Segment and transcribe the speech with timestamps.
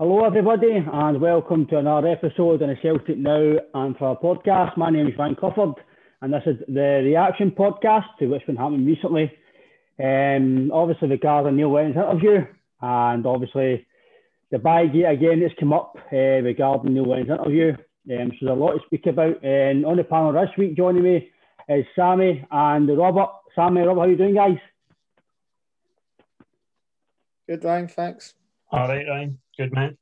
[0.00, 4.74] Hello everybody and welcome to another episode on the Celtic Now and for our podcast.
[4.78, 5.74] My name is Ryan Clifford
[6.22, 9.30] and this is the reaction podcast to what's been happening recently.
[10.02, 12.46] Um, obviously regarding Neil Lennon's interview
[12.80, 13.86] and obviously
[14.50, 17.72] the Bygate again has come up uh, regarding Neil Lennon's interview.
[18.10, 19.44] Um, so there's a lot to speak about.
[19.44, 21.28] And on the panel this week joining me
[21.68, 23.28] is Sammy and Robert.
[23.54, 24.56] Sammy, Robert, how are you doing guys?
[27.46, 28.32] Good, Ryan, thanks.
[28.72, 29.38] All right, Ryan.
[29.60, 29.98] Good, man.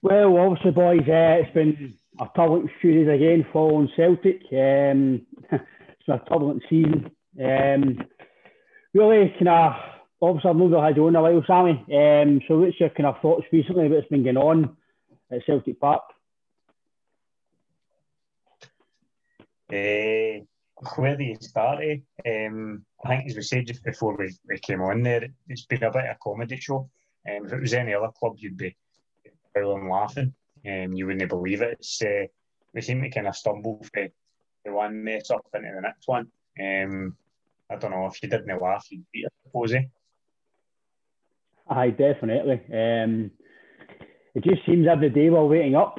[0.00, 4.42] Well, obviously, boys, uh, it's been a turbulent few days again following Celtic.
[4.52, 7.10] Um, it's been a turbulent season.
[7.36, 8.06] Um,
[8.94, 9.72] really, kind of,
[10.22, 11.84] obviously, I've not had you on a while, Sammy.
[11.92, 14.76] Um, so, what's your kind of thoughts recently about what's been going on
[15.32, 16.04] at Celtic Park?
[19.68, 20.46] Uh,
[20.94, 21.80] where do you start?
[21.82, 22.46] Eh?
[22.46, 25.82] Um, I think, as we said just before we, we came on there, it's been
[25.82, 26.88] a bit of a comedy show.
[27.28, 28.76] Um, if it was any other club, you'd be
[29.54, 30.34] howling laughing.
[30.66, 31.78] Um, you wouldn't believe it.
[31.78, 32.26] It's, uh,
[32.74, 34.08] we seem to kind of stumble from
[34.64, 36.28] the one mess up into the next one.
[36.60, 37.16] Um,
[37.70, 39.74] I don't know if you didn't laugh, you'd beat it, suppose.
[41.70, 42.62] Aye, definitely.
[42.72, 43.30] Um,
[44.34, 45.98] it just seems every day we're waiting up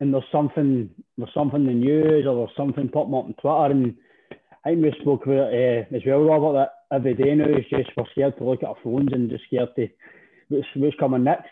[0.00, 3.72] and there's something there's something in the news or there's something popping up on Twitter
[3.72, 3.96] and
[4.64, 7.64] I think we spoke about it uh, as well, Robert, that every day now is
[7.70, 9.88] just we're scared to look at our phones and just scared to
[10.50, 11.50] what's, what's coming next.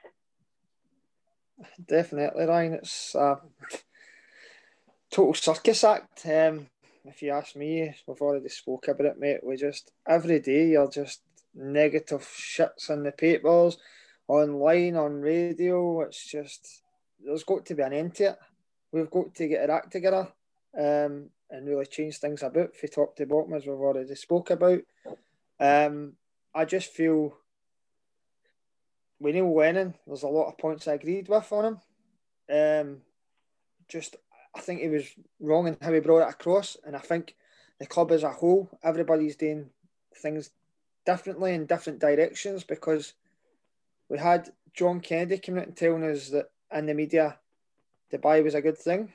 [1.86, 2.74] Definitely, Ryan.
[2.74, 3.40] It's a
[5.10, 6.26] total circus act.
[6.26, 6.66] Um,
[7.04, 9.40] if you ask me, we've already spoke about it, mate.
[9.42, 11.22] We just every day you're just
[11.54, 13.78] negative shits in the papers,
[14.28, 16.02] online, on radio.
[16.02, 16.82] It's just
[17.24, 18.38] there's got to be an end to it.
[18.92, 20.28] We've got to get our act together
[20.78, 24.80] um, and really change things about from top to bottom, as we've already spoke about.
[25.58, 26.12] Um,
[26.54, 27.36] I just feel
[29.20, 31.80] with Neil Lennon, there's a lot of points I agreed with on him.
[32.50, 32.96] Um,
[33.88, 34.16] just,
[34.54, 35.04] I think he was
[35.40, 37.34] wrong in how he brought it across, and I think
[37.78, 39.70] the club as a whole, everybody's doing
[40.16, 40.50] things
[41.06, 43.14] differently in different directions because
[44.08, 47.38] we had John Kennedy coming out and telling us that in the media
[48.12, 49.12] Dubai was a good thing.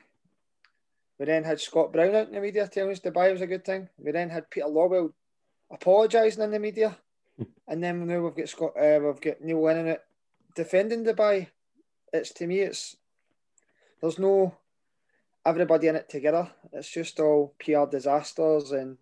[1.18, 3.64] We then had Scott Brown out in the media telling us Dubai was a good
[3.64, 3.88] thing.
[3.98, 5.12] We then had Peter Lawwell
[5.70, 6.96] apologising in the media,
[7.68, 10.04] and then now we've got Scott, uh, we've got Neil Lennon it
[10.54, 11.48] defending Dubai.
[12.12, 12.96] It's to me, it's
[14.00, 14.56] there's no
[15.44, 16.50] everybody in it together.
[16.72, 18.98] It's just all PR disasters and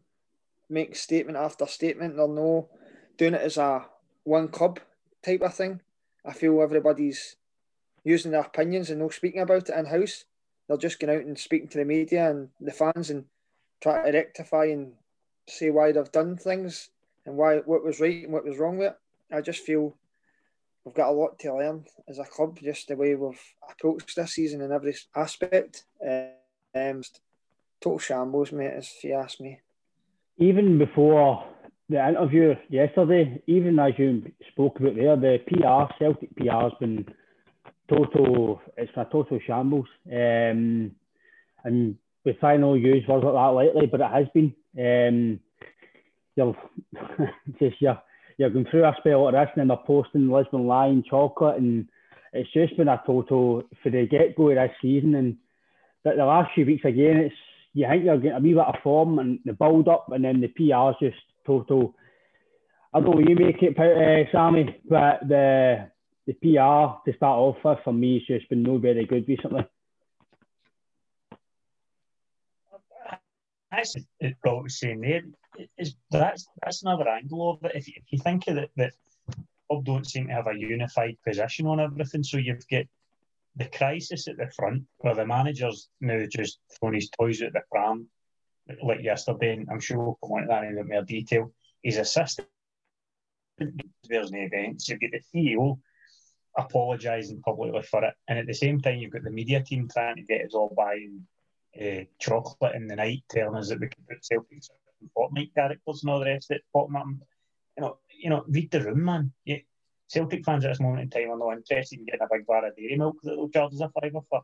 [0.68, 2.16] make statement after statement.
[2.16, 2.68] They're no
[3.16, 3.86] doing it as a
[4.24, 4.80] one club
[5.22, 5.80] type of thing.
[6.24, 7.36] I feel everybody's
[8.04, 10.24] using their opinions and no speaking about it in house.
[10.68, 13.24] They're just going out and speaking to the media and the fans and
[13.80, 14.92] try to rectify and
[15.48, 16.90] say why they've done things
[17.26, 18.98] and why what was right and what was wrong with it.
[19.34, 19.96] I just feel
[20.84, 23.40] we've got a lot to learn as a club, just the way we've
[23.70, 25.84] approached this season in every aspect.
[26.04, 27.02] Um,
[27.80, 29.60] total shambles, mate, if you ask me.
[30.38, 31.44] Even before
[31.88, 37.06] the interview yesterday, even as you spoke about there, the PR, Celtic PR has been
[37.88, 39.88] total, it's a total shambles.
[40.06, 40.92] Um,
[41.64, 44.54] and we try not use words like that lightly, but it has been.
[44.78, 45.40] Um,
[46.36, 46.56] you're
[47.58, 48.00] just you're,
[48.38, 51.88] you're going through a spell like this, and they're posting Lisbon Lion chocolate, and
[52.32, 55.14] it's just been a total for the get go of this season.
[55.14, 55.36] And
[56.04, 57.34] the, the last few weeks again, it's
[57.74, 60.40] you think you're getting a wee bit of form and the build up, and then
[60.40, 61.94] the PR's just total.
[62.94, 65.88] I don't know you make it, uh, Sammy, but the
[66.26, 69.62] the PR to start off with for me has just been no very good recently.
[73.72, 73.96] That's
[74.42, 75.22] what was saying there.
[75.78, 77.76] Is that's that's another angle of it.
[77.76, 78.92] If you, if you think of it, that
[79.68, 82.84] club don't seem to have a unified position on everything, so you've got
[83.56, 87.60] the crisis at the front where the manager's now just throwing his toys at the
[87.70, 88.06] pram,
[88.82, 91.52] like yesterday, and I'm sure we'll come on to that in a bit more detail.
[91.82, 92.48] His assistant
[94.04, 94.88] there's no events.
[94.88, 95.78] You've got the CEO
[96.56, 100.16] apologising publicly for it, and at the same time, you've got the media team trying
[100.16, 101.26] to get us all buying
[101.80, 104.62] uh, chocolate in the night, telling us that we can put Celtic
[105.16, 106.62] Fortnite characters and all the rest of it.
[106.72, 107.20] Bottom
[107.76, 109.32] you know, you know, read the room, man.
[109.44, 109.60] You,
[110.08, 112.66] Celtic fans at this moment in time are not interested in getting a big bar
[112.66, 114.42] of dairy milk that they'll charge us a fiver for.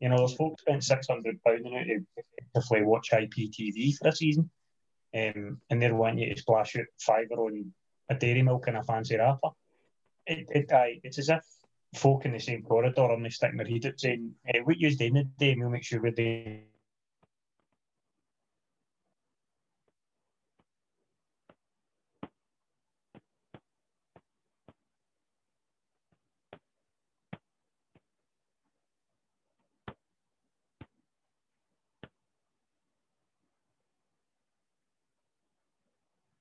[0.00, 4.08] You know, those folks spent six hundred pound on it to effectively watch IPTV for
[4.08, 4.50] a season,
[5.14, 7.72] um, and they're wanting you to splash out fiver on
[8.08, 9.50] a dairy milk and a fancy wrapper.
[10.26, 11.44] It, it, it's as if
[11.96, 14.94] folk in the same corridor are only sticking their head out saying, hey, "What you
[14.96, 15.54] doing today?
[15.56, 16.64] We'll make sure we're doing."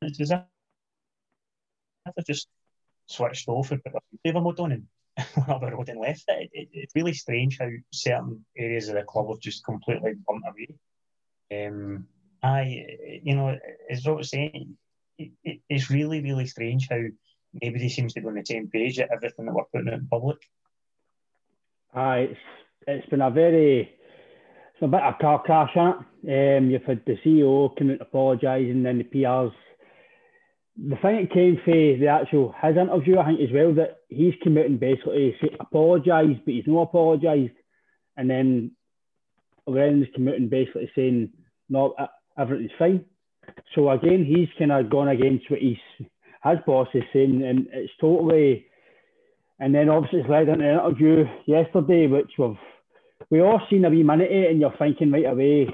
[0.02, 2.48] If I just
[3.06, 4.88] switched off and put a favour mode on and
[5.48, 6.50] road and left it.
[6.54, 6.70] It, it.
[6.74, 11.68] It's really strange how certain areas of the club have just completely burnt away.
[11.68, 12.08] Um,
[12.42, 12.86] I,
[13.24, 13.58] you know,
[13.90, 14.78] as I was saying,
[15.18, 17.02] it, it, it's really, really strange how
[17.62, 20.08] nobody seems to be on the same page at everything that we're putting out in
[20.08, 20.38] public.
[21.94, 22.40] Aye, it's,
[22.88, 25.98] it's been a very, it's a bit of a car crash, hasn't?
[26.26, 29.54] Um, you've had the CEO come out apologising, then the PRs
[30.78, 34.34] the thing that came for the actual his interview, I think as well, that he's
[34.44, 37.54] come out and basically apologised, but he's not apologised,
[38.18, 38.72] and then
[39.68, 41.30] Len's come out and basically saying
[41.70, 41.96] no,
[42.38, 43.06] everything's fine.
[43.76, 47.94] So again, he's kind of gone against what he's his boss is saying, and it's
[48.02, 48.66] totally.
[49.60, 52.58] And then obviously it's led into an interview yesterday, which we've
[53.30, 55.68] we all seen a wee minute it, and you're thinking right away,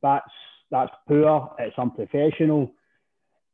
[0.00, 0.30] that's
[0.70, 2.72] that's poor, it's unprofessional.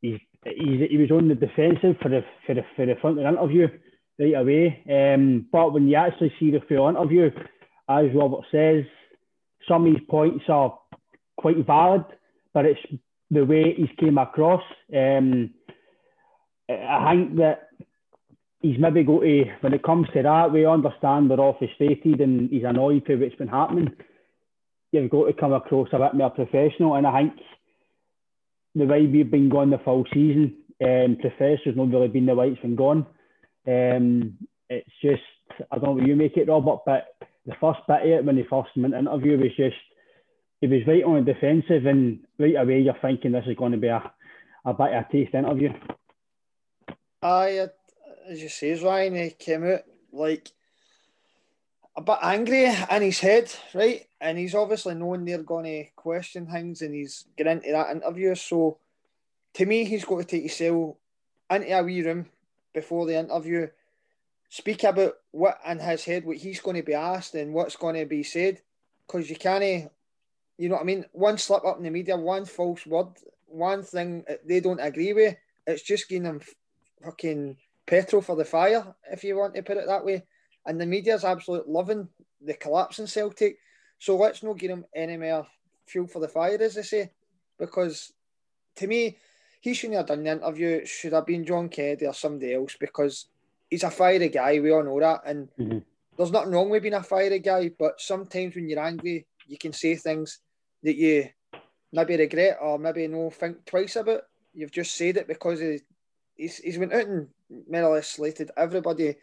[0.01, 3.25] He's he, he was on the defensive for the for the for the front of
[3.25, 3.69] the interview
[4.19, 4.83] right away.
[4.91, 7.31] Um, but when you actually see the full interview,
[7.89, 8.85] as Robert says,
[9.69, 10.79] some of his points are
[11.37, 12.05] quite valid,
[12.53, 12.81] but it's
[13.31, 14.63] the way he's came across.
[14.95, 15.55] Um,
[16.69, 17.69] I think that
[18.61, 22.51] he's maybe got to, when it comes to that, we understand we're all frustrated and
[22.51, 23.95] he's annoyed for what's been happening.
[24.93, 27.35] You've got to come across a bit more professional, and I think
[28.79, 32.49] the way we've been going the full season, um, Professor's not really been the way
[32.49, 33.07] it's been gone.
[33.67, 34.39] Um,
[34.69, 35.23] it's just,
[35.71, 37.17] I don't know what you make it, Robert, but
[37.47, 39.77] the first bit of it when he first went interview was just,
[40.61, 43.79] he was right on the defensive, and right away you're thinking this is going to
[43.79, 44.03] be a,
[44.65, 45.71] a bit of a taste interview.
[47.23, 47.69] Aye,
[48.29, 49.83] as you say, Ryan, he came out
[50.13, 50.51] like
[51.99, 54.07] a bit angry in his head, right?
[54.21, 58.37] And he's obviously known they're going to question things and he's getting into that interview.
[58.37, 58.79] So
[59.55, 60.95] to me, he's got to take himself
[61.51, 62.27] into a wee room
[62.73, 63.67] before the interview,
[64.49, 67.97] speak about what in his head, what he's going to be asked and what's going
[67.97, 68.61] to be said.
[69.05, 69.91] Because you can't,
[70.57, 71.05] you know what I mean?
[71.11, 73.09] One slip up in the media, one false word,
[73.49, 75.35] one thing they don't agree with,
[75.67, 76.43] it's just giving them
[77.03, 80.23] fucking petrol for the fire, if you want to put it that way
[80.69, 82.09] and the media's absolutely loving
[82.43, 83.59] the collapse in Celtic.
[83.99, 85.47] So let's not give him any more
[85.87, 87.11] fuel for the fire, as they say,
[87.59, 88.13] because
[88.77, 89.17] to me,
[89.61, 90.69] he shouldn't have done the interview.
[90.69, 93.27] It should have been John Kennedy or somebody else because
[93.71, 94.61] he's a fiery guy.
[94.61, 95.79] We all know that, and mm-hmm.
[96.17, 97.71] there's nothing wrong with being a fiery guy.
[97.77, 100.39] But sometimes when you're angry, you can say things
[100.83, 101.31] that you
[101.93, 104.23] maybe regret or maybe you no think twice about.
[104.55, 105.81] You've just said it because he,
[106.37, 107.29] he's he's went out and
[107.69, 109.17] more or less slated everybody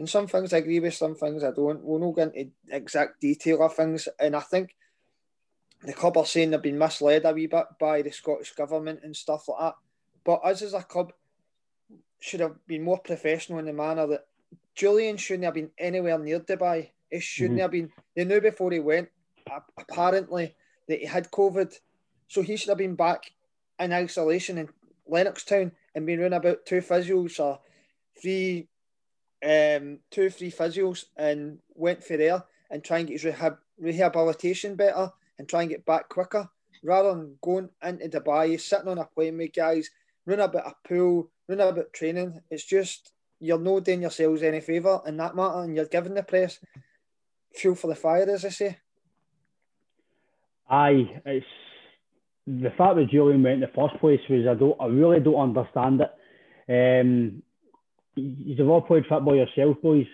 [0.00, 1.84] and some things I agree with, some things I don't.
[1.84, 4.08] We'll not get into exact detail of things.
[4.18, 4.74] And I think
[5.82, 9.14] the club are saying they've been misled a wee bit by the Scottish government and
[9.14, 9.74] stuff like that.
[10.24, 11.12] But us as a club
[12.18, 14.24] should have been more professional in the manner that
[14.74, 16.92] Jullien shouldn't have been anywhere near Dubai.
[17.10, 17.60] He shouldn't mm-hmm.
[17.60, 17.90] have been.
[18.16, 19.10] They knew before he went,
[19.76, 20.56] apparently,
[20.88, 21.78] that he had COVID.
[22.26, 23.32] So he should have been back
[23.78, 24.70] in isolation in
[25.06, 27.60] Lennoxtown and been running about two physios or
[28.18, 28.69] three
[29.44, 34.76] um, two, three physios and went for there and try and get his rehab, rehabilitation
[34.76, 36.48] better and try and get back quicker
[36.82, 39.90] rather than going into Dubai, sitting on a plane with guys,
[40.26, 42.40] running about a pool, running about training.
[42.50, 46.22] It's just you're not doing yourselves any favour in that matter and you're giving the
[46.22, 46.58] press
[47.54, 48.78] fuel for the fire, as I say.
[50.68, 51.46] Aye, it's
[52.46, 55.56] the fact that Jullien went in the first place was I don't I really don't
[55.56, 56.10] understand it.
[56.68, 57.42] Um,
[58.14, 60.06] you've all played football yourself, boys.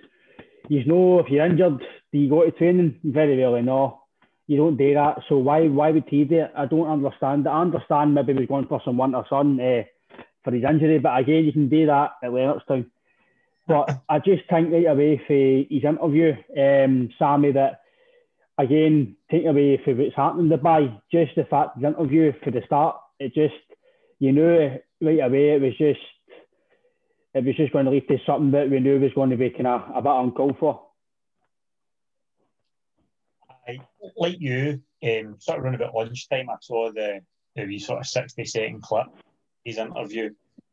[0.69, 1.81] You know if you're injured,
[2.13, 2.99] do you go to training?
[3.05, 4.03] Very rarely, no.
[4.47, 5.19] You don't do that.
[5.29, 6.53] So why why would he do it?
[6.57, 7.49] I don't understand.
[7.49, 9.83] I understand maybe he was going for some winter sun uh,
[10.45, 12.87] for his injury, but again, you can do that at Lennoxtown.
[13.67, 17.81] But I just think right away for his interview, um, Sammy, that
[18.59, 22.63] again, taking away from what's happening in Dubai, just the fact the interview for the
[22.67, 23.55] start, it just,
[24.19, 26.01] you know, right away it was just,
[27.37, 29.51] it was just going to lead to something that we knew was going to be
[29.51, 30.87] kind of a bit uncalled for.
[33.69, 33.79] I,
[34.17, 37.21] like you, um, sort of around about lunchtime, I saw the,
[37.55, 39.09] the wee sort of 60 second clip,
[39.65, 40.31] his interview.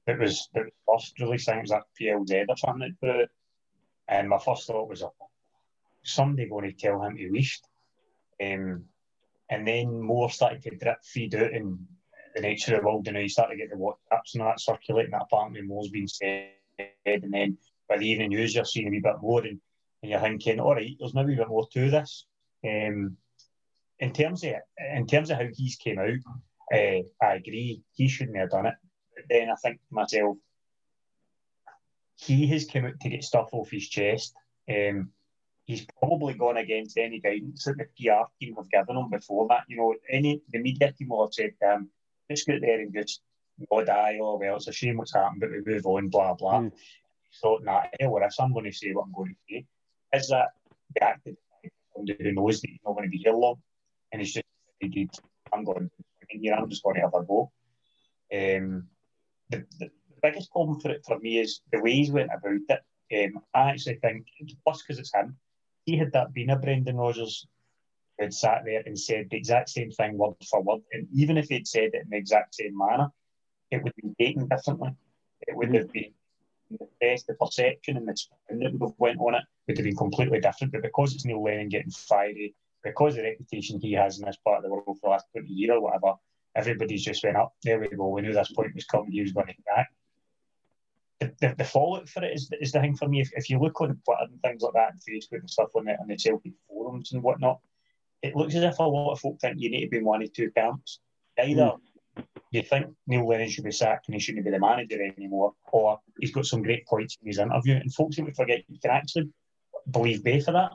[0.07, 3.29] It was, it was first released, I think it was at PLZ or something, but,
[4.07, 5.13] and my first thought was, oh,
[6.03, 7.67] somebody going to tell him he wished.
[8.41, 8.85] Um,
[9.49, 11.87] and then more started to drip feed out in
[12.35, 15.61] the nature of know, you start to get the WhatsApps and that circulating that apparently
[15.61, 16.49] more's been said.
[17.05, 19.59] And then by the evening news, you're seeing a wee bit more, and,
[20.01, 22.25] and you're thinking, all right, there's maybe a bit more to this.
[22.65, 23.17] Um,
[23.99, 24.53] in terms of
[24.95, 26.19] in terms of how he's came out,
[26.73, 28.75] uh, I agree he shouldn't have done it.
[29.15, 30.37] But then I think to myself,
[32.15, 34.33] he has come out to get stuff off his chest.
[34.69, 35.11] Um,
[35.65, 39.63] he's probably gone against any guidance that the PR team have given him before that.
[39.67, 41.89] You know, any the media team will have said to him,
[42.33, 43.21] just get there and just
[43.71, 46.59] nod eye, oh well, it's a shame what's happened, but we move on, blah blah.
[46.59, 46.71] Mm.
[47.31, 49.65] So nah, hell with this, I'm going to say what I'm going to say.
[50.13, 50.49] Is that
[50.95, 51.35] the active
[51.95, 53.55] somebody who knows that he's not going to be here long
[54.11, 54.45] and he's just
[54.81, 55.09] decided,
[55.53, 57.51] I'm going to here, I'm just going to have a go.
[58.33, 58.87] Um,
[59.49, 59.89] the, the,
[60.21, 63.35] biggest problem for it for me is the way he's went about it.
[63.35, 64.25] Um, I actually think,
[64.63, 65.35] plus because it's him,
[65.85, 67.45] he had that been a Brendan Rodgers
[68.19, 71.49] had sat there and said the exact same thing word for word, and even if
[71.49, 73.09] he'd said it in the exact same manner,
[73.71, 74.91] it would be taken differently.
[75.47, 76.13] It would have been
[76.69, 79.85] the best, the perception and the spin that would have went on it would have
[79.85, 80.73] been completely different.
[80.73, 84.57] But because it's Neil Lennon getting fiery, because the reputation he has in this part
[84.57, 86.13] of the world for the last 20 years or whatever,
[86.55, 87.53] everybody's just went up.
[87.63, 88.09] There we go.
[88.09, 89.11] We knew this point was coming.
[89.11, 89.89] He was going to back
[91.23, 93.21] the, the, the fallout for it is, is the thing for me.
[93.21, 95.85] If, if you look on Twitter and things like that, and Facebook and stuff on
[95.85, 97.59] the, on the Celtic forums and whatnot,
[98.23, 100.23] it looks as if a lot of folk think you need to be in one
[100.23, 100.99] of two camps.
[101.37, 101.73] Either
[102.17, 102.23] mm.
[102.51, 105.99] you think Neil Lennon should be sacked and he shouldn't be the manager anymore, or
[106.19, 107.75] he's got some great points in his interview.
[107.75, 109.29] And folks seem to forget you can actually
[109.89, 110.71] believe both of that.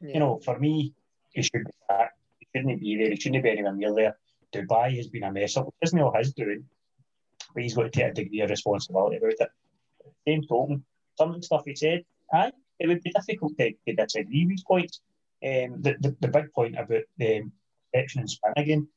[0.00, 0.14] Yeah.
[0.14, 0.92] You know, for me,
[1.30, 2.18] he should be sacked.
[2.38, 3.10] He shouldn't be there.
[3.10, 4.18] He shouldn't be anywhere near there.
[4.52, 6.64] Dubai has been a mess up, which isn't all his doing,
[7.54, 9.50] but he's got to take a degree of responsibility about it
[10.26, 10.84] same token,
[11.16, 14.64] some of the stuff he said, aye, it would be difficult to, to disagree with
[14.64, 15.00] points.
[15.44, 17.52] Um, the, the, the big point about the um,
[17.92, 18.88] perception and spin again,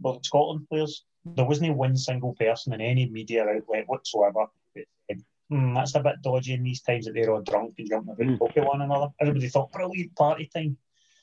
[0.00, 4.84] well, the Scotland players, there wasn't one single person in any media outlet whatsoever that
[5.08, 8.12] said, hmm, that's a bit dodgy in these times that they're all drunk and jumping
[8.12, 8.38] about mm.
[8.38, 9.08] talking one another.
[9.20, 10.76] Everybody thought, brilliant party time.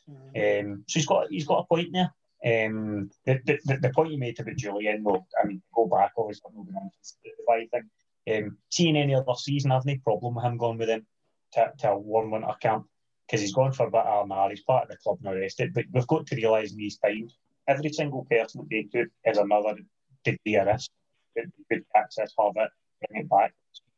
[0.10, 0.66] Mm.
[0.66, 2.14] Um, so he's got he's got a point there.
[2.46, 6.44] Um, the, the, the point you made about Jullien, well, I mean, go back, obviously,
[6.48, 7.90] I'm not going to the thing.
[8.46, 11.08] Um, seeing any other season, I've no problem with him going with him
[11.54, 12.86] to, to a warm winter camp
[13.28, 15.40] because he's gone for a bit of R&R, he's part of the club and the
[15.40, 15.62] rest.
[15.74, 17.36] But we've got to realise in these times,
[17.68, 19.76] every single person that they took is another
[20.24, 20.92] degree of risk.
[21.36, 22.70] Good access, have it,
[23.10, 23.54] bring it back.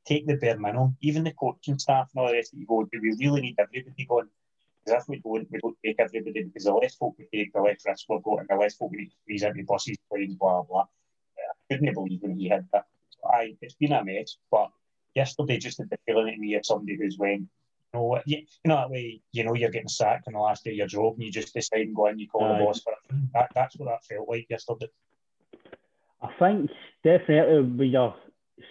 [0.05, 0.97] Take the bare minimum.
[1.01, 3.55] Even the coaching staff and all the rest that you go, do we really need
[3.59, 4.29] everybody going?
[4.83, 7.61] Because if we don't, we don't take everybody because the less folk we take, the
[7.61, 10.35] less risk we've got, and the less folk we need to squeeze into buses, planes,
[10.35, 10.85] blah, blah.
[11.37, 12.85] I couldn't believe when he had that.
[13.31, 14.71] I, it's been a mess, but
[15.13, 17.47] yesterday just had the feeling to me of somebody who's went,
[17.93, 20.71] know, you, you know that way, you know, you're getting sacked on the last day
[20.71, 22.81] of your job, and you just decide and go and you call uh, the boss
[22.81, 23.15] for it.
[23.33, 24.89] That, that's what that felt like yesterday.
[26.21, 26.69] I think
[27.03, 28.15] definitely when you're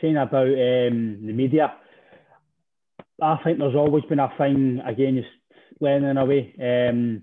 [0.00, 1.74] saying about um, the media,
[3.20, 5.28] I think there's always been a thing against
[5.80, 6.54] Lennon away.
[6.60, 7.22] Um,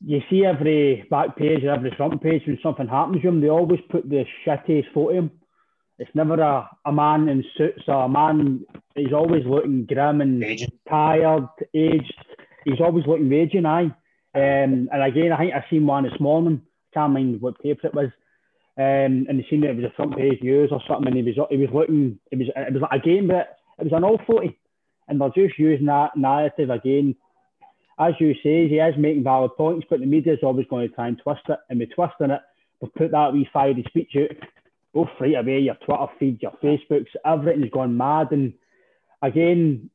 [0.00, 3.48] you see every back page or every front page when something happens to him, they
[3.48, 5.30] always put the shittiest photo of him
[5.98, 8.64] it's never a, a man in suits or a man.
[8.94, 10.70] He's always looking grim and aged.
[10.88, 12.14] tired, aged.
[12.64, 13.92] He's always looking raging, aye.
[14.34, 16.62] Um, and again, I think I seen one this morning.
[16.92, 18.10] I can't mind what paper it was.
[18.76, 21.22] Um, and they seen it, it was a front page news or something, and he
[21.22, 22.20] was he was looking.
[22.30, 24.56] It was it was like a game, but it was an all forty,
[25.08, 27.16] and they're just using that narrative again.
[27.98, 30.94] As you say, he is making valid points, but the media is always going to
[30.94, 32.40] try and twist it, and by twisting it,
[32.80, 34.36] we've put that wee fiery speech out
[34.94, 38.32] both right away, your Twitter feeds, your Facebooks, everything's gone mad.
[38.32, 38.54] And
[39.22, 39.90] again,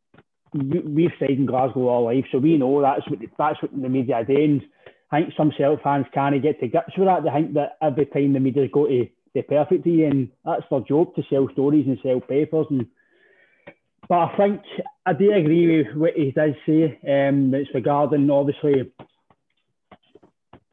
[0.53, 3.89] we, have stayed in Glasgow all life, so we know that's what that's what the
[3.89, 4.62] media are doing.
[5.12, 7.23] I think some Celtic fans can't get to grips with that.
[7.23, 10.63] They think that every time the media go to the perfect to you, and that's
[10.69, 12.67] their job to sell stories and sell papers.
[12.69, 12.88] And
[14.07, 14.62] but I think
[15.05, 17.00] I do agree with what he does say.
[17.07, 18.91] Um, it's regarding obviously.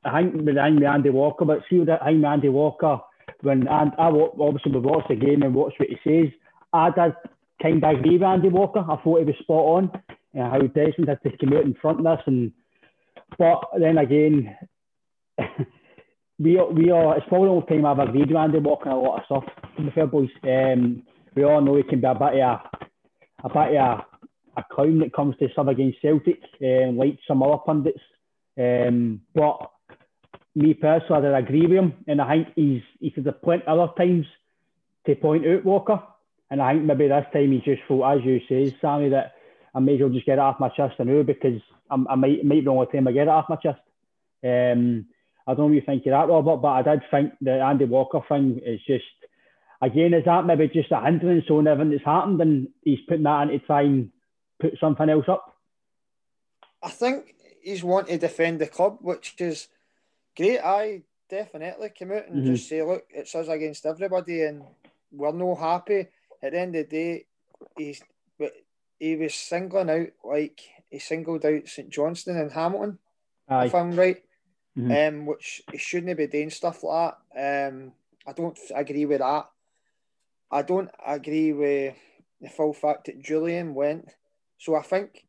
[0.02, 3.00] I think with Andy Walker, but see think Andy Walker
[3.42, 6.32] when and I obviously we watched the game and watched what he says.
[6.72, 7.14] I did
[7.62, 8.80] kind of agree with Andy Walker.
[8.80, 9.90] I thought he was spot on.
[10.38, 12.52] Uh, how Desmond had to come out in front of this, and
[13.38, 14.56] but then again,
[16.38, 17.16] we are, we are.
[17.16, 19.44] It's probably the only time I've agreed with Andy Walker on a lot of stuff.
[19.76, 21.02] To be fair, boys, um,
[21.34, 22.62] we all know he can be a bit of a,
[23.44, 23.98] a bit of
[24.56, 28.00] a, a clown it comes to sub against Celtic, um, like some other pundits.
[28.58, 29.70] Um, but
[30.54, 33.64] me personally, I don't agree with him, and I think he's he could have plenty
[33.66, 34.26] other times
[35.06, 36.02] to point out Walker,
[36.50, 39.34] and I think maybe this time he's just thought, as you say, Sammy, that
[39.74, 42.44] I may as well just get it off my chest now because I'm, i might
[42.44, 43.80] might be the only time I get it off my chest.
[44.42, 45.06] Um,
[45.46, 47.84] I don't know what you think of that, Robert, but I did think the Andy
[47.84, 49.04] Walker thing is just
[49.82, 53.42] again, is that maybe just a hindrance on everything that's happened, and he's putting that
[53.42, 54.10] in to try and
[54.60, 55.56] put something else up?
[56.82, 59.68] I think he's wanting to defend the club, which is
[60.36, 60.60] great.
[60.60, 62.54] I definitely come out and mm-hmm.
[62.54, 64.62] just say, look, it's us against everybody, and
[65.12, 66.08] we're no happy.
[66.42, 67.26] At the end of the day,
[67.76, 68.02] he's
[68.38, 68.52] but
[68.98, 72.98] he was singling out like he singled out St Johnstone and Hamilton,
[73.48, 73.66] Aye.
[73.66, 74.22] if I'm right.
[74.78, 75.16] Mm-hmm.
[75.16, 77.68] Um, which he shouldn't be doing stuff like that.
[77.68, 77.92] Um,
[78.24, 79.50] I don't agree with that.
[80.50, 81.96] I don't agree with
[82.40, 84.10] the full fact that Jullien went.
[84.58, 85.26] So I think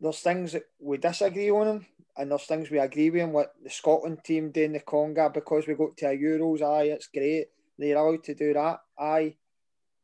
[0.00, 3.50] there's things that we disagree on him, and there's things we agree with him, like
[3.62, 6.62] the Scotland team doing the conga because we got to a Euros.
[6.62, 7.46] Aye, it's great.
[7.78, 8.80] They're allowed to do that.
[8.98, 9.36] Aye.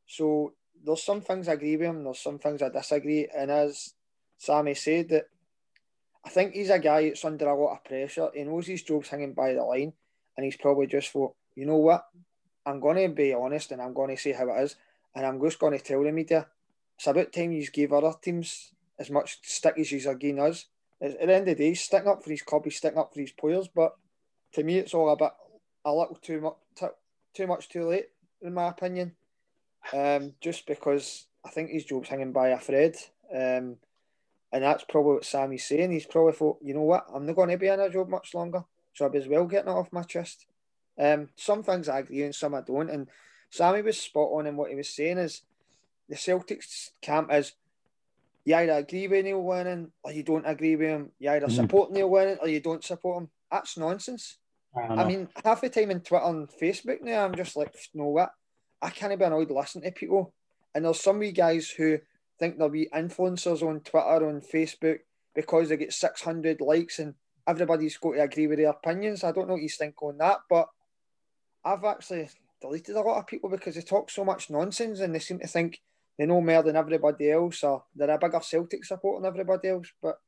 [0.07, 3.29] So there's some things I agree with him, there's some things I disagree.
[3.37, 3.95] And as
[4.39, 5.25] Sammy said, that
[6.25, 8.31] I think he's a guy that's under a lot of pressure.
[8.35, 9.93] He knows his job's hanging by the line,
[10.37, 12.05] and he's probably just thought, you know what?
[12.65, 14.77] I'm going to be honest and I'm going to say how it is,
[15.15, 16.47] and I'm just going to tell the media
[16.97, 20.67] it's about time you give other teams as much stick as you are giving us
[21.01, 23.21] at the end of the day, sticking up for his club, he's sticking up for
[23.21, 23.69] his players.
[23.69, 23.95] But
[24.55, 25.31] to me, it's all a bit
[25.85, 26.91] a little too much,
[27.35, 28.07] too much too late,
[28.43, 29.13] in my opinion.
[29.93, 32.97] Um, just because I think his job's hanging by a thread.
[33.33, 33.77] Um,
[34.53, 35.93] and that's probably what Sammy's saying.
[35.93, 38.35] He's probably thought, you know what, I'm not going to be in a job much
[38.35, 40.47] longer, so I'd as well getting it off my chest.
[40.99, 42.91] Um, some things I agree and some I don't.
[42.91, 43.09] And
[43.51, 45.43] Sammy was spot on in what he was saying is
[46.09, 47.53] the Celtics camp is
[48.49, 51.13] you either agree with Neil Lennon or you don't agree with him.
[51.19, 51.53] You either mm.
[51.53, 53.29] support Neil Lennon or you don't support him.
[53.53, 54.39] That's nonsense.
[54.75, 58.01] I, I, mean, half the time in Twitter and Facebook now, I'm just like, you
[58.01, 58.31] know what?
[58.81, 60.33] I can't be annoyed listening to people.
[60.75, 61.99] And there's some wee guys who
[62.39, 65.01] think they'll be influencers on Twitter, on Facebook,
[65.35, 67.13] because they get 600 likes and
[67.47, 69.25] everybody's got to agree with their opinions.
[69.25, 70.69] I don't know what you think on that, but
[71.67, 72.31] I've actually
[72.63, 75.47] deleted a lot of people because they talk so much nonsense and they seem to
[75.47, 75.81] think
[76.19, 79.93] they know more than everybody else, or they're a bigger Celtic support than everybody else.
[80.03, 80.21] But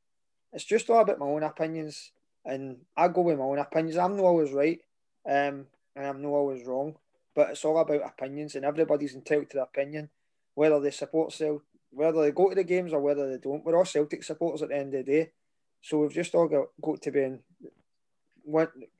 [0.53, 2.11] it's just all about my own opinions,
[2.45, 3.97] and I go with my own opinions.
[3.97, 4.79] I'm not always right,
[5.25, 6.95] um, and I'm not always wrong,
[7.35, 10.09] but it's all about opinions, and everybody's entitled to their opinion,
[10.55, 13.65] whether they support Celtic, whether they go to the games or whether they don't.
[13.65, 15.31] We're all Celtic supporters at the end of the day,
[15.81, 17.39] so we've just all got, got to be in,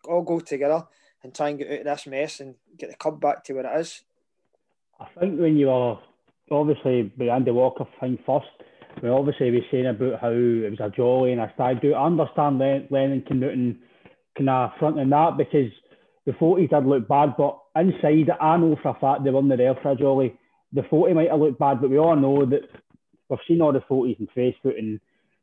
[0.03, 0.85] all go together
[1.23, 3.65] and try and get out of this mess and get the club back to where
[3.65, 4.03] it is.
[4.99, 5.99] I think when you are
[6.51, 8.47] obviously with Andy Walker thing first,
[9.01, 11.93] we obviously was saying about how it was a jolly and a stag do.
[11.93, 13.77] I understand Len- Lennon and
[14.37, 15.71] kind of fronting that because
[16.25, 19.75] the photos did look bad, but inside I know for a fact they weren't there
[19.81, 20.37] for a jolly.
[20.73, 22.69] The photo might have looked bad, but we all know that
[23.29, 24.99] we've seen all the photos on Facebook and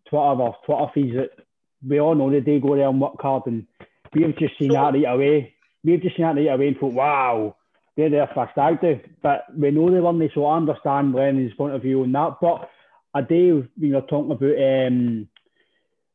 [0.09, 1.45] Twitter or Twitter feeds that
[1.87, 3.67] we all know that they go there and work hard and
[4.15, 5.55] we've just seen so, that right away.
[5.85, 7.57] We've just seen that right away and thought, wow,
[7.99, 9.01] they're there for a do.
[9.23, 12.37] But we know they weren't, so I understand Lennon's point of view on that.
[12.41, 12.71] But
[13.13, 15.29] I do, when you're talking about um,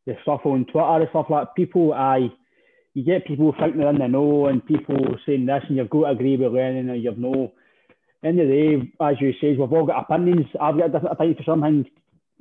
[0.06, 2.30] the stuff on Twitter and stuff like people, I
[2.94, 6.06] you get people thinking they're in the know and people saying this and you've got
[6.06, 7.52] to agree with Lennon and you've no.
[8.26, 10.46] Of the day, as you say, we've all got opinions.
[10.62, 11.86] I've got a different opinion for something.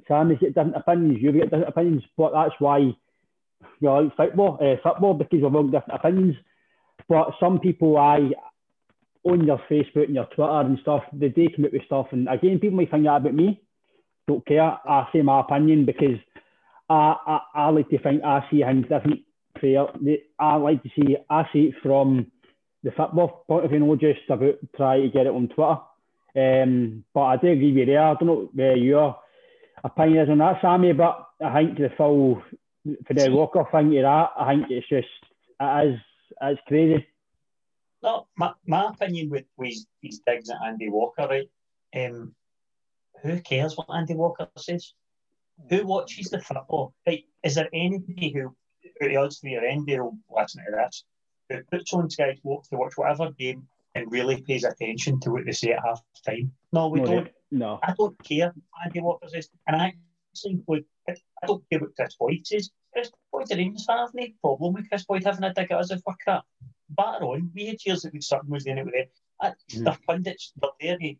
[0.06, 1.18] Sammy's got different opinions.
[1.20, 2.02] You've got different opinions.
[2.16, 6.36] But that's why we like football, uh, football because we've all got different opinions.
[7.08, 8.30] But some people, I
[9.24, 12.06] on your Facebook and your Twitter and stuff, they do come out with stuff.
[12.12, 13.60] And again, people might think that about me.
[14.26, 14.62] Don't care.
[14.62, 16.18] I say my opinion because
[16.88, 19.20] I, I, I like to think I see things different.
[19.54, 19.86] Prayer.
[20.40, 22.32] I like to see I see it from
[22.82, 25.78] the football point of view, not just about trying to get it on Twitter.
[26.34, 28.02] Um, but I do agree with you there.
[28.02, 29.18] I don't know where your
[29.84, 32.42] opinion is on that, Sammy, but I think the full
[33.06, 35.06] for the Walker thing to that, I think it's just
[35.60, 36.00] it is
[36.40, 37.06] it's crazy.
[38.02, 41.48] No, my, my opinion with, with these digs at Andy Walker, right?
[41.94, 42.34] Um,
[43.22, 44.94] who cares what Andy Walker says?
[45.70, 46.94] Who watches the football?
[47.06, 47.24] Right?
[47.44, 48.54] Is there anybody who,
[49.00, 51.04] who odds to your end, will listen to this,
[51.48, 55.44] who puts on Sky Sports to watch whatever game and really pays attention to what
[55.46, 56.50] they say at half time?
[56.72, 57.28] No, we No, don't.
[57.52, 57.78] No.
[57.82, 59.48] I don't care what Andy Walker says.
[59.68, 59.94] And I
[60.32, 61.14] actually would, I
[61.46, 62.70] don't care what Kris Boyd says.
[62.92, 63.98] Kris Boyd's a Rangers fan.
[63.98, 66.44] I've no problem with Kris Boyd having a dig at us if we're crap.
[66.96, 67.50] Batter on.
[67.54, 69.06] We had years that we Sutton was doing it with them.
[69.40, 69.84] I, Mm.
[69.84, 70.52] They're pundits.
[70.60, 71.14] They're there, to,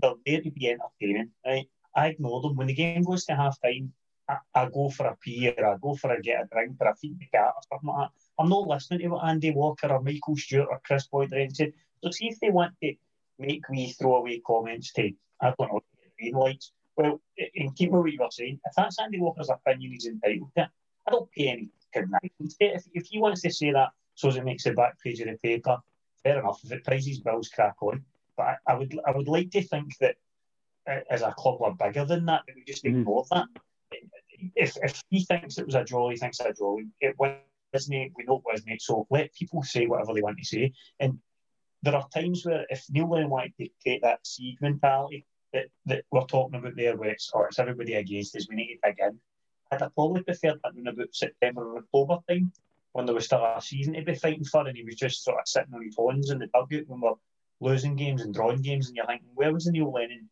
[0.00, 1.30] they're there to be entertaining.
[1.44, 1.68] Right?
[1.94, 2.56] I ignore them.
[2.56, 3.92] When the game goes to half time,
[4.28, 6.88] I, I go for a pee or I go for a get a drink or
[6.88, 8.12] a feed the cat or something like that.
[8.38, 11.72] I'm not listening to what Andy Walker or Michael Stewart or Kris Boyd or anything.
[12.02, 12.94] So see if they want to
[13.38, 15.10] make me throw away comments to,
[15.40, 15.80] I don't know,
[16.18, 16.72] green lights.
[16.96, 20.50] Well, in keeping with what you were saying, if that's Andy Walker's opinion, he's entitled
[20.56, 20.68] to it.
[21.06, 22.76] I don't pay any connivance to it.
[22.76, 25.28] If, if he wants to say that so as it makes the back page of
[25.28, 25.78] the paper,
[26.22, 26.60] fair enough.
[26.64, 28.04] If it his bills, crack on.
[28.36, 30.16] But I, I would I would like to think that
[30.88, 33.00] uh, as a club we're bigger than that, that we just Mhm.
[33.00, 33.46] ignore that.
[34.54, 36.78] If, if he thinks it was a draw, he thinks it's a draw.
[37.00, 38.12] It wasn't, it?
[38.16, 38.72] we know it wasn't.
[38.72, 38.82] It.
[38.82, 40.72] So let people say whatever they want to say.
[41.00, 41.18] And
[41.82, 46.04] there are times where if Neil Lennon wanted to take that siege mentality that, that
[46.10, 48.98] we're talking about there, where it's, or it's everybody against us, we need to dig
[49.00, 49.18] in.
[49.70, 52.52] I'd have probably preferred that in about September or October time,
[52.94, 55.40] when there was still a season to be fighting for, and he was just sort
[55.40, 57.14] of sitting on his horns in the dugout when we're
[57.60, 60.30] losing games and drawing games, and you're thinking, where was the Neil Lennon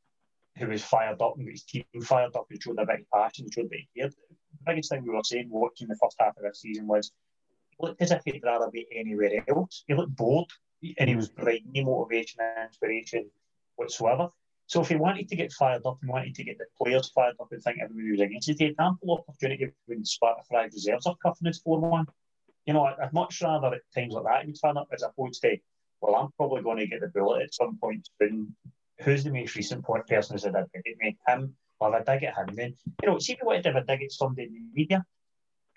[0.57, 3.51] who was fired up and his team fired up and showed a bit of passion,
[3.51, 4.13] showed that he cared?
[4.13, 7.11] The biggest thing we were saying watching the first half of this season was
[7.71, 9.83] he looked as if he'd rather be anywhere else.
[9.89, 10.47] He looked bored,
[10.99, 13.29] and he was providing no motivation and inspiration
[13.75, 14.29] whatsoever.
[14.69, 17.35] So if he wanted to get fired up and wanted to get the players fired
[17.41, 21.07] up and think everybody was against it, he had ample opportunity when Sparta Prague reserves
[21.07, 22.07] are cuffing us 4 1.
[22.67, 25.57] You know, I'd, much rather at times like that he'd turn up as opposed to,
[26.01, 28.55] well, I'm probably going to get the bullet at some point soon.
[29.01, 31.17] Who's the most recent point person who's had a dig at me?
[31.27, 31.55] Him.
[31.81, 33.83] Well, if I dig at him, then, you know, see if you wanted to have
[33.83, 35.05] a dig at somebody in the media,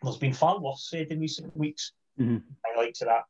[0.04, 1.93] there's been far worse said in recent weeks.
[2.19, 2.43] Mhm.
[2.65, 3.24] I like to that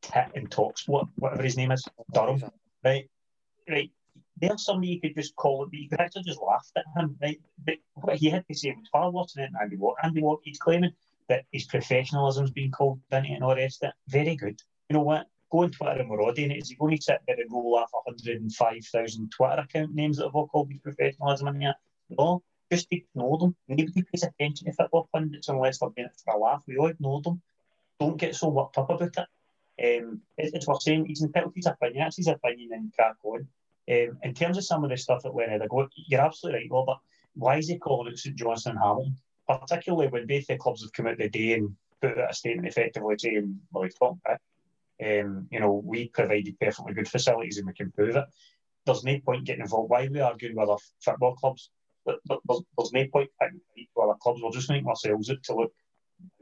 [0.00, 2.42] tit and talks, sport, whatever his name is, Durham,
[2.82, 3.10] right?
[3.68, 3.90] Right.
[4.36, 7.16] There's somebody you could just call it, but you could actually just laugh at him,
[7.20, 7.40] right?
[7.64, 10.00] But what he had to say was far worse than Andy Walker.
[10.02, 10.92] Andy Walker, he's claiming
[11.28, 13.94] that his professionalism's been called into and all the rest of it.
[14.08, 14.60] Very good.
[14.88, 15.26] You know what?
[15.50, 16.62] Go on Twitter and we're auditing it.
[16.62, 20.34] Is he going to sit there and roll off 105,000 Twitter account names that have
[20.34, 21.74] all called his professionalism in here?
[22.10, 23.56] No, just ignore them.
[23.68, 26.62] Nobody pays attention to football pundits unless they're doing it for a laugh.
[26.66, 27.40] We all ignore them.
[28.00, 29.18] Don't get so worked up about it.
[30.00, 31.06] Um, it, it's what saying.
[31.06, 32.04] He's entitled to his opinion.
[32.04, 33.46] That's his opinion and crack on.
[33.90, 35.62] Um, in terms of some of the stuff that went in,
[36.08, 36.98] you're absolutely right, Robert.
[37.34, 39.16] Why is he calling it St Johnstone and Hamilton?
[39.48, 43.16] Particularly when both the clubs have come out today and put out a statement effectively
[43.18, 44.38] saying, well, we've talked about.
[45.04, 48.24] Um, you know, we provided perfectly good facilities and we can prove it.
[48.86, 49.90] There's no point getting involved.
[49.90, 51.70] Why are we arguing with other football clubs?
[52.06, 53.60] There- there- There's, there's no point picking
[54.00, 54.40] other clubs.
[54.42, 55.72] We're just making ourselves out to look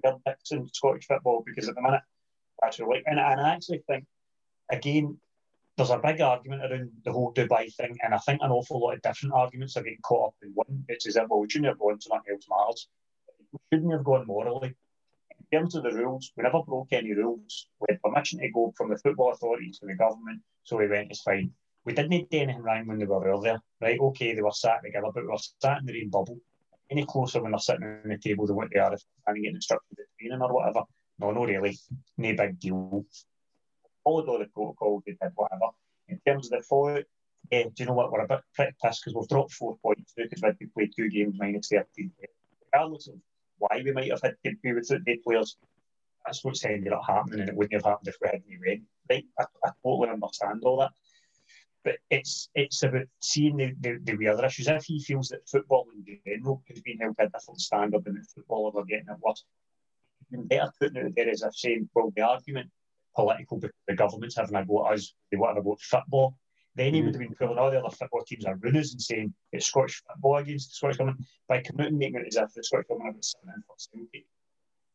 [0.02, 0.18] bigger
[0.50, 2.02] in Scottish football because at the minute.
[2.62, 4.04] And, and I actually think,
[4.70, 5.18] again,
[5.76, 8.94] there's a big argument around the whole Dubai thing, and I think an awful lot
[8.94, 10.84] of different arguments are getting caught up in one.
[10.88, 12.88] It's as if, well, we shouldn't have gone to nothing else matters.
[13.52, 14.74] We shouldn't have gone morally.
[15.50, 17.68] In terms of the rules, we never broke any rules.
[17.80, 21.10] We had permission to go from the football authorities to the government, so we went,
[21.10, 21.50] it's fine.
[21.84, 23.98] We didn't do anything wrong when they were there, right?
[23.98, 26.38] Okay, they were sat together, but we were sat in the same bubble.
[26.90, 29.36] Any closer when they're sitting on the table than what they are if they're trying
[29.36, 30.82] to get instructed at training or whatever.
[31.18, 31.78] No, no, really.
[32.18, 33.04] No big deal.
[34.04, 35.70] Followed all the protocols, they did whatever.
[36.08, 37.04] In terms of the fallout,
[37.50, 38.10] yeah, do you know what?
[38.10, 41.34] We're a bit pretty pissed because we've dropped four points because we played two games
[41.38, 42.10] minus 13.
[42.72, 43.14] Regardless of
[43.58, 45.56] why we might have had to be without eight players,
[46.24, 48.82] that's what's ended up happening and it wouldn't have happened if we hadn't win.
[49.10, 49.24] Right?
[49.38, 50.92] I, I totally understand all that.
[51.84, 54.68] But it's it's about seeing the, the, the other issues.
[54.68, 58.16] If he feels that football in general has been held to a different standard and
[58.16, 59.44] that footballers are getting it worse,
[60.30, 62.70] better putting it there as if saying, well, the argument
[63.14, 65.72] political because the government's having a go at us, they want to have a go
[65.72, 66.36] at football.
[66.74, 69.34] Then he would have been pulling all the other football teams are runners and saying
[69.52, 72.54] it's Scottish football against the Scottish government by coming out and making it as if
[72.54, 74.26] the Scottish government have something in for Celtic.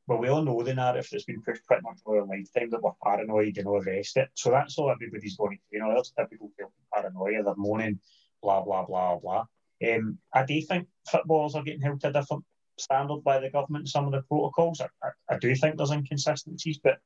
[0.08, 2.82] Well, we all know the narrative that's been pushed pretty much all our lifetime that
[2.82, 4.30] we're paranoid and all the rest of it.
[4.36, 6.50] So that's all everybody's going to you know, that's typical
[6.94, 8.00] paranoia, they're moaning,
[8.42, 9.46] blah, blah, blah, blah.
[9.88, 12.44] Um, I do think footballers are getting held to a different
[12.80, 14.82] standard by the government some of the protocols.
[14.82, 17.00] I, I, I do think there's inconsistencies, but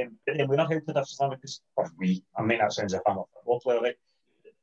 [0.00, 2.72] um, but then we're not held to different standard because or we, I mean that
[2.72, 3.96] sounds like I'm a football player, right?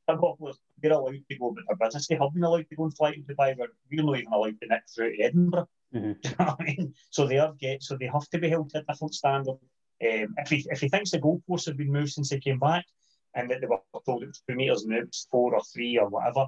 [0.06, 2.06] Football players, they're allowed to go about their business.
[2.06, 4.60] They have been allowed to go and fly to Dubai, but we're not even allowed
[4.60, 5.68] to nick through to Edinburgh.
[5.94, 6.12] Mm-hmm.
[6.24, 6.94] you know what I mean?
[7.10, 9.58] So they have get so they have to be held to a different standard.
[10.02, 12.86] Um, if he if he thinks the goalposts have been moved since he came back,
[13.34, 15.98] and that they were told it was two metres and it was four or three
[15.98, 16.46] or whatever,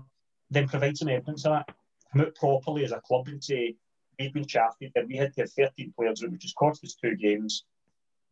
[0.51, 1.75] then provide some evidence of that.
[2.13, 3.77] Come out properly as a club and say
[4.19, 7.17] we've been shafted that we had to have 13 players, which has cost us two
[7.17, 7.65] games.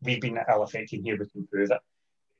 [0.02, 1.80] We've been at ill affected here, we can prove it.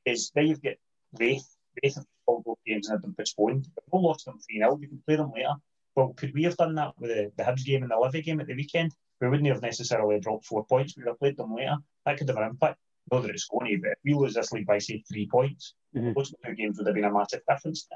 [0.04, 0.74] Is then you've got
[1.18, 1.46] Raith,
[1.82, 3.66] Raith have all those games and had them postponed.
[3.76, 5.54] We've all lost them 3 0, we can play them later.
[5.96, 8.40] Well, could we have done that with the, the Hibs game and the Livy game
[8.40, 8.94] at the weekend?
[9.20, 10.96] We wouldn't have necessarily dropped four points.
[10.96, 11.76] We'd have played them later.
[12.06, 12.78] That could have an impact.
[13.12, 15.74] Not that it's going to, but if we lose this league by, say, three points,
[15.94, 16.12] mm-hmm.
[16.14, 17.88] those two games would have been a massive difference.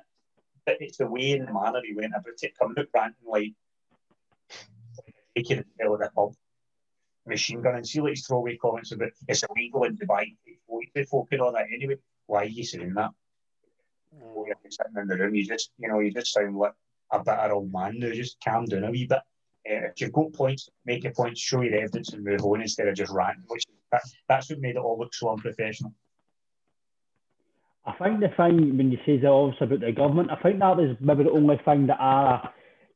[0.66, 3.52] But it's the way and the manner he went about it, coming out ranting like,
[5.36, 6.32] taking it to the pub,
[7.26, 10.36] machine gun, and see like his throwaway comments about it's illegal in Dubai.
[10.94, 11.96] He's focusing on that anyway.
[12.26, 13.10] Why are you saying that?
[14.14, 14.46] Mm.
[14.46, 16.72] You're sitting in the room, you just, you know, you just sound like
[17.10, 18.12] a better old man now.
[18.12, 19.18] Just calm down a wee bit.
[19.18, 22.88] Uh, if you've got points, make your points, show your evidence, and move on instead
[22.88, 23.44] of just ranting.
[23.48, 25.94] Which that, that's what made it all look so unprofessional.
[27.86, 30.76] I think the thing when you say that obviously about the government, I think that
[30.76, 32.48] was maybe the only thing that I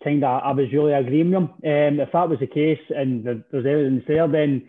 [0.09, 1.45] kind of I was really agreeing with him.
[1.45, 4.69] Um, if that was the case and there's evidence there, then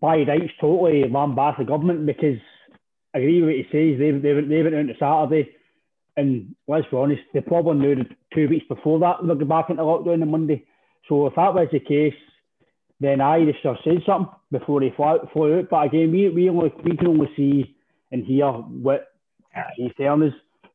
[0.00, 2.38] by rights totally lambast the government because
[3.14, 3.98] I agree with what he says.
[3.98, 5.50] They they, they went out on Saturday
[6.16, 9.44] and let's be honest, they probably knew that two weeks before that they would go
[9.44, 10.64] back into lockdown on Monday.
[11.08, 12.14] So if that was the case,
[13.00, 15.68] then I just have said something before they fly, flew out.
[15.70, 17.76] But again, we, we, only, we can only see
[18.12, 19.08] and hear what
[19.76, 20.34] he's telling us.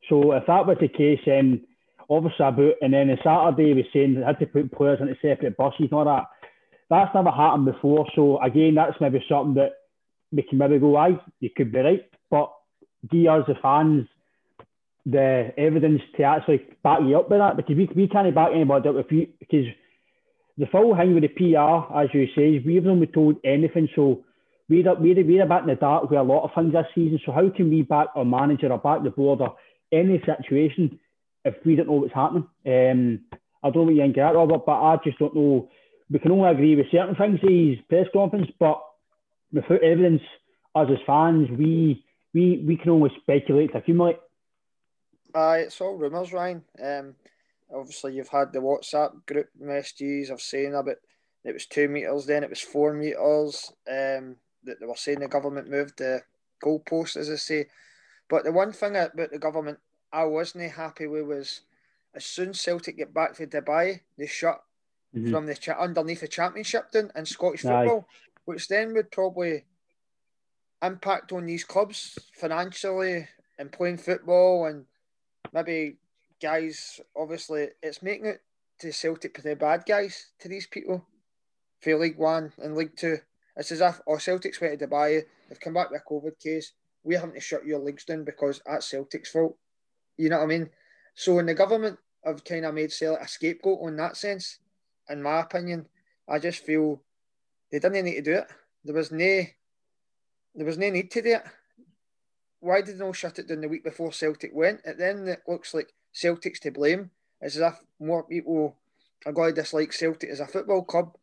[0.10, 1.65] So if that was the case, then
[2.10, 5.58] obviously about, and then on Saturday we saying they had to put players into separate
[5.58, 6.26] buses and all that.
[6.89, 8.08] That's never happened before.
[8.15, 9.74] So again, that's maybe something that
[10.32, 12.10] we can maybe go, aye, you could be right.
[12.32, 12.52] But
[13.10, 14.08] give us the fans
[15.06, 18.89] the evidence to actually back you up with that because we, we can't back anybody
[18.89, 19.65] up if you because
[20.58, 23.88] the full thing with the PR, as you say, we haven't been told anything.
[23.95, 24.26] So
[24.67, 27.19] we're, we're, we're a bit in the dark with a lot of things this season.
[27.26, 29.56] So how can we back our manager or back the board or
[29.91, 31.00] any situation
[31.45, 32.47] if we don't know what's happening?
[32.65, 33.19] Um,
[33.63, 35.69] I don't what you think of that, Robert, but I just don't know.
[36.10, 38.82] We can only agree with certain things in his press conference, but
[39.52, 40.21] without evidence,
[40.75, 44.17] us as fans, we we we can only speculate accumulate.
[45.34, 46.63] Uh, it's all rumours, Ryan.
[46.84, 47.15] Um,
[47.73, 50.95] obviously, you've had the WhatsApp group messages of saying about
[51.43, 53.71] it was two metres, then it was four metres.
[53.88, 56.21] Um, that they were saying the government moved the
[56.63, 57.67] goalpost, as I say.
[58.30, 59.80] But the one thing about the government
[60.12, 61.62] I wasn't happy with was
[62.15, 64.62] as soon as Celtic get back to Dubai, they shut
[65.15, 65.32] mm-hmm.
[65.32, 67.86] from the cha- underneath the championship then in Scottish Aye.
[67.86, 68.08] football,
[68.45, 69.65] which then would probably
[70.82, 74.86] impact on these clubs financially and playing football and
[75.54, 75.98] maybe
[76.41, 78.41] guys, obviously, it's making it
[78.80, 81.06] to Celtic the bad guys to these people
[81.82, 83.17] for League One and League Two.
[83.56, 86.72] It's as if, oh, Celtic's went to Dubai, they've come back with a COVID case.
[87.04, 89.58] We haven't to shut your leagues down because that's Celtic's fault.
[90.19, 90.69] You know what I mean?
[91.15, 94.60] So, when the government have kind of made Celtic a scapegoat on that sense,
[95.10, 95.88] in my opinion,
[96.27, 97.01] I just feel
[97.71, 98.47] they didn't need to do it.
[98.84, 99.43] There was no,
[100.55, 101.43] there was no need to do it
[102.60, 104.82] why did they not shut it down the week before Celtic went?
[104.86, 107.12] And then it looks like Celtic's to blame.
[107.41, 108.75] It's as if more people
[109.25, 111.15] are going to dislike Celtic as a football club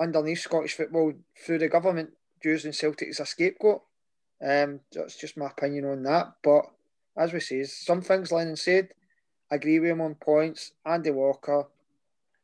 [0.00, 1.12] underneath Scottish football
[1.44, 2.10] through the government
[2.42, 3.82] using Celtic as a scapegoat.
[4.42, 6.34] Um, that's just my opinion on that.
[6.42, 6.66] But
[7.20, 8.88] as we say, some things Lennon said,
[9.52, 10.72] I agree with him on points.
[10.86, 11.66] Andy Walker,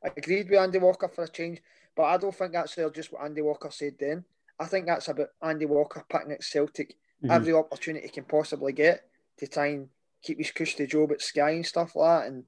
[0.05, 1.63] I agreed with Andy Walker for a change,
[1.97, 4.25] but I don't think that's just what Andy Walker said then.
[4.61, 7.31] I think that's about Andy Walker picking at Celtic mm-hmm.
[7.31, 9.01] every opportunity he can possibly get
[9.39, 9.89] to try and
[10.23, 12.45] keep his cushy job at Sky and stuff like that, and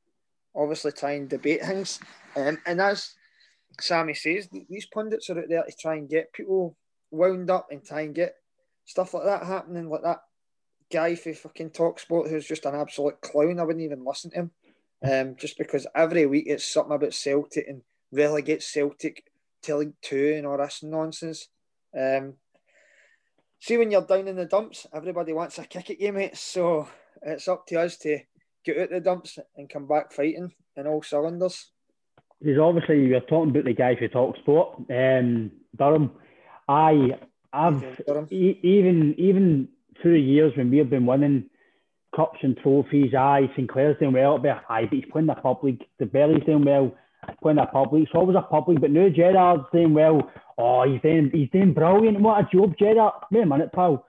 [0.54, 1.98] obviously try and debate things.
[2.36, 3.14] Um, and as
[3.80, 6.76] Sammy says, these pundits are out there to try and get people
[7.10, 8.34] wound up and try and get
[8.84, 10.20] stuff like that happening, like that
[10.90, 13.60] guy for fucking Talksport who's just an absolute clown.
[13.60, 14.50] I wouldn't even listen to him.
[15.00, 19.24] Um, just because every week it's something about Celtic and relegate Celtic
[19.62, 21.48] to League Two and all this nonsense.
[21.96, 22.34] Um,
[23.60, 26.36] see when you're down in the dumps, everybody wants a kick at you, mate.
[26.36, 26.88] So
[27.22, 28.20] it's up to us to
[28.64, 31.70] get out the dumps and come back fighting in all cylinders.
[32.42, 34.78] He's obviously you're talking about the guys who talk sport.
[34.90, 36.12] Um, Durham,
[36.68, 37.18] I,
[37.52, 37.84] I've
[38.30, 39.68] e- even even
[40.00, 41.46] through the years when we've been winning
[42.14, 45.80] cups and trophies, aye, Sinclair's doing well, but aye, but he's playing the public.
[45.98, 46.94] The Belly's doing well,
[47.42, 48.04] playing the public.
[48.04, 50.30] It's always a public, but now Gerrard's doing well.
[50.56, 52.20] Oh, he's doing, he's doing brilliant.
[52.20, 53.14] What a job, Gerrard.
[53.30, 54.06] Wait a minute, pal.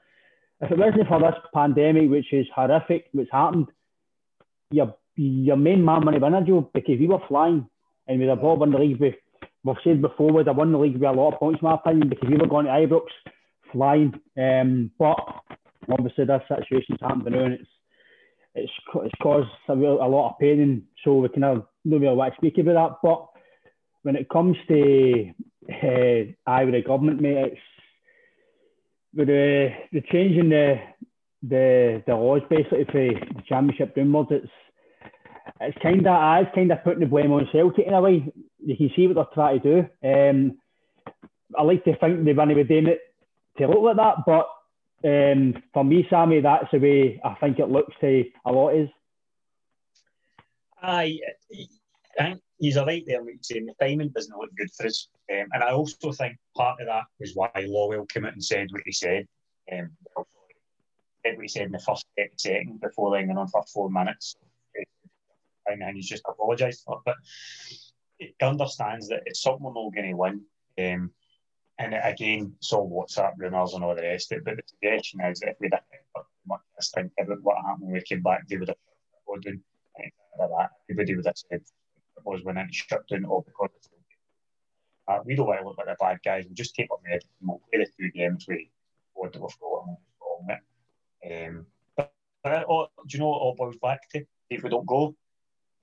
[0.62, 3.68] If it wasn't for this pandemic, which is horrific, what's happened,
[4.72, 7.68] your your main man money a job because we were flying
[8.08, 9.16] and we were Bob in the league with
[9.64, 11.76] we've said before, we'd have won the league with a lot of points, in my
[11.76, 13.08] opinion, because we were going to Ibrox
[13.72, 14.14] flying.
[14.38, 15.18] Um, but
[15.92, 17.70] obviously, this situation's happened now, and it's
[18.56, 21.98] it's it's caused a, real, a lot of pain, and so we kind of no
[21.98, 22.98] real way to speak about that.
[23.04, 23.28] But
[24.04, 25.32] when it comes to
[25.70, 27.62] uh, Irish government, mate, it's
[29.14, 30.76] with the the change in the
[31.44, 34.52] the the laws basically for the championship downwards, it's
[35.62, 38.32] it's kind of it's kind of putting the blame on Celtic in a way.
[38.66, 40.08] You can see what they're trying to do.
[40.08, 40.58] Um,
[41.58, 43.00] I like to think they want to be doing it
[43.58, 44.48] to look like that, but
[45.04, 48.90] um, for me, Sammy, that's the way I think it looks to a lot is.
[50.82, 51.20] Aye,
[52.20, 55.08] I think he's right there, like saying the timing doesn't look good for us.
[55.32, 58.68] Um, and I also think part of that was why Lawwell came out and said
[58.72, 59.28] what he said.
[59.72, 59.90] Um,
[61.26, 62.06] said what he said in the first
[62.38, 64.36] second before laying on for four minutes.
[65.66, 67.02] And he's just apologised for it.
[67.06, 67.16] But
[68.18, 70.42] he understands that it's something we're not going to win.
[70.80, 71.12] Um,
[71.80, 74.46] and again, saw WhatsApp rumours and all the rest of it.
[74.46, 78.02] But the suggestion is if we'd have much this thing about what happened when we
[78.02, 79.62] came back, they would have done
[80.38, 80.70] that.
[80.90, 83.70] Everybody would have said it was when it shut down all because
[85.08, 86.46] uh, we don't want to look like the bad guys.
[86.46, 88.70] We'll just take our med and we'll play the two games we
[89.14, 90.58] what we've got and we'll
[91.24, 91.48] it.
[91.48, 91.66] Um,
[91.96, 92.12] but,
[92.44, 94.24] but all, do you know what all boils back to?
[94.50, 95.16] If we don't go,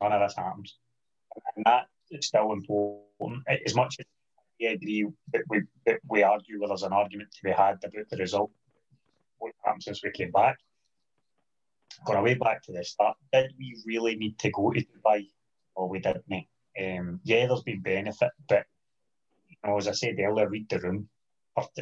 [0.03, 0.77] none of this happens.
[1.55, 3.45] And that is still important.
[3.65, 4.07] As much as
[4.63, 8.09] I agree that we, that we argue where there's an argument to be had about
[8.11, 8.51] the result,
[9.39, 10.57] what happened since we came back.
[12.07, 15.27] Going away back to the start, did we really need to go to Dubai?
[15.75, 16.25] Well, we didn't.
[16.79, 18.65] Um, yeah, there's been benefit, but
[19.49, 21.09] you know, as I said earlier, read the room.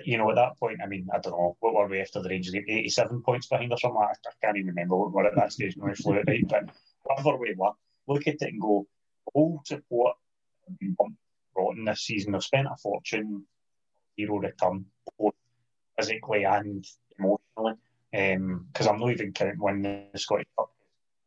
[0.05, 2.29] You know, at that point, I mean, I don't know, what were we after the
[2.29, 2.65] Rangers game?
[2.69, 4.01] 87 points behind or something?
[4.01, 6.47] I can't even remember what we were at that stage when we flew it, right?
[6.49, 6.71] But
[7.03, 7.73] whatever we were,
[8.07, 8.87] look at it and go,
[9.33, 10.17] all support
[10.81, 11.19] bumped
[11.57, 12.33] rotten this season.
[12.33, 13.45] They've spent a fortune,
[14.19, 14.87] zero return,
[15.19, 15.35] both
[15.99, 16.85] physically and
[17.19, 17.79] emotionally.
[18.13, 20.71] Because um, I'm not even counting winning the Scottish Cup.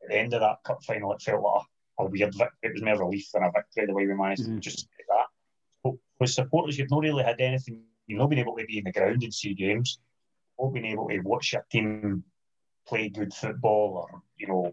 [0.04, 1.64] At the end of that cup final, it felt like
[2.00, 2.58] a, a weird victory.
[2.64, 4.56] It was more relief than a victory, the way we managed mm-hmm.
[4.56, 5.26] to just get that.
[5.84, 7.82] But with supporters, you've not really had anything.
[8.06, 10.00] You've not been able to be in the ground and see games.
[10.58, 12.24] You've not been able to watch your team
[12.88, 14.72] play good football or, you know,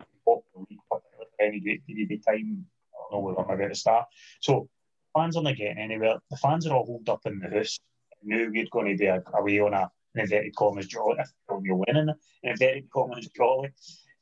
[1.41, 2.65] any great period of time.
[2.95, 4.07] I don't know where I'm about to start.
[4.41, 4.69] So
[5.15, 6.19] fans aren't getting anywhere.
[6.31, 7.79] The fans are all holed up in the house.
[8.23, 11.17] Knew we're going to be away on a an inverted commas jolly.
[11.19, 11.31] If
[11.63, 13.71] you're winning an inverted commas jolly.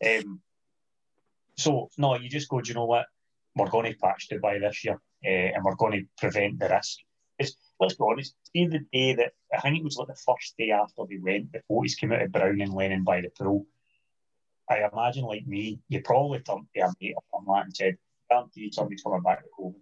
[0.04, 0.40] Um,
[1.56, 2.60] so no, you just go.
[2.60, 3.06] Do you know what?
[3.54, 6.98] We're going to patch Dubai this year, uh, and we're going to prevent the risk.
[7.38, 8.34] It's, let's be honest.
[8.54, 11.52] See the day that I think it was like the first day after we went,
[11.52, 13.66] the photos came out of Brown and Lennon by the pool.
[14.70, 17.98] I imagine, like me, you probably turned to a mate on that and said,
[18.30, 19.80] "Guaranteed somebody's coming back with COVID."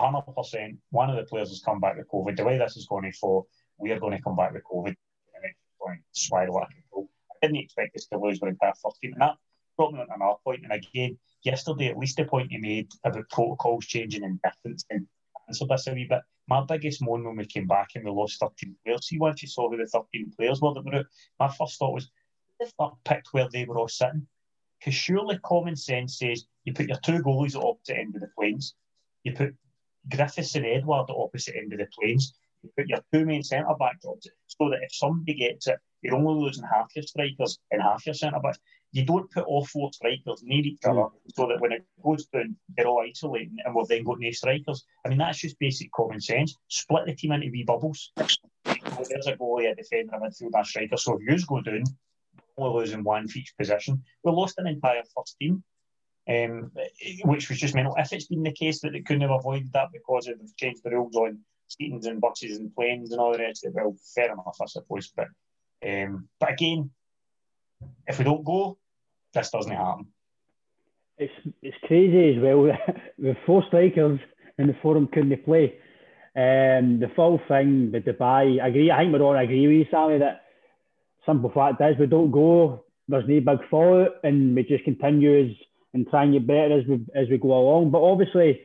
[0.00, 0.78] Hundred percent.
[0.90, 2.36] One of the players has come back with COVID.
[2.36, 5.44] The way this is going fall, we are going to come back with COVID, and
[5.44, 7.08] it's going to spiral out of control.
[7.30, 9.36] I didn't expect us to lose our entire first team, and that
[9.76, 10.62] brought me on another point.
[10.62, 15.06] And again, yesterday, at least the point you made about protocols changing and difference and
[15.48, 16.22] answer this a wee bit.
[16.46, 19.06] My biggest moan when we came back and we lost 13 players.
[19.06, 21.06] See, once you saw who the 13 players were that were out,
[21.38, 22.10] my first thought was,
[22.60, 24.26] the fuck picked where they were all sitting?
[24.78, 28.28] Because surely common sense says you put your two goalies at opposite end of the
[28.36, 28.74] planes,
[29.22, 29.54] you put
[30.10, 32.34] Griffiths and Edouard at opposite end of the planes.
[32.62, 36.14] You put your two main centre back jobs so that if somebody gets it, you're
[36.14, 38.58] only losing half your strikers and half your centre backs.
[38.92, 41.10] You don't put all four strikers near each other mm.
[41.34, 44.84] so that when it goes down, they're all isolating and we've then got no strikers.
[45.04, 46.56] I mean, that's just basic common sense.
[46.68, 48.12] Split the team into wee bubbles.
[48.14, 50.96] There's a goalie, a defender, a midfielder, a striker.
[50.96, 51.84] So if yours go down,
[52.56, 54.02] we're losing one for each position.
[54.22, 55.64] We lost an entire first team
[56.28, 56.70] um,
[57.24, 57.94] which was just mental.
[57.98, 60.90] If it's been the case that they couldn't have avoided that because they've changed the
[60.90, 64.32] rules on seatings and buses and planes and all the rest of it, well, fair
[64.32, 65.12] enough, I suppose.
[65.14, 65.28] But
[65.86, 66.90] um, but again,
[68.06, 68.78] if we don't go,
[69.32, 70.06] this doesn't happen.
[71.18, 71.32] It's
[71.62, 72.72] it's crazy as well.
[73.18, 74.20] the four strikers
[74.58, 75.78] in the forum couldn't play.
[76.36, 78.90] Um, the full thing, the Dubai, I agree.
[78.90, 80.42] I think we're all agree with you, Sammy, that
[81.24, 82.84] simple fact is we don't go.
[83.06, 85.56] There's no big fallout, and we just continue as
[85.94, 87.90] and try and get better as we as we go along.
[87.90, 88.60] But obviously,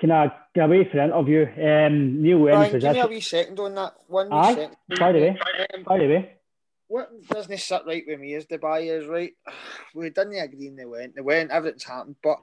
[0.00, 1.44] can I get away for the interview?
[1.44, 3.94] Um, Neil Lennon Give me a wee second on that.
[4.08, 4.76] One Aye, second.
[4.98, 5.38] By the way,
[5.74, 6.32] um, by the way.
[6.88, 9.34] What doesn't sit right with me is Dubai is right.
[9.94, 11.16] We didn't agree and they went.
[11.16, 12.16] They went, everything's happened.
[12.22, 12.38] But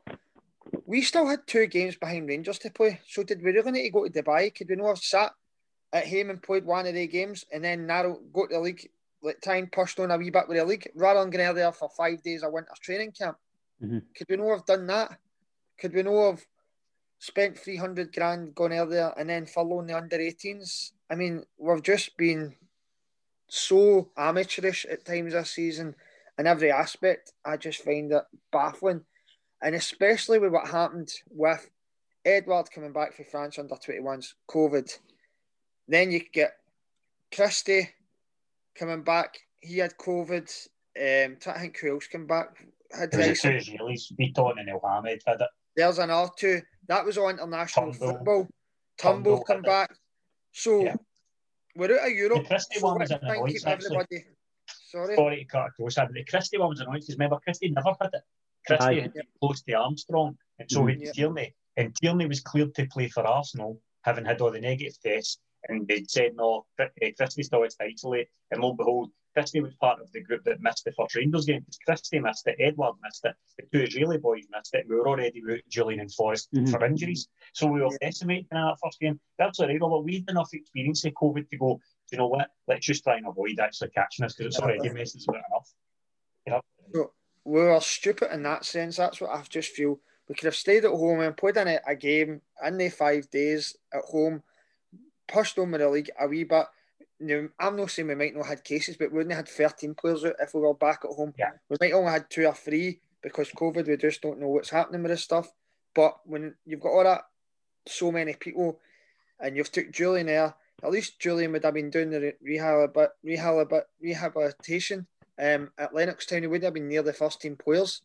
[0.86, 3.00] we still had two games behind Rangers to play.
[3.08, 4.54] So did we really need to go to Dubai?
[4.54, 5.32] Could we not have sat
[5.94, 8.90] at home and played one of the games and then narrow go to the league,
[9.22, 11.90] like time pushed on a wee bit with the league, rather than going there for
[11.96, 13.38] five days of winter training camp?
[13.84, 14.00] Mm-hmm.
[14.16, 15.18] Could we not have done that?
[15.80, 16.46] Could we not have
[17.24, 20.92] spent 300 grand going there and then following the under 18s.
[21.10, 22.54] I mean, we've just been
[23.48, 25.96] so amateurish at times this season
[26.38, 27.32] in every aspect.
[27.46, 29.06] I just find it baffling.
[29.62, 31.70] And especially with what happened with
[32.26, 34.92] Edouard coming back for France under 21s, COVID.
[35.88, 36.58] Then you get
[37.34, 37.90] Christie
[38.76, 39.40] coming back.
[39.62, 40.68] He had COVID.
[41.00, 42.66] Um, I think who else came back?
[42.98, 45.48] Had There's two Israelis, Bitton and Elhamed had it.
[45.76, 46.62] There's another two.
[46.88, 48.14] That was on international Tumble.
[48.14, 48.48] football.
[48.98, 49.92] Tumble, Tumble come back.
[50.52, 50.96] So yeah.
[51.76, 52.44] we're out of Europe.
[52.44, 54.26] The Christie so one was annoyance, everybody.
[54.68, 55.16] Sorry.
[55.16, 58.12] Sorry to cut across but the Christie one was annoyance because remember, Christie never had
[58.14, 58.22] it.
[58.68, 61.12] Christie had close to Armstrong, and so mm-hmm.
[61.12, 61.56] Tierney.
[61.76, 65.40] And Tierney was cleared to play for Arsenal, having had all the negative tests.
[65.68, 66.66] And they said, no,
[67.18, 68.28] Christie still has to isolate.
[68.52, 71.46] And lo and behold, Christie was part of the group that missed the first Rangers
[71.46, 74.86] game because Christie missed it, Edouard missed it, the two Israeli boys missed it.
[74.88, 76.68] We were already with Jullien and Forrest mm-hmm.
[76.68, 77.28] for injuries.
[77.54, 79.20] So we were decimated in that first game.
[79.40, 80.04] That's all right, Robert.
[80.04, 81.80] We had enough experience of COVID to go,
[82.12, 85.26] you know what, let's just try and avoid actually catching us because it's already messes
[85.28, 85.70] about enough.
[86.46, 86.62] You know?
[86.94, 87.12] So
[87.44, 88.98] we were stupid in that sense.
[88.98, 90.00] That's what I just feel.
[90.30, 93.30] We could have stayed at home and played in a, a game in the five
[93.30, 94.44] days at home,
[95.28, 96.66] pushed on with the league a wee bit
[97.20, 99.96] now, I'm not saying we might not had cases, but we wouldn't have had 13
[99.96, 101.34] players out if we were back at home.
[101.38, 101.52] Yeah.
[101.70, 105.02] We might only had two or three because COVID, we just don't know what's happening
[105.04, 105.52] with this stuff.
[105.96, 107.26] But when you've got all that,
[107.88, 108.80] so many people,
[109.40, 110.54] and you've took Jullien there,
[110.84, 115.08] at least Jullien would have been doing the rehab, rehab, rehabilitation
[115.40, 116.42] um, at Lennoxtown.
[116.42, 118.02] He would have been near the first team players.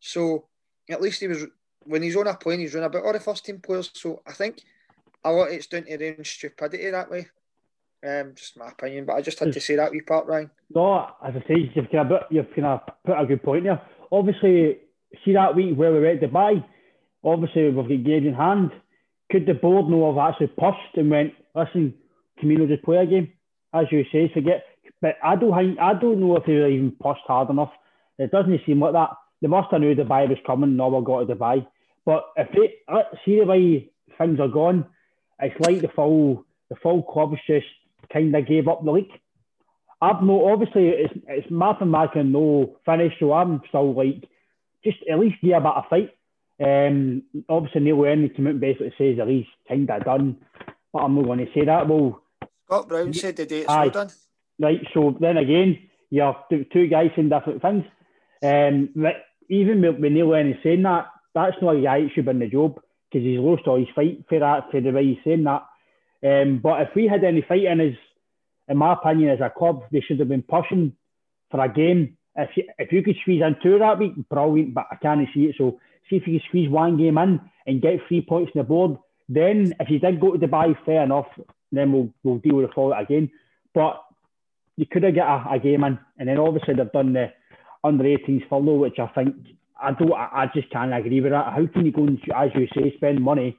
[0.00, 0.46] So
[0.88, 1.46] at least he was,
[1.84, 3.90] when he's on a plane, he's running about all the first team players.
[3.92, 4.62] So I think
[5.24, 7.28] a lot it's down to their own stupidity that way.
[8.04, 10.50] Um, just my opinion, but I just had to say that wee part, Ryan.
[10.74, 13.80] No, as I say, you've kind of, you've kind of put a good point there.
[14.10, 14.78] Obviously,
[15.24, 16.64] see that week where we went to Dubai,
[17.24, 18.72] obviously we've got games in hand.
[19.30, 21.94] Could the board know have actually pushed and went, listen,
[22.40, 23.32] Camino just play a game?
[23.72, 24.64] As you say, forget.
[25.00, 27.72] But I don't think, I don't know if they were even pushed hard enough.
[28.18, 29.10] It doesn't seem like that.
[29.40, 31.66] They must have knew Dubai was coming all we got to Dubai.
[32.04, 34.84] But if they uh, see the way things are going,
[35.40, 37.66] it's like the full the full club's just
[38.12, 39.10] kind of gave up the league.
[40.00, 44.28] I've no obviously it's it's mathematically no finish, so I'm still like
[44.84, 46.10] just at least give a bit of fight.
[46.60, 50.36] Um, obviously Neil Lennon came out and basically says at least kind of done,
[50.92, 51.88] but I'm not going to say that.
[51.88, 52.22] Well,
[52.66, 54.10] Scott Brown said the date's not done.
[54.60, 55.78] Right, so then again,
[56.10, 57.84] you have two guys saying different things.
[58.42, 58.90] Um,
[59.48, 62.38] even with, with Neil Lennon saying that, that's not a guy that should be in
[62.38, 65.44] the job because he's lost all his fight for that, for the way he's saying
[65.44, 65.62] that.
[66.24, 67.96] Um, but if we had any fight in us,
[68.68, 70.92] in my opinion, as a club, they should have been pushing
[71.50, 72.16] for a game.
[72.36, 75.44] If you, if you could squeeze in two that week, brilliant, but I can't see
[75.46, 75.56] it.
[75.58, 78.64] So see if you can squeeze one game in and get three points on the
[78.64, 78.96] board.
[79.28, 81.26] Then if you did go to Dubai, fair enough,
[81.70, 83.30] then we'll, we'll deal with the fallout again.
[83.74, 84.02] But
[84.76, 87.32] you could have got a, a, game in, and then obviously they've done the
[87.84, 89.34] under 18s follow, which I think
[89.80, 91.52] I don't, I, I just can't agree with that.
[91.52, 93.58] How can you go and, as you say, spend money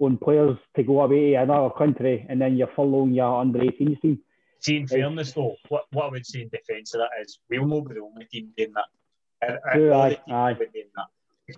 [0.00, 4.00] on players to go away to another country and then you're following your under 18s
[4.00, 4.18] team.
[4.60, 7.66] See, in fairness, though, what, what I would say in defence of that is we'll
[7.66, 9.60] not be the only team doing that.
[9.72, 10.52] True, aye, aye.
[10.54, 11.06] Doing that.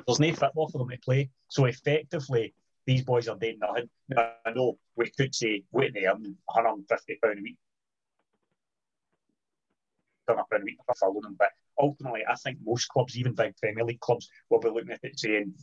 [0.06, 1.30] There's no football for them to play.
[1.48, 2.54] So effectively,
[2.86, 3.88] these boys are doing nothing.
[4.08, 6.84] Now, I know we could say, wait, they earn £150
[7.24, 7.58] a week.
[10.28, 10.34] a
[10.64, 11.36] week for following them.
[11.38, 15.00] But ultimately, I think most clubs, even big Premier League clubs, will be looking at
[15.02, 15.54] it saying,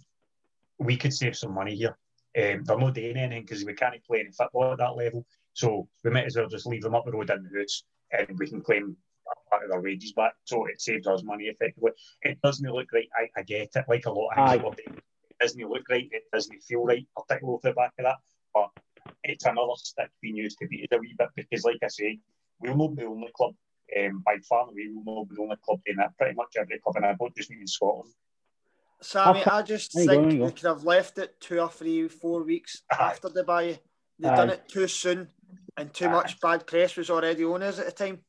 [0.77, 1.97] we could save some money here.
[2.37, 5.25] Um, they're not doing anything because we can't play any football at that level.
[5.53, 8.27] So we might as well just leave them up the road in the hoods and
[8.37, 8.95] we can claim
[9.49, 10.33] part of their wages back.
[10.45, 11.91] So it saves us money effectively.
[12.21, 13.09] It doesn't look right.
[13.17, 13.85] I, I get it.
[13.87, 14.97] Like a lot of things,
[15.29, 16.09] it doesn't look right.
[16.11, 18.17] It doesn't feel right, particularly off the back of that.
[18.53, 18.69] But
[19.23, 22.19] it's another stick being used to beat it a wee bit because, like I say,
[22.59, 23.53] we'll not be the only club.
[23.97, 26.17] Um, by far, we will not be the only club doing that.
[26.17, 28.13] Pretty much every club, and I don't just mean in Scotland.
[29.01, 32.81] Sammy, I just think go, they could have left it two or three, four weeks
[32.91, 33.79] after Dubai.
[34.19, 35.29] They've done it too soon,
[35.77, 38.19] and too much bad press was already on us at the time.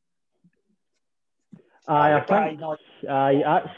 [1.88, 2.60] Aye, I think
[3.08, 3.68] aye, that's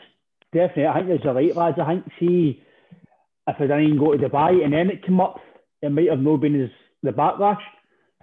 [0.52, 0.86] definitely.
[0.86, 1.78] I think there's a right, lads.
[1.80, 2.62] I think see
[3.48, 5.40] if it didn't go to Dubai and then it came up,
[5.80, 6.70] it might have not been as
[7.02, 7.62] the backlash.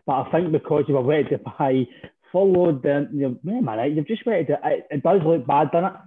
[0.06, 1.88] But I think because you were went to Dubai,
[2.32, 4.58] followed the you know, man, you've just waited.
[4.64, 6.02] It, it does look bad, doesn't it?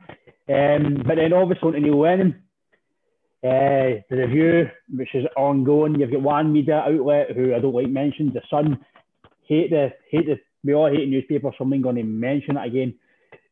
[0.48, 2.42] Um, but then obviously on to Neil Lennon
[3.44, 5.98] uh, the review, which is ongoing.
[5.98, 8.78] You've got one media outlet who I don't like mentioned, The Sun.
[9.48, 12.94] Hate the hate the we all hate newspapers, so I'm going to mention it again.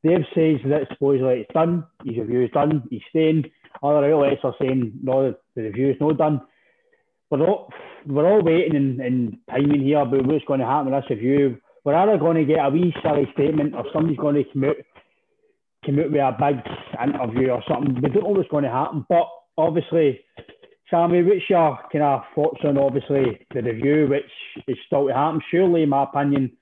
[0.04, 3.44] Dave says that supposedly it's done, his review is done, he's staying.
[3.82, 6.40] Other outlets are saying no, the review is not done.
[7.30, 7.72] we're all
[8.06, 11.58] we're all waiting and, and timing here about what's going to happen with this review.
[11.84, 14.76] We're either going to get a wee silly statement or somebody's going to come out
[15.84, 17.94] come out with a big interview or something.
[17.94, 19.28] We don't know what's going to happen, but
[19.60, 20.20] obviously,
[20.90, 25.40] Sammy, what's your kind of thoughts on obviously the review, which is still to happen?
[25.50, 26.52] Surely, in my opinion,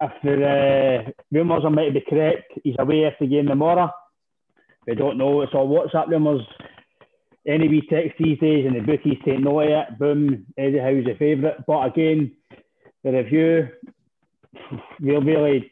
[0.00, 3.90] if the uh, rumours are meant to be correct, he's away after the game tomorrow.
[4.86, 5.40] We don't know.
[5.40, 6.42] It's all WhatsApp rumours.
[7.46, 9.98] Any wee text these days, and the bookies take note of it.
[9.98, 11.64] Boom, Eddie Howe's a favourite.
[11.66, 12.32] But again,
[13.02, 13.68] the review,
[15.00, 15.70] we'll really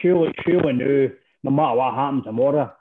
[0.00, 1.10] surely, surely know
[1.44, 2.72] no matter what happens tomorrow,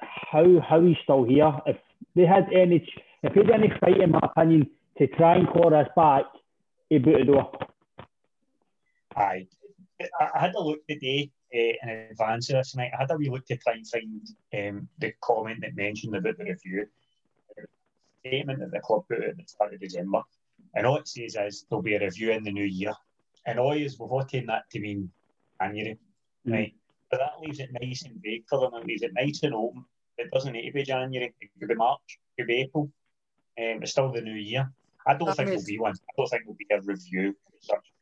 [0.00, 1.52] how how he's still here.
[1.66, 1.76] If
[2.14, 2.86] they had any,
[3.22, 6.24] if they had any fight, in my opinion, to try and call us back,
[6.88, 7.50] he boot the door.
[9.16, 9.46] Aye,
[10.20, 12.92] I had a look today uh, in advance of this night.
[12.94, 14.20] I had a wee look to try and find
[14.54, 16.86] um, the comment that mentioned about the review.
[18.26, 20.22] Statement that the club put out at the start of December.
[20.74, 22.92] And all it says is there'll be a review in the new year.
[23.46, 25.10] And all is we've all taken that to mean
[25.60, 25.98] January.
[26.46, 26.52] Mm.
[26.52, 26.74] Right.
[27.10, 28.74] But that leaves it nice and vague for them.
[28.74, 29.84] It leaves it nice and open.
[30.18, 31.32] It doesn't need to be January.
[31.40, 32.18] It could be March.
[32.36, 32.90] It could be April.
[33.58, 34.70] Um, it's still the new year.
[35.06, 35.92] I don't that think there'll be one.
[35.92, 37.92] I don't think there'll be a review such.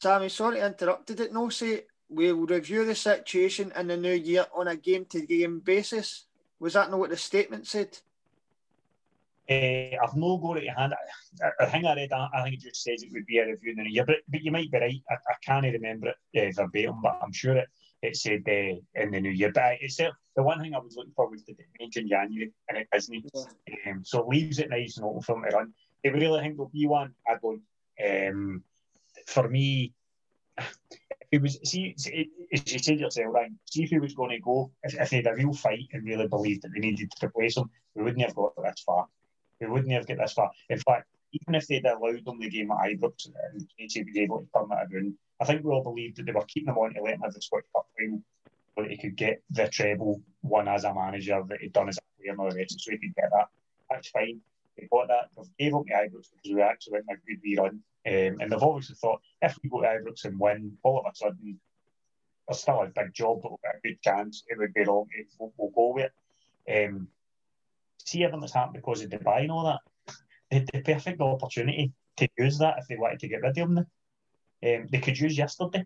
[0.00, 1.06] Sammy, sorry to interrupt.
[1.06, 4.76] Did it no say we will review the situation in the new year on a
[4.76, 6.24] game to game basis?
[6.58, 7.98] Was that not what the statement said?
[9.50, 10.94] Uh, I've no got it to hand.
[11.42, 12.28] I, I, think I read that.
[12.32, 14.16] I think it just says it would be a review in the new year, but,
[14.28, 15.02] but you might be right.
[15.10, 17.68] I, I can't remember it uh, verbatim, but I'm sure it
[18.02, 19.52] it said uh, in the new year.
[19.52, 22.88] But it's the one thing I was looking for was to mention January, and it
[22.94, 23.30] isn't.
[23.34, 23.92] Yeah.
[23.92, 25.72] Um, so it leaves it nice and open for them to run.
[26.02, 27.62] If we really think there'll be one, I don't.
[28.02, 28.64] Um,
[29.26, 29.92] for me,
[31.30, 31.94] it was see,
[32.52, 33.50] as you said yourself, right?
[33.70, 36.04] See if he was going to go, if, if they had a real fight and
[36.04, 39.06] really believed that they needed to replace him, we wouldn't have got this far.
[39.60, 40.50] We wouldn't have got this far.
[40.68, 44.40] In fact, even if they'd allowed them the game at Ibrox and Casey was able
[44.40, 46.94] to turn it around, I think we all believed that they were keeping him on
[46.94, 48.22] to let him have the Scottish Cup final
[48.76, 51.98] so that he could get the treble one as a manager that he'd done as
[51.98, 53.48] a player and all the rest, so he could get that.
[53.90, 54.40] That's fine.
[54.76, 55.30] They got that.
[55.36, 57.80] They gave up the Ibrox because we actually went a good wee run.
[58.06, 61.14] Um, and they've obviously thought if we go to Ibrox and win, all of a
[61.14, 61.60] sudden,
[62.48, 65.06] there's still a big job, but a good chance it would be wrong.
[65.38, 66.10] We'll, we'll go with
[66.66, 66.86] it.
[66.86, 67.08] Um,
[68.04, 69.80] see everything that's happened because of Dubai and all that.
[70.50, 73.56] They had the perfect opportunity to use that if they wanted to get rid of
[73.56, 73.86] him
[74.62, 75.84] um, they could use yesterday.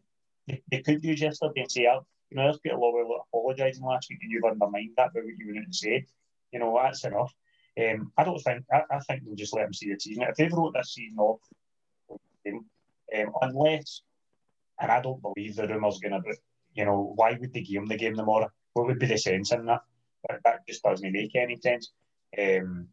[0.49, 4.09] They, they could use yesterday and say, oh, you know, there's Peter Lawwell apologising last
[4.11, 6.07] week and you've undermined that by what you going to say.
[6.53, 7.33] You know, that's enough.
[7.81, 10.25] Um, I don't think, I, I think they'll just let him see the season.
[10.25, 11.41] If they've wrote this season off,
[12.47, 14.03] um, unless,
[14.81, 16.37] and I don't believe the rumours going to,
[16.75, 18.51] you know, why would they give him the game tomorrow?
[18.73, 19.83] What would be the sense in that?
[20.29, 21.93] That, that just doesn't make any sense.
[22.37, 22.89] Um,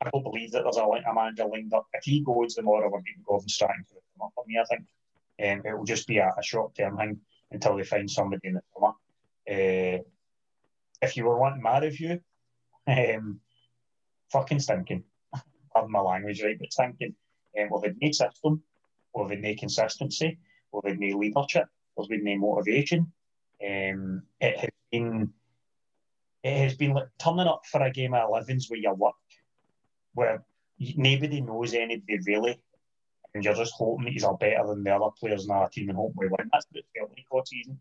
[0.00, 1.86] I don't believe that there's a, a manager lined up.
[1.92, 4.64] If he goes the tomorrow, we're getting Gordon Strachan to come up for me, I
[4.64, 4.86] think.
[5.40, 7.20] Um, it will just be a, a short term thing
[7.50, 8.92] until they find somebody in the summer.
[9.50, 10.02] Uh,
[11.00, 12.20] if you were wanting my review,
[12.86, 13.40] um,
[14.30, 15.04] fucking stinking.
[15.72, 16.58] Pardon my language, right?
[16.58, 17.14] But stinking.
[17.58, 18.62] Um, we've had no system,
[19.14, 20.38] we've had no consistency,
[20.72, 23.12] we've had no leadership, there's been no motivation.
[23.60, 25.32] Um, it has been
[26.44, 29.14] it has been like turning up for a game of 11s where you work
[30.18, 30.42] where
[30.96, 32.60] nobody knows anybody really,
[33.34, 35.88] and you're just hoping that he's are better than the other players in our team
[35.88, 36.50] and hoping we win.
[36.52, 37.78] That's what it felt like all season.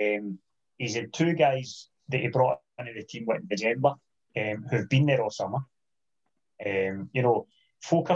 [0.00, 0.38] Um,
[0.78, 3.94] he's had two guys that he brought into the team in December
[4.36, 5.60] um, who've been there all summer.
[6.64, 7.46] Um, you know,
[7.82, 8.08] folk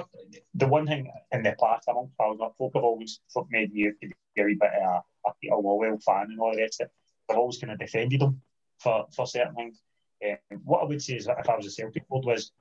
[0.54, 4.44] the one thing in the past I'm amongst pals, folk have always made me a
[4.44, 6.92] wee bit of a, a Peter Lawwell fan and all the rest of it.
[7.28, 8.40] They've always kind of defended him
[8.78, 9.82] for, for certain things.
[10.24, 12.52] Um, what I would say is that if I was a Celtic board was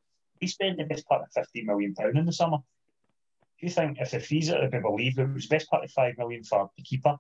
[0.42, 2.58] we spent the best part of fifteen million pound in the summer.
[3.60, 5.92] Do you think if the fees are to be believed, it was best part of
[5.92, 7.18] five million for the keeper,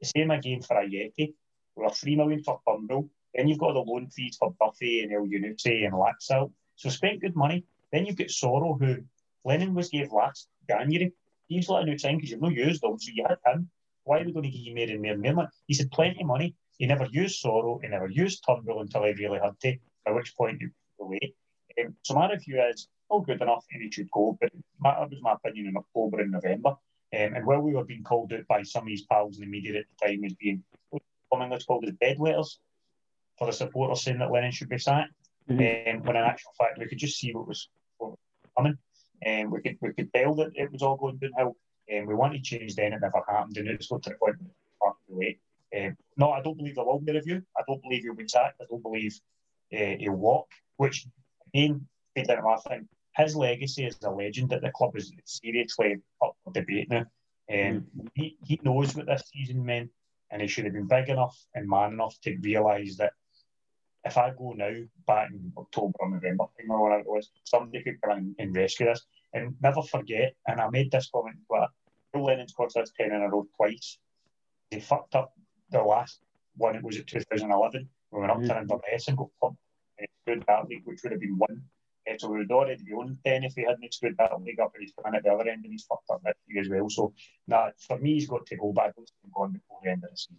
[0.00, 1.34] the same again for Ajeti,
[1.76, 3.08] or three million for Turnbull.
[3.34, 6.50] Then you've got the loan fees for Duffy and El Elyounoussi and Laxalt.
[6.76, 7.64] So spent good money.
[7.92, 9.02] Then you've got Soro, who
[9.44, 11.12] Lennon was gave last January.
[11.46, 13.70] He's let a new sign because you've not used them, so you had him.
[14.04, 15.48] Why are we going to give you more and more and more?
[15.66, 16.54] He said plenty of money.
[16.78, 20.36] He never used Soro, he never used Turnbull until he really had to, at which
[20.36, 20.68] point he
[21.00, 21.34] away.
[21.80, 24.50] Um, so my review is all good enough and it should go, but
[24.82, 26.70] that was my opinion in October and November.
[26.70, 29.50] Um, and while we were being called out by some of his pals in the
[29.50, 30.62] media at the time as being
[31.32, 32.58] something that's called as bedwetters
[33.38, 35.12] for the supporters saying that Lennon should be sacked,
[35.48, 35.98] mm-hmm.
[35.98, 38.18] um, when in actual fact we could just see what was, what was
[38.56, 38.78] coming.
[39.22, 41.56] And um, we could we could tell that it was all going downhill.
[41.88, 44.36] And um, we wanted change then, it never happened, and it's got to the point
[45.08, 45.38] the way.
[45.76, 47.42] Um, no, I don't believe there will be a review.
[47.56, 48.60] I don't believe he'll be sacked.
[48.60, 49.18] I don't believe
[49.72, 51.06] uh, he'll walk, which
[51.54, 52.88] again, feeds into my thing.
[53.16, 57.04] his legacy as a legend at the club is seriously up for debate now.
[57.50, 58.08] Um, mm.
[58.14, 59.90] he, he knows what this season meant,
[60.30, 63.12] and he should have been big enough and man enough to realise that
[64.04, 64.74] if I go now
[65.06, 68.86] back in October or November or whatever it was, somebody could come in and rescue
[68.86, 69.04] this.
[69.32, 71.70] And never forget, and I made this comment but
[72.12, 73.98] Bill Lennon scored this 10 in a row twice.
[74.70, 75.32] They fucked up
[75.70, 76.20] the last
[76.56, 77.88] one, it was at 2011.
[78.10, 78.46] We went up mm.
[78.48, 79.60] to Inverness and got pumped
[80.28, 81.62] screwed that league, which would have been one.
[82.16, 84.82] So we would already be on 10 if he hadn't screwed that league up, and
[84.82, 86.88] he's coming at the other end and he's fucked up that as well.
[86.88, 87.12] So,
[87.46, 88.94] nah, for me, he's got to go back.
[88.96, 90.36] He's gone before the end of the season.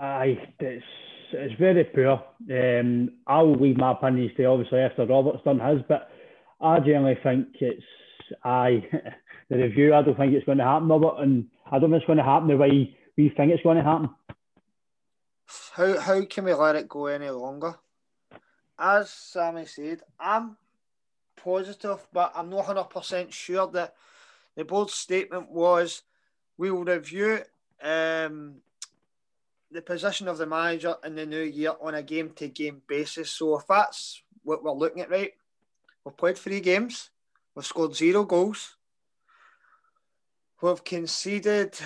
[0.00, 0.84] Aye, it's
[1.32, 2.22] it's very poor.
[2.50, 6.08] Um, I'll leave my opinions to obviously after Robert's done his, but
[6.60, 7.82] I generally think it's
[8.44, 8.86] aye
[9.50, 9.92] the review.
[9.92, 12.24] I don't think it's going to happen, Robert, and I don't think it's going to
[12.24, 14.10] happen the way we think it's going to happen.
[15.72, 17.74] How how can we let it go any longer?
[18.78, 20.58] As Sammy said, I'm
[21.34, 23.94] positive, but I'm not hundred percent sure that
[24.54, 26.02] the board's statement was
[26.58, 27.40] we will review
[27.82, 28.56] um,
[29.70, 33.30] the position of the manager in the new year on a game to game basis.
[33.30, 35.32] So if that's what we're looking at, right,
[36.04, 37.08] we've played three games,
[37.54, 38.76] we've scored zero goals,
[40.60, 41.78] we've conceded.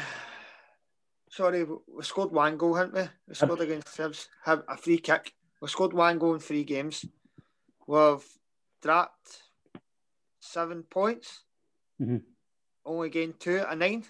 [1.37, 3.09] Sorry, we scored one goal, haven't we?
[3.28, 5.34] We scored against Hibs, have a free kick.
[5.61, 7.05] We scored one goal in three games.
[7.87, 8.24] We've
[8.80, 9.43] dropped
[10.41, 11.43] seven points.
[12.01, 12.24] Mm-hmm.
[12.87, 14.05] Only gained two a nine.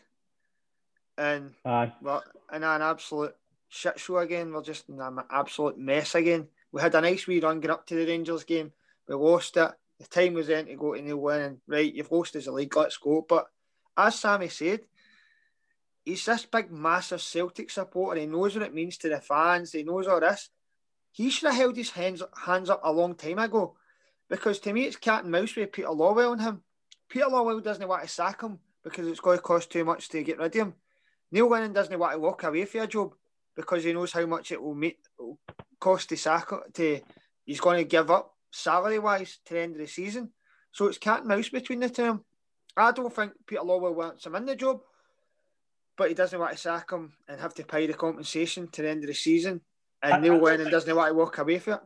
[1.18, 1.94] And Aye.
[2.00, 2.22] well,
[2.54, 3.34] in an absolute
[3.68, 4.52] shit show again.
[4.52, 6.46] We're just in an absolute mess again.
[6.70, 8.70] We had a nice wee run getting up to the Rangers game.
[9.08, 9.72] We lost it.
[9.98, 11.60] The time was in to go to Neil Lennon.
[11.66, 13.26] Right, you've lost as a league, let's go.
[13.28, 13.48] But
[13.96, 14.82] as Sammy said,
[16.06, 18.20] he's this big, massive Celtic supporter.
[18.20, 19.72] He knows what it means to the fans.
[19.72, 20.48] He knows all this.
[21.12, 23.76] He should have held his hands hands up a long time ago.
[24.30, 26.62] Because to me, it's cat and mouse with Peter Lawwell and him.
[27.08, 30.22] Peter Lawwell doesn't want to sack him because it's going to cost too much to
[30.22, 30.74] get rid of him.
[31.32, 33.14] Neil Lennon doesn't want to walk away for a job
[33.56, 34.78] because he knows how much it will
[35.80, 37.00] cost to sack to
[37.44, 40.30] he's going to give up salary wise to the end of the season.
[40.72, 42.24] So it's cat and mouse between the two.
[42.76, 44.80] I don't think Peter Lawwell wants him in the job,
[45.96, 48.88] but he doesn't want to sack him and have to pay the compensation to the
[48.88, 49.60] end of the season.
[50.02, 51.80] And I, Neil Lennon doesn't want to walk away from it.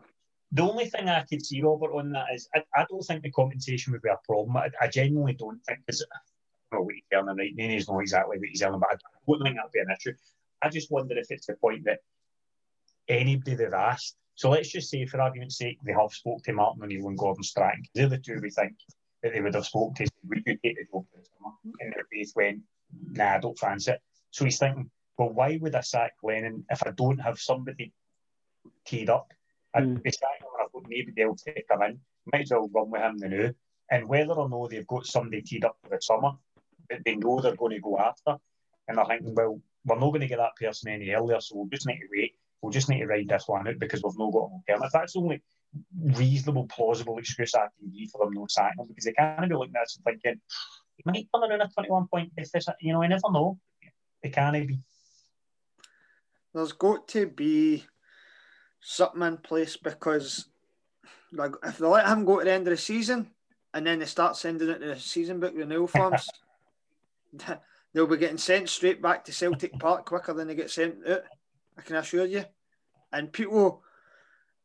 [0.53, 3.31] The only thing I could see, Robert, on that is I, I don't think the
[3.31, 4.57] compensation would be a problem.
[4.57, 6.19] I, I genuinely don't think because I
[6.73, 7.55] don't know what he's earning right.
[7.55, 8.97] Nini's know exactly what he's earning, but I
[9.27, 10.17] don't think that'd be an issue.
[10.63, 12.01] I just wonder if it's the point that
[13.09, 14.17] anybody they've asked.
[14.35, 17.85] So let's just say, for argument's sake, they have spoke to Martin and Gordon Strachan.
[17.95, 18.73] They're the two we think
[19.23, 20.07] that they would have spoke to.
[20.29, 21.55] Would you take the job this summer?
[21.81, 22.61] And their both went,
[23.11, 24.01] nah, I don't fancy it.
[24.31, 27.93] So he's thinking, well, why would I sack Lennon if I don't have somebody
[28.87, 29.33] teed up?
[29.75, 30.03] I'd mm.
[30.03, 32.01] be sacking him I've got nobody else to come in.
[32.33, 33.55] Might as well run with him the new.
[33.91, 36.33] And whether or no they've got somebody teed up for the summer
[36.89, 38.37] that they know they're going to go after,
[38.89, 41.69] and they're thinking, well, we're not going to get that person any earlier, so we'll
[41.69, 42.35] just need to wait.
[42.61, 44.91] We'll just need to ride this one out because we've not got an alternative.
[44.93, 45.43] That's the only
[46.03, 49.55] reasonable, plausible excuse I can give for them not signing him because they can't be
[49.55, 50.41] looking at us and thinking,
[51.05, 52.75] he might come around a 21 point deficit.
[52.81, 53.59] You know, I never know.
[54.23, 54.79] They can't be.
[56.53, 57.85] There's got to be
[58.81, 60.47] something in place because
[61.33, 63.31] like if they let him go to the end of the season
[63.73, 66.29] and then they start sending it to the season book renewal forms,
[67.93, 71.23] they'll be getting sent straight back to Celtic Park quicker than they get sent out.
[71.79, 72.45] I can assure you.
[73.13, 73.83] And people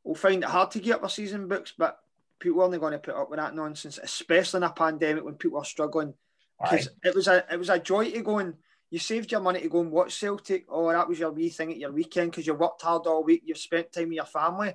[0.04, 2.00] will find it hard to get up their season books, but
[2.40, 5.36] people are only going to put up with that nonsense, especially in a pandemic when
[5.36, 6.14] people are struggling.
[6.62, 8.56] Because it was a it was a joy to go and
[8.90, 11.72] you saved your money to go and watch Celtic, or that was your wee thing
[11.72, 14.74] at your weekend because you worked hard all week, you've spent time with your family.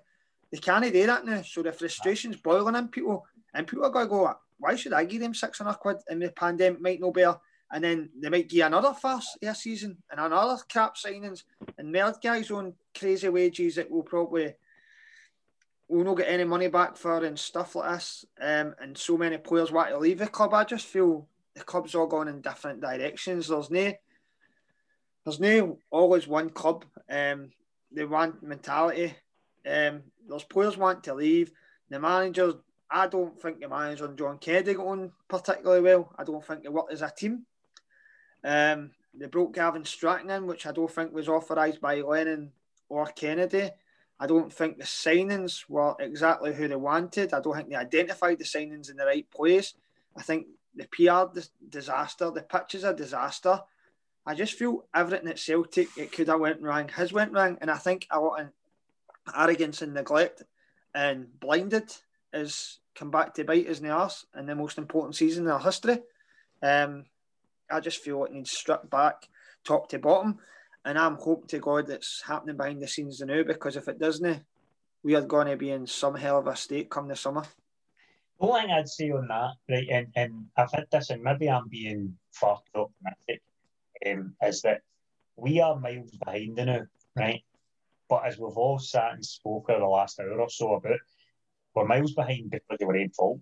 [0.50, 1.42] They can't do that now.
[1.42, 5.04] So the frustration's boiling in people, and people are going to go, why should I
[5.04, 7.38] give them 600 quid and the pandemic might no better?
[7.72, 11.44] and then they might give another first this season and another cap signings
[11.78, 14.54] and more guys on crazy wages that will probably
[15.88, 18.24] will not get any money back for and stuff like this.
[18.40, 20.54] Um, and so many players want to leave the club.
[20.54, 23.48] I just feel the club's all gone in different directions.
[23.48, 23.92] There's no
[25.24, 26.84] there's no always one club.
[27.08, 27.50] Um,
[27.92, 29.14] they want mentality.
[29.66, 31.52] Um, those players want to leave.
[31.90, 32.54] The managers,
[32.90, 36.12] I don't think the manager and John Kennedy got on particularly well.
[36.16, 37.44] I don't think they worked as a team.
[38.42, 42.52] Um, they brought Gavin Strachan in, which I don't think was authorised by Lennon
[42.88, 43.70] or Kennedy.
[44.18, 47.32] I don't think the signings were exactly who they wanted.
[47.32, 49.74] I don't think they identified the signings in the right place.
[50.16, 53.60] I think the PR disaster, the pitch is a disaster.
[54.26, 57.70] I just feel everything at Celtic it could have went wrong, has went wrong, and
[57.70, 58.48] I think a lot of
[59.36, 60.42] arrogance and neglect
[60.94, 61.92] and blinded
[62.32, 65.50] has come back to bite us in the arse in the most important season in
[65.50, 65.98] our history.
[66.62, 67.06] Um,
[67.70, 69.28] I just feel it needs stripped back
[69.64, 70.38] top to bottom.
[70.84, 74.44] And I'm hoping to God it's happening behind the scenes now because if it doesn't,
[75.02, 77.44] we are going to be in some hell of a state come the summer.
[78.40, 81.50] The only thing I'd say on that, right, and, and I've had this, and maybe
[81.50, 83.42] I'm being far too optimistic,
[84.06, 84.80] um, is that
[85.36, 86.80] we are miles behind the now,
[87.14, 87.42] right?
[88.08, 91.00] But as we've all sat and spoke over the last hour or so about,
[91.74, 93.40] we're miles behind because of our own fault.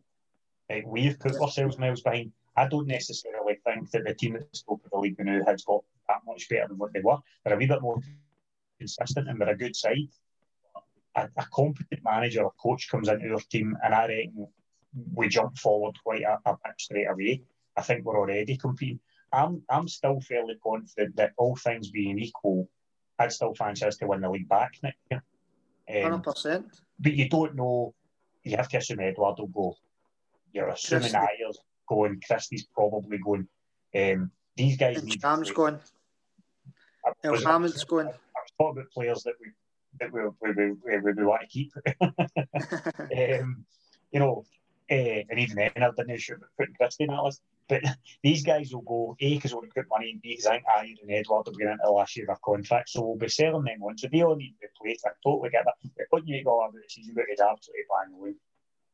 [0.69, 0.87] Right?
[0.87, 2.33] We've put ourselves miles behind.
[2.57, 5.85] I don't necessarily think that the team that's spoke of the league now has got
[6.09, 7.19] that much better than what they were.
[7.45, 8.01] They're a wee bit more
[8.79, 10.09] consistent and they're a good side.
[11.15, 14.49] A, a competent manager or coach comes into your team, and I reckon
[15.15, 17.43] we jump forward quite a, a bit straight away.
[17.77, 19.01] I think we're already competing.
[19.33, 22.69] I'm I'm still fairly confident that all things being equal,
[23.19, 25.23] I'd still fancy us to win the league back next year.
[26.03, 26.67] Hundred um, percent.
[26.99, 27.95] But you don't know.
[28.43, 29.77] You have to assume Edouard will go.
[30.53, 31.59] You're assuming Ajer's
[31.89, 32.21] going.
[32.27, 33.49] Christie's probably going.
[33.95, 35.23] Um, these guys and need.
[35.23, 35.79] Cam's going.
[37.25, 38.07] Hammond's going.
[38.07, 39.53] I was talking about players that we
[40.01, 41.73] that we we, we, we, we want to keep.
[43.41, 43.65] um,
[44.11, 44.45] you know,
[44.91, 47.43] uh, and even then I didn't about putting Christie in that list.
[47.69, 47.83] But
[48.23, 51.03] these guys will go A because we'll put money in B because I think Ajer
[51.03, 53.65] and Edouard will be into the last year of their contract, so we'll be selling
[53.65, 53.99] them on.
[53.99, 55.07] So they all need to be replaced.
[55.07, 55.75] I totally get that.
[55.97, 58.35] But what you make all about the season, but it's absolutely bang on.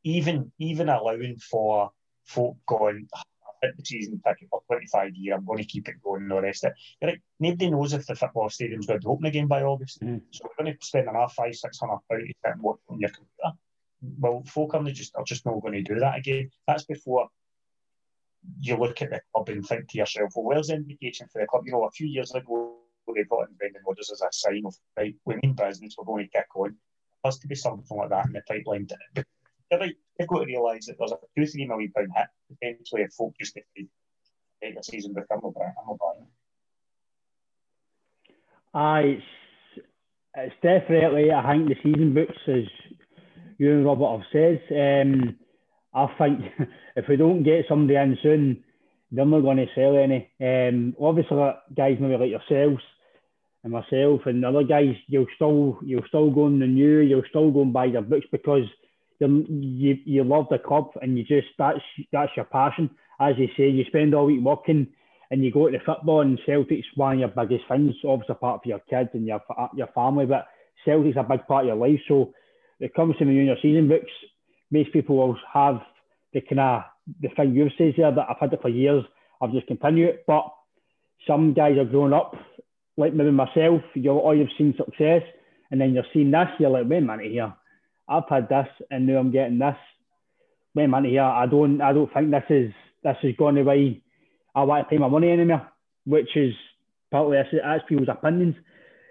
[0.03, 1.90] Even even allowing for
[2.24, 3.24] folk going, I've
[3.62, 6.42] hit the season ticket for 25 years, I'm going to keep it going and the
[6.42, 6.76] rest of it.
[7.01, 10.03] You're like, nobody knows if the football stadium's going to open again by August.
[10.03, 10.22] Mm.
[10.30, 13.57] So we're going to spend another five, six hundred pounds to and on your computer.
[14.18, 16.50] Well, folk are just, are just not going to do that again.
[16.66, 17.28] That's before
[18.61, 21.46] you look at the club and think to yourself, well, where's the indication for the
[21.46, 21.62] club?
[21.66, 22.76] You know, a few years ago,
[23.14, 26.24] they brought in Brendan Rodgers as a sign of, right, we mean business, we're going
[26.24, 26.76] to kick on.
[27.24, 28.86] Has to be something like that in the pipeline.
[29.70, 33.02] You're right, they've got to realise that there's a two, three million pound hit potentially
[33.02, 33.88] if folk just decide
[34.61, 36.26] the season become a buying.
[38.74, 39.86] Aye, it's,
[40.36, 42.64] it's definitely, I think the season books, as
[43.59, 45.36] you and Robert have said, um,
[45.94, 46.40] I think
[46.96, 48.64] if we don't get somebody in soon,
[49.11, 50.28] they're not going to sell any.
[50.40, 51.36] Um, obviously,
[51.76, 52.82] guys maybe like yourselves
[53.62, 57.62] and myself and other guys, you'll still you'll still go the new, you'll still go
[57.62, 58.64] and buy their books because
[59.20, 61.80] you you love the club and you just that's
[62.12, 62.90] that's your passion.
[63.20, 64.88] As you say, you spend all week working
[65.30, 68.62] and you go to the football and Celtic's one of your biggest things, obviously apart
[68.62, 69.40] from your kids and your
[69.74, 70.48] your family, but
[70.84, 72.00] Celtic's a big part of your life.
[72.09, 72.34] So
[72.81, 74.11] it comes to me in your season books
[74.75, 75.81] most people will have
[76.33, 76.83] the kind of
[77.20, 79.05] the thing you've said there that I've had it for years.
[79.41, 80.53] I've just continued it, but
[81.27, 82.35] some guys are growing up,
[82.97, 83.83] like maybe myself.
[83.95, 85.22] You're all you've seen success,
[85.70, 86.49] and then you're seeing this.
[86.59, 87.55] You're like, wait a minute here,
[88.09, 89.77] I've had this, and now I'm getting this.
[90.75, 92.72] Wait a minute here, I don't, I don't think this is
[93.05, 94.03] this is going the way
[94.55, 95.68] I want to pay my money anymore,
[96.05, 96.55] which is
[97.12, 98.57] partly that's, that's people's opinions.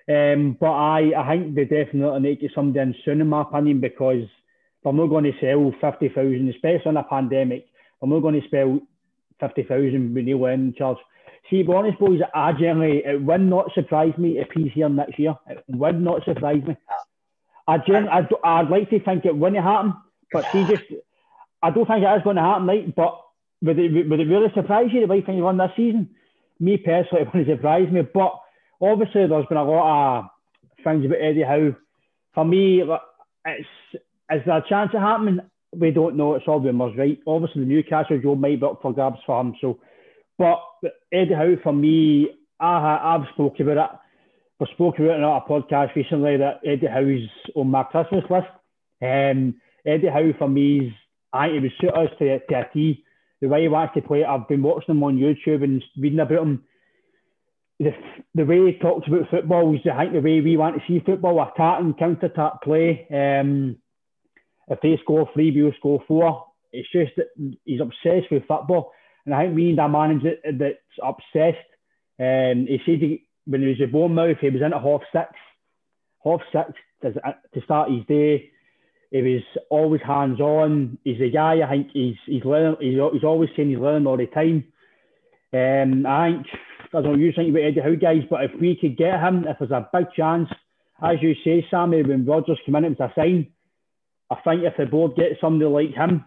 [0.09, 3.79] Um, but I, I think they definitely need to somebody in soon, in my opinion,
[3.79, 4.27] because
[4.83, 7.67] they're not going to sell 50,000, especially in a pandemic.
[8.01, 8.79] They're not going to spell
[9.39, 10.97] 50,000 with Neil Lennon in charge.
[11.49, 15.19] See, be honest, boys, I generally, it would not surprise me if he's here next
[15.19, 15.35] year.
[15.47, 16.75] It would not surprise me.
[17.67, 19.93] I gen- I'd, I'd like to think it wouldn't happen,
[20.31, 20.83] but see, just,
[21.61, 22.93] I don't think it is going to happen, right?
[22.93, 23.21] But
[23.61, 26.09] would it, would it really surprise you the way things won this season?
[26.59, 28.39] Me personally, it wouldn't surprise me, but
[28.83, 30.25] obviously there's been a lot of
[30.83, 31.75] things about Eddie Howe.
[32.33, 32.83] For me,
[33.45, 33.67] it's
[34.31, 35.39] is there a chance of happening?
[35.75, 36.35] We don't know.
[36.35, 37.19] It's all rumours, right?
[37.25, 39.55] Obviously, the Newcastle job might be up for grabs for him.
[39.59, 39.79] So,
[40.37, 40.59] but
[41.11, 42.29] Eddie Howe, for me,
[42.59, 43.99] I, I've spoken about it.
[44.59, 48.47] We spoke about it on a podcast recently that Eddie Howe's on my Christmas list.
[49.01, 49.55] Um,
[49.85, 50.93] Eddie Howe, for me, is,
[51.33, 53.03] I think he would suit us to, to a T.
[53.41, 56.43] The way he wants to play, I've been watching him on YouTube and reading about
[56.43, 56.63] him
[57.85, 57.91] the,
[58.35, 61.03] the way he talks about football is I think the way we want to see
[61.05, 63.07] football, attacking, counter attack play.
[63.11, 63.77] Um,
[64.67, 66.45] if they score three, we'll score four.
[66.71, 67.27] It's just that
[67.65, 68.91] he's obsessed with football.
[69.25, 71.67] And I think we need a manager that's obsessed.
[72.19, 75.31] Um, he said he, when he was at Bournemouth, he was into half six,
[76.23, 76.71] half six
[77.01, 78.49] to, start his day.
[79.11, 80.97] He was always hands on.
[81.03, 81.61] He's a guy.
[81.63, 82.77] I think he's he's learning.
[82.79, 84.65] He's, he's always saying he's learning all the time.
[85.53, 86.47] Um, I think
[86.95, 89.45] I don't know you think about Eddie Howe guys, but if we could get him,
[89.47, 90.49] if there's a big chance,
[91.01, 93.51] as you say, Sammy, when Rodgers came in, it was a sign.
[94.29, 96.25] I think if the board gets somebody like him,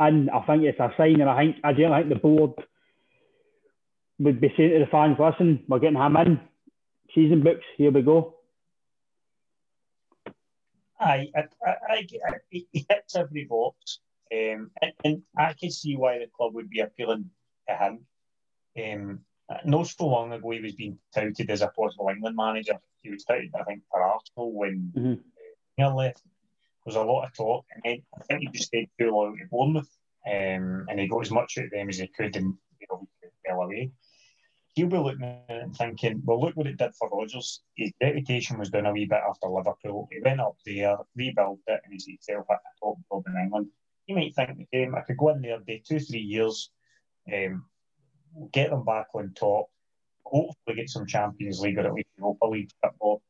[0.00, 2.52] and I think it's a sign, and I think I don't think the board
[4.18, 6.40] would be saying to the fans, "Listen, we're getting him in.
[7.14, 8.34] Season books, here we go."
[10.98, 12.06] I, I, I, I,
[12.48, 14.00] he hits every box,
[14.32, 17.30] um, and, and, I can see why the club would be appealing
[17.68, 18.00] to him.
[18.76, 19.20] Um,
[19.64, 22.78] not so long ago, he was being touted as a possible England manager.
[23.02, 25.14] He was touted, I think, for Arsenal when mm-hmm.
[25.76, 26.22] he left.
[26.24, 29.38] There was a lot of talk, and then I think he just stayed too long
[29.40, 29.90] at Bournemouth,
[30.26, 33.08] um, and he got as much out of them as he could, and you know,
[33.22, 33.90] he fell away
[34.74, 37.62] he'll be looking at it and thinking, well, look what it did for Rodgers.
[37.76, 40.08] His reputation was down a wee bit after Liverpool.
[40.10, 43.68] He went up there, rebuilt it, and he's himself at the top club in England.
[44.06, 46.70] He might think the I could go in there, do two, three years,
[47.32, 47.64] um,
[48.52, 49.66] get them back on top,
[50.24, 53.22] hopefully get some Champions League or at least Europa League football,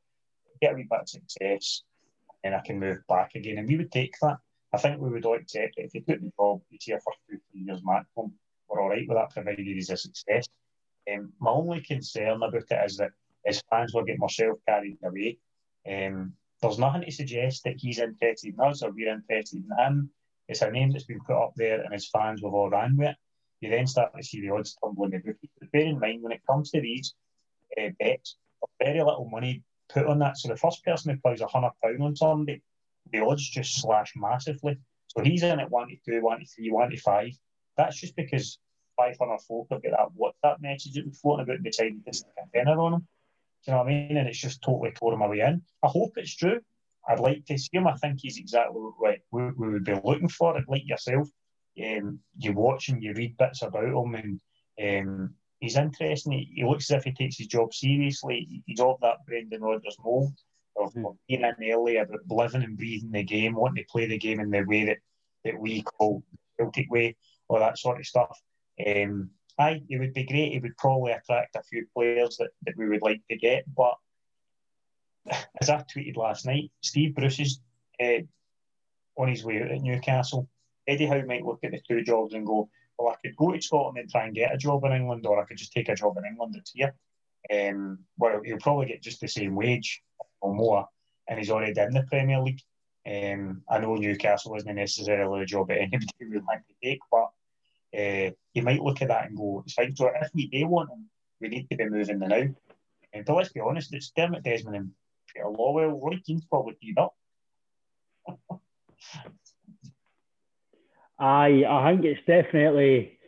[0.61, 1.83] get a wee bit of success,
[2.43, 3.59] and I can move back again.
[3.59, 4.39] And we would take that.
[4.73, 5.87] I think we would accept it.
[5.87, 8.33] If he took the job, he's here for two, three years maximum.
[8.69, 10.47] We're all right with that, provided he's a success.
[11.13, 13.13] Um, my only concern about it is that
[13.45, 15.39] his fans will get myself carried away.
[15.87, 16.33] Um,
[16.63, 20.11] there's nothing to suggest that he's interested in us or we're interested in him.
[20.49, 23.11] It's a name that's been put up there and his fans will all ran with
[23.11, 23.17] it.
[23.65, 25.49] You then start to see the odds tumbling the bookies.
[25.59, 27.15] But bear in mind, when it comes to these
[27.81, 28.37] uh, bets,
[28.79, 30.37] very little money put on that.
[30.37, 32.61] So the first person who plays a hundred pound on somebody,
[33.11, 34.77] the odds just slash massively.
[35.07, 37.31] So he's in at one to two, one to three, one to five.
[37.79, 38.59] That's just because
[38.99, 42.59] 500 folk have got that WhatsApp message that was floating about deciding to stick a
[42.59, 43.01] tenner on him.
[43.01, 43.07] Do
[43.71, 44.17] you know what I mean?
[44.19, 45.63] And it's just totally tore him away in.
[45.83, 46.61] I hope it's true.
[47.09, 47.87] I'd like to see him.
[47.87, 50.55] I think he's exactly what we, we would be looking for.
[50.69, 51.31] Like yourself,
[51.83, 54.41] um, you watch and you read bits about him,
[54.79, 56.33] and um, he's interesting.
[56.33, 58.63] He, he, looks as if he takes his job seriously.
[58.67, 60.35] He's of that Brendan Rodgers mould
[60.77, 61.17] of, mm.
[61.29, 64.51] being in early, about living and breathing the game, wanting to play the game in
[64.51, 64.99] the way that,
[65.45, 67.17] that we call the Celtic way,
[67.49, 68.41] all that sort of stuff.
[68.85, 70.53] Um, aye, it would be great.
[70.53, 73.65] It would probably attract a few players that, that we would like to get.
[73.75, 73.95] But
[75.61, 77.61] as I tweeted last night, Steve Bruce is
[78.03, 78.23] uh,
[79.17, 80.49] on his way out at Newcastle.
[80.87, 82.69] Eddie Howe might look at the two jobs and go,
[82.99, 85.41] well, I could go to Scotland and try and get a job in England, or
[85.41, 86.95] I could just take a job in England that's here.
[87.53, 90.03] Um, well, he'll probably get just the same wage
[90.41, 90.89] or more,
[91.29, 92.61] and he's already in the Premier League.
[93.07, 97.31] Um, I know Newcastle isn't necessarily a job that anybody would like to take, but
[97.99, 99.95] uh, you might look at that and go, it's fine.
[99.95, 101.09] So if we do want him,
[101.41, 102.49] we need to be moving the now.
[103.13, 104.91] And but let's be honest, it's Dermot Desmond and
[105.33, 106.01] Peter Lawwell.
[106.01, 107.15] Roy Keane's probably teed up.
[111.19, 113.19] Aye, I think it's definitely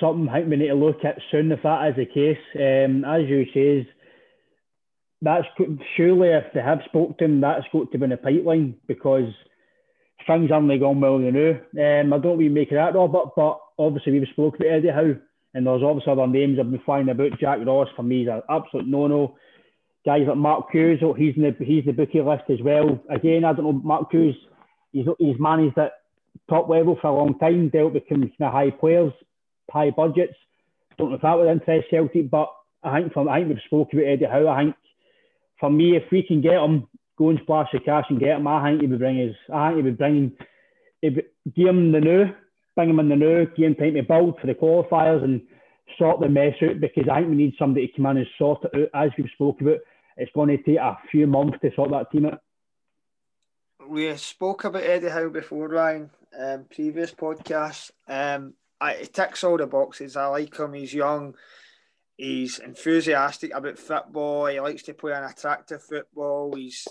[0.00, 2.38] something we need to look at soon if that is the case.
[2.54, 3.88] Um, as you say,
[5.22, 5.46] that's
[5.96, 9.32] surely if they have spoke to him, that's got to be in the pipeline because
[10.26, 11.50] things aren't going well you know.
[11.52, 15.16] Um, I don't make it that, Robert, but obviously we've spoken about Eddie Howe,
[15.54, 17.38] and there's obviously other names I've been flying about.
[17.40, 19.36] Jack Ross for me is an absolute no-no.
[20.06, 23.00] Guys like Mark Hughes, he's in the he's the bookie list as well.
[23.08, 24.36] Again, I don't know Mark Hughes.
[24.92, 25.92] He's he's managed at
[26.48, 29.12] top level for a long time, dealt with kind of high players,
[29.70, 30.34] high budgets.
[30.98, 33.98] Don't know if that would interest Celtic, but I think from I think we've spoken
[33.98, 34.48] about Eddie Howe.
[34.48, 34.76] I think
[35.58, 36.86] for me, if we can get him,
[37.18, 39.34] go and splash the cash and get him, I think he would bring his.
[39.52, 40.32] I think he would bring.
[41.02, 41.14] If
[41.54, 42.26] give him the new
[42.74, 45.42] bring him in the new, give him time to build for the qualifiers and
[45.98, 48.64] sort the mess out because I think we need somebody to come in and sort
[48.64, 49.06] it out.
[49.06, 49.78] As we've spoke about,
[50.16, 52.40] it's going to take a few months to sort that team out.
[53.86, 57.90] We spoke about Eddie Howe before, Ryan, um, previous podcast.
[58.08, 60.16] Um, I, he ticks all the boxes.
[60.16, 60.74] I like him.
[60.74, 61.34] He's young.
[62.16, 64.46] He's enthusiastic about football.
[64.46, 66.54] He likes to play an attractive football.
[66.54, 66.86] He's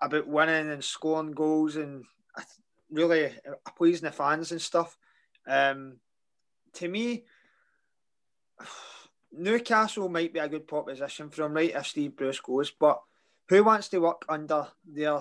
[0.00, 2.04] about winning and scoring goals and
[2.90, 3.32] really
[3.76, 4.96] pleasing the fans and stuff.
[5.46, 5.98] Um,
[6.74, 7.24] to me,
[9.32, 11.74] Newcastle might be a good proposition for him, right?
[11.74, 13.00] If Steve Bruce goes, but
[13.48, 15.20] who wants to work under their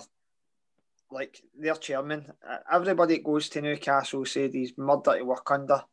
[1.13, 2.31] like their chairman?
[2.71, 5.83] Everybody that goes to Newcastle said he's murder to work under.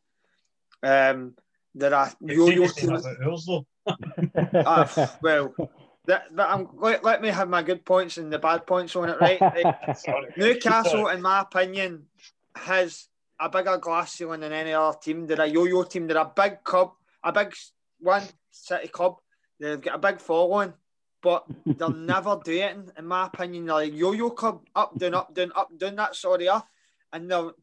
[0.83, 1.35] Um,
[1.73, 3.05] there are yo-yo teams.
[3.85, 5.53] uh, well,
[6.05, 9.09] that, that I'm, let, let me have my good points and the bad points on
[9.09, 9.39] it, right?
[10.07, 12.07] Like, Newcastle, in my opinion,
[12.55, 13.07] has
[13.39, 15.27] a bigger glass ceiling than any other team.
[15.27, 16.07] They're a yo-yo team.
[16.07, 16.91] They're a big club,
[17.23, 17.53] a big
[17.99, 19.15] one city club.
[19.59, 20.73] They've got a big following,
[21.21, 22.77] but they'll never do it.
[22.97, 25.95] In my opinion, they're like yo-yo club, up down, up down, up down.
[25.95, 26.63] That sort of,
[27.13, 27.53] and they'll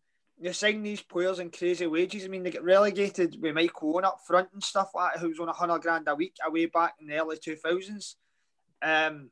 [0.40, 2.24] you sign these players in crazy wages.
[2.24, 5.40] I mean, they get relegated with Michael Owen up front and stuff like that, who's
[5.40, 8.16] on a hundred grand a week away back in the early two thousands.
[8.80, 9.30] Um,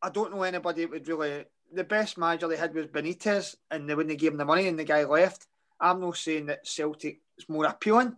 [0.00, 3.88] I don't know anybody that would really the best manager they had was Benitez, and
[3.88, 5.46] they wouldn't give him the money, and the guy left.
[5.80, 8.16] I'm not saying that Celtic is more appealing,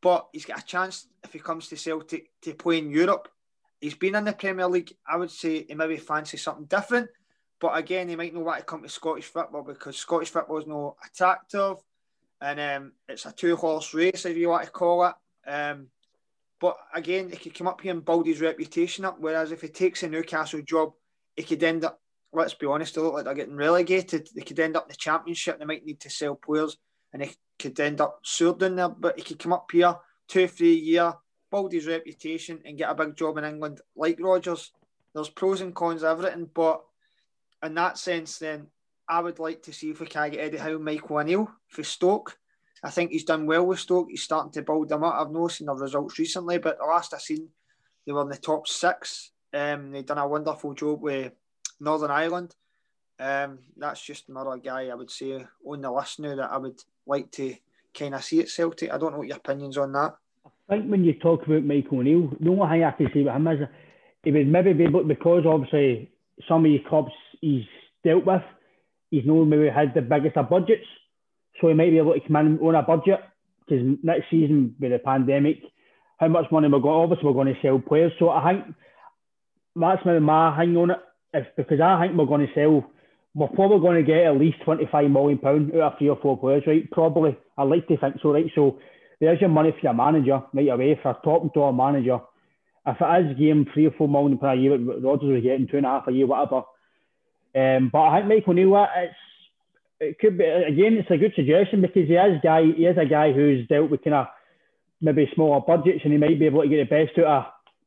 [0.00, 3.28] but he's got a chance if he comes to Celtic to play in Europe.
[3.80, 4.92] He's been in the Premier League.
[5.06, 7.08] I would say he maybe fancy something different,
[7.60, 10.66] But again, he might not want to come to Scottish football because Scottish football is
[10.66, 11.76] not attractive,
[12.40, 15.14] and um, it's a two-horse race, if you want to call it.
[15.50, 15.88] Um,
[16.60, 19.16] but again, he could come up here and build his reputation up.
[19.18, 20.92] Whereas if he takes a Newcastle job,
[21.34, 22.00] he could end up.
[22.32, 24.28] Let's be honest, they look like they're getting relegated.
[24.34, 25.58] They could end up in the Championship.
[25.58, 26.76] They might need to sell players,
[27.12, 28.90] and he could end up soared in there.
[28.90, 29.96] But he could come up here
[30.28, 31.14] two, three year,
[31.50, 34.72] build his reputation, and get a big job in England like Rodgers.
[35.14, 36.82] There's pros and cons of everything, but
[37.62, 38.66] in that sense, then
[39.08, 42.38] I would like to see if we can get Eddie Howe, Michael O'Neill for Stoke.
[42.82, 44.08] I think he's done well with Stoke.
[44.10, 45.14] He's starting to build them up.
[45.14, 47.48] I've not seen the results recently, but the last I seen,
[48.06, 49.30] they were in the top six.
[49.54, 51.32] Um, they've done a wonderful job with
[51.80, 52.54] Northern Ireland.
[53.18, 56.82] Um, that's just another guy I would say on the list now that I would
[57.06, 57.54] like to
[57.94, 58.92] kind of see at Celtic.
[58.92, 60.16] I don't know what your opinions on that.
[60.68, 63.36] I think when you talk about Michael O'Neill, the only thing I can say about
[63.36, 63.68] him is
[64.24, 66.10] he would maybe be able because obviously
[66.48, 67.64] some of the clubs he's
[68.04, 68.42] dealt with,
[69.10, 70.86] he's not maybe had the biggest of budgets,
[71.60, 73.20] so he might be able to come in on a budget
[73.60, 75.58] because next season with the pandemic,
[76.18, 77.02] how much money we're going?
[77.02, 78.12] Obviously, we're going to sell players.
[78.18, 78.74] So I think
[79.76, 80.98] that's maybe my hang on it.
[81.32, 82.90] If because I think we're going to sell,
[83.34, 86.18] we're probably going to get at least twenty five million pound out of three or
[86.20, 86.90] four players, right?
[86.90, 87.36] Probably.
[87.58, 88.50] I like to think so, right?
[88.54, 88.78] So
[89.20, 92.18] there's your money for your manager right away for a top door manager.
[92.86, 95.86] If it is game three or four million per year, Rodgers was getting two and
[95.86, 96.62] a half a year, whatever.
[97.54, 99.14] Um, but I think Michael O'Neill, it's
[99.98, 100.94] it could be again.
[100.94, 102.62] It's a good suggestion because he is guy.
[102.64, 104.26] He is a guy who's dealt with kind of
[105.00, 107.44] maybe smaller budgets, and he might be able to get the best out of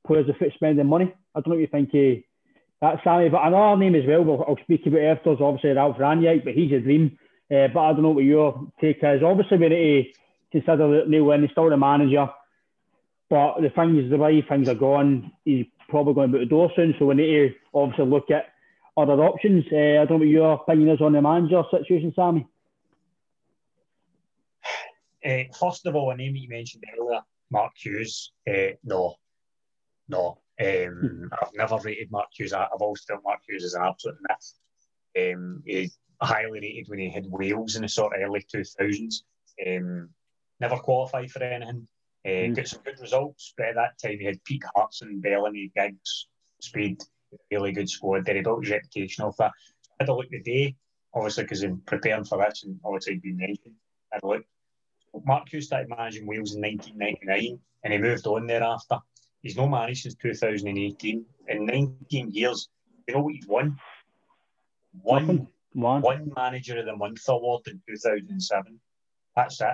[0.08, 1.14] players without spending money.
[1.36, 1.90] I don't know what you think.
[1.94, 2.22] Uh,
[2.82, 4.46] that's Sammy, but another name as well.
[4.48, 5.42] I'll speak about afterwards.
[5.42, 7.18] Obviously, Ralf Rangnick, but he's a dream.
[7.52, 9.22] Uh, but I don't know what your take is.
[9.24, 10.20] Obviously, we need to
[10.52, 12.30] consider that Neil Lennon he's still the manager.
[13.30, 16.50] But the thing is, the way things are going, he's probably going to be the
[16.50, 16.96] door soon.
[16.98, 18.48] So we need to obviously look at
[18.98, 19.66] other options.
[19.72, 22.48] Uh, I don't know what your opinion is on the manager situation, Sammy.
[25.26, 27.22] Uh, first of all, a name that you mentioned earlier,
[27.52, 28.32] Mark Hughes.
[28.50, 29.16] Uh, no,
[30.08, 30.40] no.
[30.60, 32.54] Um, I've never rated Mark Hughes.
[32.54, 35.34] I've always felt Mark Hughes is an absolute myth.
[35.34, 35.92] Um, he
[36.22, 39.24] highly rated when he had Wales in the sort of early 2000s.
[39.66, 40.10] Um,
[40.60, 41.88] never qualified for anything.
[42.26, 42.56] Uh, mm.
[42.56, 46.28] Got some good results, but at that time he had Pete Hartson, Bellamy, Giggs,
[46.60, 47.02] Speed,
[47.52, 48.36] really good squad there.
[48.36, 49.52] He built his reputation off that.
[50.00, 50.76] I had a look today,
[51.14, 53.76] obviously, because I'm preparing for this, and obviously he'd been mentioned.
[54.12, 54.44] I had a look.
[55.26, 59.00] Mark Hughes started managing Wales in 1999, and he moved on thereafter.
[59.42, 61.26] He's no managed since 2018.
[61.48, 62.70] In 19 years,
[63.08, 63.78] you know what he's won?
[65.02, 66.02] One, one.
[66.02, 68.80] one manager of the month award in 2007.
[69.36, 69.68] That's it.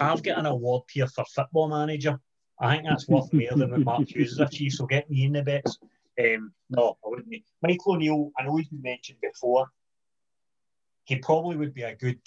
[0.00, 2.18] I've got an award here for football manager.
[2.60, 4.74] I think that's worth more than what Mark Hughes achieved.
[4.74, 5.78] So get me in the bets.
[6.18, 7.28] Um, no, I wouldn't.
[7.62, 9.68] Michael O'Neill, I know he's been mentioned before.
[11.04, 12.18] He probably would be a good,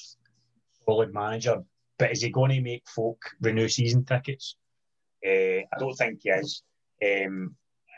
[0.86, 1.64] solid manager,
[1.98, 4.56] but is he going to make folk renew season tickets?
[5.26, 6.64] Uh, I don't think he is.
[7.04, 7.56] Um,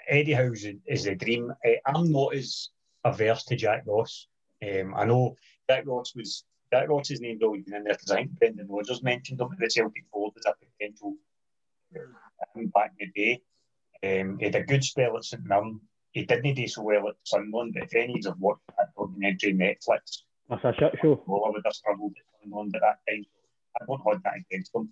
[0.08, 0.54] Eddie Howe
[0.88, 1.54] is a dream.
[1.66, 2.70] Uh, I'm not as
[3.04, 4.28] averse to Jack Ross.
[4.64, 5.36] Um, I know
[5.70, 9.04] Jack Ross was Jack Ross's name's always been in there because I think Brendan Rodgers
[9.04, 11.16] mentioned him at the Celtic board as a potential
[11.96, 13.42] um, back in the day.
[14.22, 15.80] Um, he had a good spell at St Mirren.
[16.12, 19.54] He didn't do so well at Sunderland, but if any of have watched that documentary
[19.54, 21.24] Netflix, that's a shit show.
[21.26, 23.26] Well, I would have struggled at Sunderland at that time.
[23.80, 24.90] I won't hold that against him.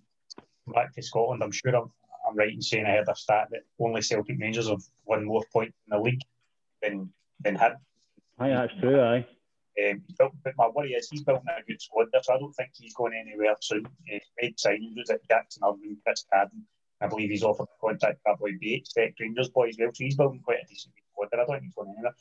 [0.68, 1.90] Back to Scotland, I'm sure I'm,
[2.28, 5.44] I'm right in saying I heard a stat that only Celtic Rangers have won more
[5.52, 6.20] points in the league
[6.82, 7.10] than
[7.40, 7.72] than him.
[8.38, 9.26] Aye, that's true, aye.
[9.80, 12.52] Um, built, but my worry is he's building a good squad there, so I don't
[12.52, 13.86] think he's going anywhere soon.
[14.04, 16.62] He's made signings at Jackson Irvine, Chris Cadden,
[17.00, 19.90] I believe he's offered a contract that boy Bates, Beck Rangers boy as well.
[19.92, 21.40] So he's building quite a decent squad there.
[21.40, 22.14] I don't think he's going anywhere.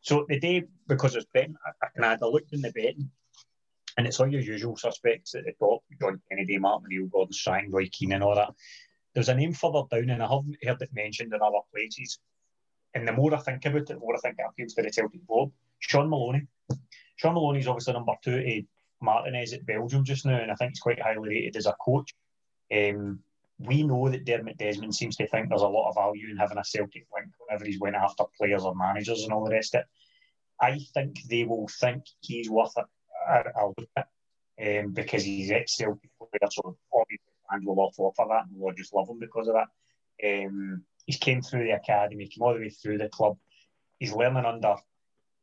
[0.00, 3.10] So the day, because it's betting, I, I can add a look in the betting,
[3.96, 7.70] and it's all your usual suspects at the top John Kennedy, Martin Neil, Gordon Strachan,
[7.70, 8.52] Roy Keane, and all that.
[9.14, 12.18] There's a name further down, and I haven't heard it mentioned in other places.
[12.92, 14.92] And the more I think about it, the more I think it appeals to the
[14.92, 15.52] Celtic Globe.
[15.78, 16.46] Shaun Maloney.
[17.16, 18.62] Shaun Maloney is obviously number two to
[19.00, 22.12] Martinez at Belgium just now, and I think he's quite highly rated as a coach.
[22.74, 23.20] Um,
[23.58, 26.58] we know that Dermot Desmond seems to think there's a lot of value in having
[26.58, 29.80] a Celtic link whenever he's went after players or managers and all the rest of
[29.80, 29.86] it.
[30.60, 32.84] I think they will think he's worth it.
[33.28, 34.08] a look at
[34.60, 38.74] um, because he's ex Celtic player, so obviously fans will offer for that and we'll
[38.74, 40.46] just love him because of that.
[40.46, 43.36] Um, he's came through the academy, came all the way through the club.
[43.98, 44.76] He's learning under.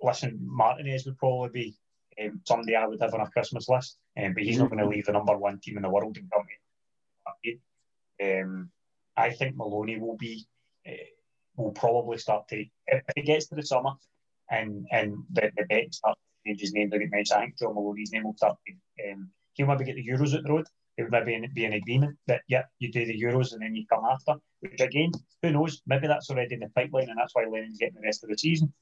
[0.02, 1.78] Listen, Martinez would probably be
[2.24, 4.88] um, somebody I would have on a Christmas list, um, but he's not going to
[4.88, 6.46] leave the number one team in the world and come
[7.42, 7.58] here.
[8.22, 8.70] Um,
[9.18, 10.46] I think Maloney will be
[10.88, 10.92] uh,
[11.56, 13.92] will probably start to if it gets to the summer
[14.50, 17.76] and and the, the bet start to change his name, like mentioned, I think John
[17.76, 18.58] Maloney's name will start.
[19.10, 20.66] Um, he'll maybe get the Euros at the road.
[20.98, 23.86] It would maybe be an agreement that yeah, you do the Euros and then you
[23.88, 24.36] come after.
[24.60, 25.82] Which again, who knows?
[25.88, 28.38] Maybe that's already in the pipeline, and that's why Lennon's getting the rest of the
[28.38, 28.74] season.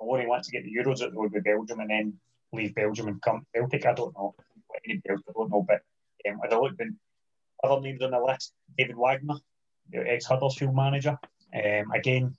[0.00, 2.14] Maloney wants to get the Euros at the road with Belgium and then
[2.52, 3.86] leave Belgium and come Celtic.
[3.86, 4.34] I don't know.
[4.84, 5.80] Any Belgium, I don't know, but
[6.28, 6.96] um, I'd looked in
[7.62, 8.52] other names on the list.
[8.76, 9.36] David Wagner,
[9.90, 11.18] the ex Huddersfield manager.
[11.54, 12.34] Um, again,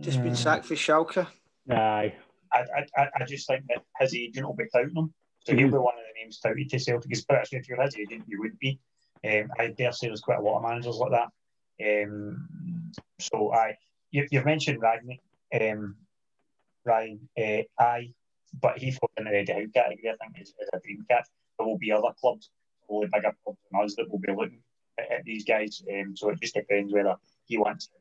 [0.00, 1.26] just been sacked for Schalke.
[1.70, 2.14] Aye.
[2.52, 5.12] I, I, I just think that his agent will be touting him.
[5.40, 7.12] So he'll be one of the names touted to Celtic.
[7.12, 8.78] Especially if you're his agent, you would be.
[9.24, 12.04] Um, I dare say there's quite a lot of managers like that.
[12.04, 12.48] Um,
[13.18, 13.76] so I,
[14.10, 15.20] you, you've mentioned Rangnick,
[15.72, 15.96] um,
[16.86, 18.10] Ryan, uh, I,
[18.60, 20.10] but he falls in the Howe category.
[20.10, 21.26] I think is, is a dream catch.
[21.58, 22.50] There will be other clubs,
[22.86, 24.62] probably bigger clubs than us, that will be looking
[24.98, 25.82] at, at these guys.
[25.92, 27.16] Um, so it just depends whether
[27.46, 27.92] he wants to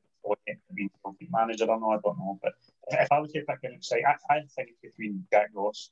[0.73, 0.89] be
[1.31, 1.97] manager or not.
[1.97, 2.53] I don't know, but
[2.91, 5.91] if I was to pick an outside, I, I think it's between Jack Ross.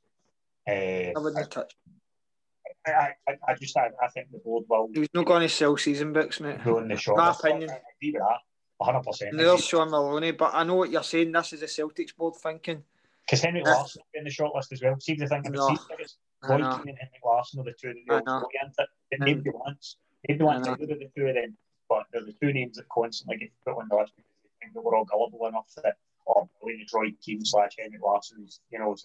[0.68, 1.74] Uh, I wouldn't touch.
[2.86, 4.90] I, I, I just I, I think the board will.
[4.94, 6.64] He's not going to sell season books, mate.
[6.64, 7.18] Go in the short.
[7.18, 7.70] My opinion.
[7.70, 8.40] I agree with that.
[8.82, 9.38] 100%.
[9.38, 11.32] There's Shaun Maloney, but I know what you're saying.
[11.32, 12.84] This is a Celtics board thinking.
[13.26, 15.00] Because Henry will in the shortlist as well.
[15.00, 16.18] See the thing about tickets.
[16.44, 18.46] Roy Keane and Henrik Larsson are the two that go into.
[18.78, 18.88] That
[19.20, 19.98] nobody wants.
[20.28, 21.56] Nobody wants either of the two of them.
[21.88, 24.74] But they're the two names that constantly get put on the list because they think
[24.74, 25.96] that we're all gullible enough that
[26.26, 28.96] or brilliant Roy Keane slash Henrik Larsson is, you know,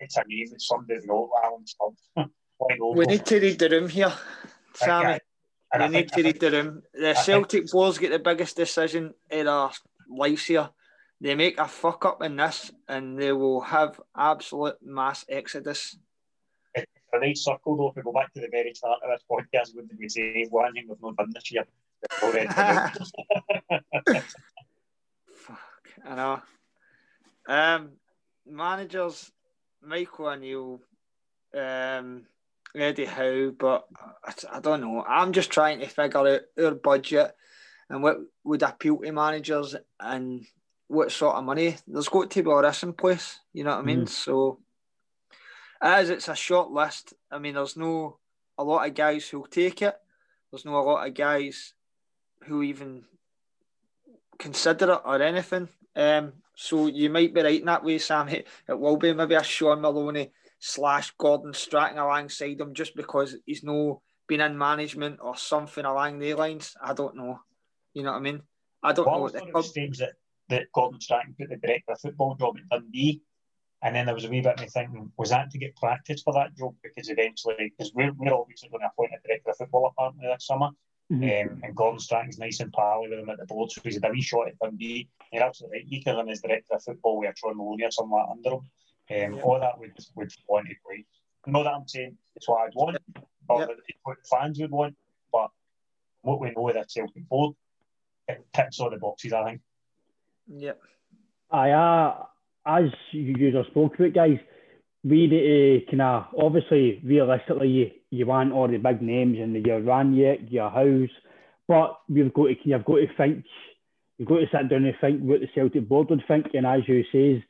[0.00, 2.08] it's a name that somebody knows Alan Stubbs.
[2.96, 4.12] we need to read the room here,
[4.74, 5.20] Sammy.
[5.78, 6.82] We need to read the room.
[6.92, 9.70] The Celtic boards get the biggest decision in their
[10.08, 10.70] lives here.
[11.20, 15.96] They make a fuck up in this and they will have absolute mass exodus.
[16.74, 17.90] It's a nice circle though.
[17.90, 20.46] If we go back to the very start of this podcast, what did we say?
[20.50, 21.64] One thing we've not done this year.
[25.36, 26.42] Fuck, I know.
[27.46, 27.90] Um,
[28.44, 29.30] managers,
[29.80, 30.80] Michael O'Neill,
[31.54, 32.26] um,
[32.74, 33.86] Eddie Howe, but
[34.24, 35.04] I, I, don't know.
[35.06, 37.34] I'm just trying to figure out our budget
[37.88, 40.46] and what would appeal to managers and
[40.88, 41.76] what sort of money.
[41.86, 44.02] There's got to be all this in place, you know what I mean?
[44.02, 44.08] Mm.
[44.08, 44.60] So,
[45.80, 48.18] as it's a short list, I mean, there's no
[48.56, 49.94] a lot of guys who'll take it.
[50.50, 51.74] There's no a lot of guys
[52.44, 53.04] who even
[54.38, 55.68] consider it or anything.
[55.94, 58.28] Um, so you might be right in that way, Sam.
[58.28, 60.30] It, it will be maybe a Shaun Maloney
[60.64, 66.20] slash Gordon Strachan alongside him just because he's no been in management or something along
[66.20, 66.76] the lines.
[66.80, 67.40] I don't know.
[67.94, 68.42] You know what I mean?
[68.80, 69.64] I don't well, know what the club...
[69.64, 70.12] stage that,
[70.50, 73.22] that Gordon Strachan put the director of football job at Dundee.
[73.82, 76.22] And then there was a wee bit of me thinking, was that to get practice
[76.22, 76.76] for that job?
[76.84, 80.46] Because eventually, because we're, we're obviously going to appoint a director of football apparently this
[80.46, 80.70] summer.
[81.12, 81.50] Mm-hmm.
[81.50, 84.08] Um, and Gordon Strachan's nice and pally with him at the board, so he's a
[84.08, 85.08] wee shot at Dundee.
[85.32, 85.86] You're absolutely right.
[85.88, 88.50] He could have as director of football with a Troy Maloney or something like under
[88.50, 88.70] him.
[89.12, 89.42] Um, yeah.
[89.42, 91.04] All that would would fall into place.
[91.46, 92.98] Not that I'm saying it's what I'd want,
[93.48, 93.68] but yep.
[94.04, 94.96] what the fans would want.
[95.32, 95.50] But
[96.22, 97.54] what we know of that Celtic board,
[98.28, 99.60] it ticks all the boxes, I think.
[100.48, 100.80] Yep.
[101.50, 102.24] I, uh,
[102.64, 104.38] as you just spoke about, guys,
[105.04, 109.54] we need to kind of obviously realistically you, you want all the big names and
[109.66, 111.10] your Rangnick, your Howes,
[111.66, 113.44] but you've got to you've got to think
[114.18, 116.46] you've got to sit down and think what the Celtic board would think.
[116.54, 117.42] And as you says,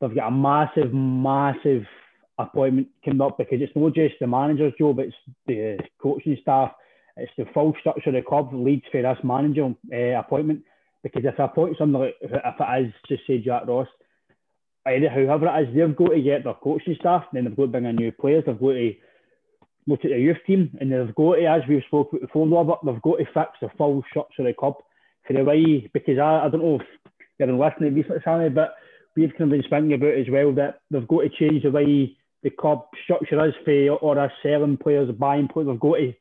[0.00, 1.84] they've got a massive, massive
[2.38, 5.16] appointment coming up because it's not just the manager's job, it's
[5.46, 6.72] the coaching staff,
[7.16, 10.62] it's the full structure of the club leads for this manager uh, appointment.
[11.02, 13.88] Because if I appoint somebody, if it is just say Jack Ross,
[14.84, 17.84] however it is, they've got to get their coaching staff, then they've got to bring
[17.84, 18.94] in new players, they've got to
[19.86, 23.02] look at the youth team, and they've got to, as we've spoken before, Robert, they've
[23.02, 24.74] got to fix the full structure of the club
[25.26, 26.86] for the way, because I, I don't know if
[27.38, 28.74] you've been listening recently, Sammy, but
[29.18, 32.16] we've kind of been speaking about as well that they've got to change the way
[32.42, 35.68] the club structure is for or us selling players, buying players.
[35.68, 36.14] They've got to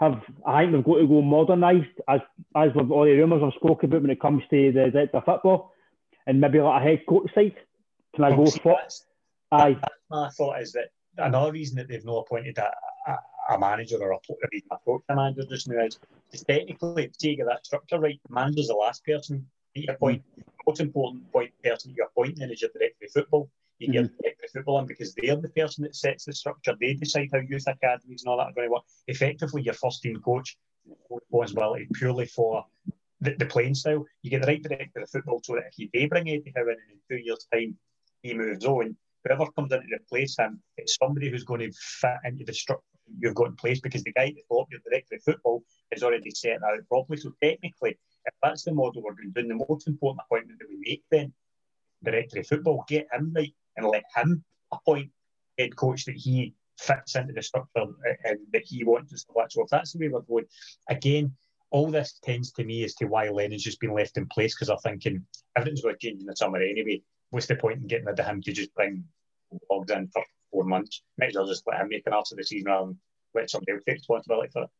[0.00, 2.20] have, I think they've got to go modernised, as
[2.54, 5.24] as with all the rumours I've spoken about when it comes to the director of
[5.24, 5.72] football,
[6.26, 7.56] and maybe like a head coach side.
[8.14, 8.78] Can I go for
[9.50, 9.76] Aye.
[10.10, 12.70] My thought is that another reason that they've not appointed a,
[13.06, 15.98] a, a manager or a, a coach a manager just now is,
[16.32, 20.22] is technically to get that structure right, the manager's the last person you appoint.
[20.22, 20.44] Mm.
[20.44, 23.50] The most important point person you appoint then is your director of football.
[23.78, 24.16] You get mm-hmm.
[24.22, 26.74] director of football in because they're the person that sets the structure.
[26.80, 28.84] They decide how youth academies and all that are going to work.
[29.08, 30.56] Effectively, your first team coach
[31.10, 32.64] responsibility purely for
[33.20, 34.04] the, the playing style.
[34.22, 36.76] You get the right director of football so that if they bring Eddie Howe in
[36.90, 37.76] in two years' time,
[38.22, 42.18] he moves on, whoever comes in to replace him, it's somebody who's going to fit
[42.24, 42.84] into the structure
[43.18, 46.30] you've got in place because the guy that thought your director of football has already
[46.30, 47.18] set out properly.
[47.18, 50.68] So technically, if that's the model we're going to do, the most important appointment that
[50.68, 51.32] we make then
[52.02, 55.10] director of football, get him right and let him appoint
[55.58, 57.86] head coach that he fits into the structure
[58.24, 59.54] and that he wants to watch.
[59.54, 60.46] So if that's the way we're going,
[60.88, 61.32] again,
[61.70, 64.68] all this tends to me as to why Lennon's just been left in place because
[64.68, 65.24] they're thinking
[65.56, 67.02] everything's going to change in the summer anyway.
[67.30, 69.04] What's the point in getting rid of him to just bring
[69.70, 70.22] logs in for
[70.52, 71.02] four months?
[71.18, 72.98] Might as well just let him make an of the season rather than
[73.34, 74.70] let somebody else take responsibility for it.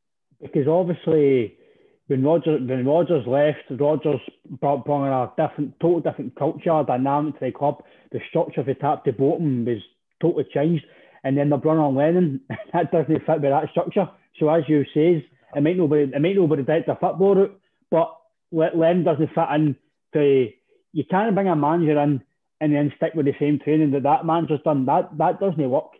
[0.40, 1.56] Because obviously,
[2.06, 4.20] when Rodgers when Rodgers left, Rodgers
[4.60, 7.82] brought, brought in a different, total different culture, dynamic to the club.
[8.12, 9.78] The structure of the top to bottom was
[10.20, 10.84] totally changed.
[11.24, 12.40] And then they're bringing on Lennon.
[12.72, 14.08] that doesn't fit with that structure.
[14.38, 15.22] So as you says,
[15.56, 17.60] it might not be it might not be the football route,
[17.90, 18.14] but
[18.52, 19.76] Lennon doesn't fit in
[20.12, 20.48] to
[20.92, 22.22] you can't bring a manager in
[22.60, 24.86] and then stick with the same training that that manager's done.
[24.86, 25.92] That that doesn't work.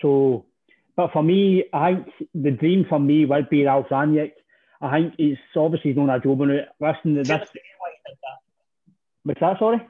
[0.00, 0.46] So,
[0.96, 4.32] but for me, I think the dream for me would be Ralf Rangnick.
[4.80, 6.68] I think it's obviously known a job on it.
[6.80, 7.28] Listen this.
[9.24, 9.58] What's that?
[9.58, 9.86] Sorry.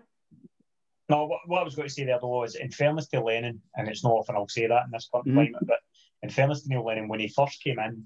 [1.08, 3.62] No, what, what, I was going to say there though is, in fairness to Lennon,
[3.76, 5.36] and it's not often I'll say that in this current mm-hmm.
[5.36, 5.78] climate, but
[6.22, 8.04] in fairness to Neil Lennon, when he first came in,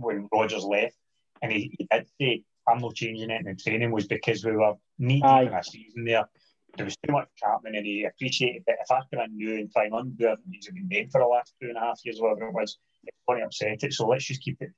[0.00, 0.94] when Rodgers left,
[1.42, 4.74] and he, he did say, "I'm not changing it in training," was because we were
[4.98, 6.28] knee deep in a season there.
[6.76, 9.72] There was too much happening, and he appreciated that if I could have new and
[9.72, 12.20] try and undo it, he's been made for the last two and a half years,
[12.20, 13.92] whatever it was, it's going to upset it.
[13.94, 14.70] So let's just keep it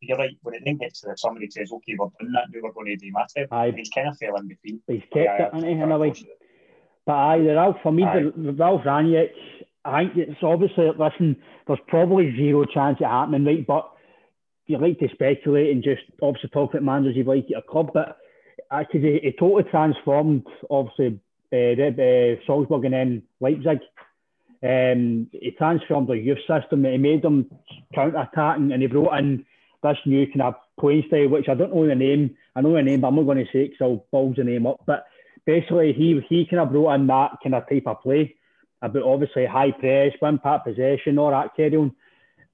[0.00, 0.36] you're right.
[0.42, 2.46] When it then gets to the somebody says, "Okay, we're doing that.
[2.52, 3.72] Now we're going to do massive." Aye.
[3.76, 4.80] He's kind of fell in between.
[4.86, 6.12] He's kept yeah, it, hasn't he, in a way?
[7.06, 8.24] But aye, the Ralf for me, aye.
[8.36, 8.82] the, Ralf
[9.84, 11.36] I think it's obviously listen.
[11.66, 13.66] There's probably zero chance it happening, right?
[13.66, 13.90] But
[14.66, 17.90] you like to speculate and just obviously talk about managers you like at a club,
[17.92, 18.18] but
[18.70, 21.20] actually he, he totally transformed obviously
[21.52, 23.80] uh, uh, Salzburg and then Leipzig.
[24.62, 26.84] Um, he transformed the youth system.
[26.84, 27.50] He made them
[27.94, 29.44] counter attacking, and he brought in
[29.82, 32.36] this new kind of playing style, which I don't know the name.
[32.54, 34.44] I know the name, but I'm not going to say it because I'll bulge the
[34.44, 34.80] name up.
[34.86, 35.04] But
[35.46, 38.36] basically, he he kind of brought in that kind of type of play
[38.80, 41.94] about obviously high press, win part possession, all that carry on.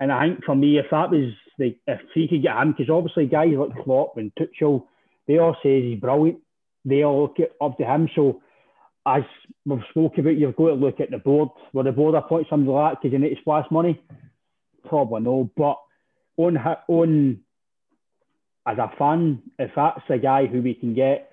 [0.01, 2.91] And I think for me, if that was the if he could get him, because
[2.91, 4.85] obviously guys like Klopp and Tuchel,
[5.27, 6.41] they all say he's brilliant.
[6.85, 8.09] They all look up to him.
[8.15, 8.43] So
[9.07, 9.23] as
[9.65, 11.49] we've spoken about, you've got to look at the board.
[11.73, 14.01] Will the board appoint somebody like that because you need to splash money?
[14.87, 15.51] Probably no.
[15.57, 15.79] But
[16.39, 16.57] on
[16.89, 17.41] on
[18.67, 21.31] as a fan, if that's a guy who we can get,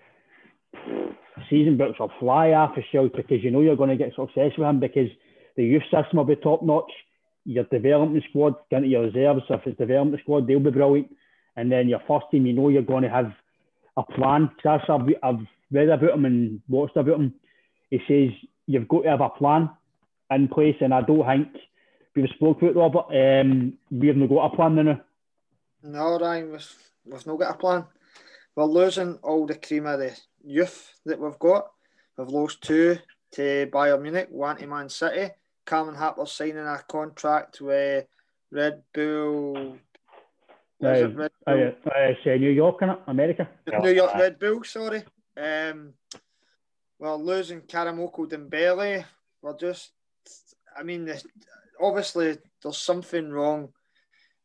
[1.50, 4.52] season books will fly off a shout because you know you're going to get success
[4.58, 5.10] with him because
[5.56, 6.92] the youth system will be top notch.
[7.46, 9.44] Your development squad, into your reserves.
[9.50, 11.16] If it's development squad, they'll be brilliant.
[11.56, 13.32] And then your first team, you know you're going to have
[13.98, 14.50] a plan.
[14.56, 17.36] Because I've, I've read about him and watched about him.
[17.92, 19.70] He says you've got to have a plan
[20.32, 21.50] in place, and I don't think
[22.16, 23.42] we've spoke about Robert.
[23.42, 25.02] Um, we haven't got a plan now.
[25.84, 26.76] No, Ryan, we've,
[27.06, 27.86] we've not got a plan.
[28.56, 31.72] We're losing all the cream of the youth that we've got.
[32.18, 32.98] We've lost two
[33.34, 35.34] to Bayern Munich, one to Man City.
[35.66, 38.06] Cameron Harper signing a contract with
[38.52, 39.78] Red Bull.
[40.84, 41.74] Uh, Red uh, Bull?
[41.86, 43.00] Uh, uh, say New York, in it?
[43.08, 43.50] America.
[43.82, 45.04] New York Red Bull, sorry.
[45.36, 45.94] Um,
[46.98, 49.04] well, losing Karamoko Dembele,
[49.42, 49.92] we're just,
[50.78, 51.22] I mean, the,
[51.82, 53.70] obviously there's something wrong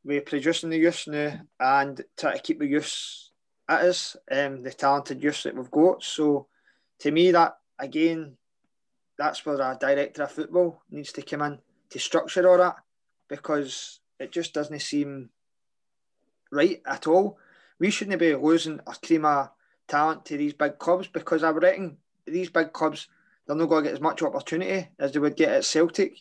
[0.04, 3.32] with producing the youths now and trying to keep the youths
[3.68, 6.02] at us, um, the talented youths that we've got.
[6.02, 6.46] So
[7.00, 8.36] to me, that again,
[9.18, 11.58] that's where a director of football needs to come in
[11.90, 12.76] to structure all that
[13.28, 15.30] because it just doesn't seem
[16.50, 17.38] right at all.
[17.78, 19.50] We shouldn't be losing our cream of
[19.88, 21.96] talent to these big clubs because I reckon
[22.26, 23.08] these big clubs
[23.46, 26.20] they're not going to get as much opportunity as they would get at Celtic.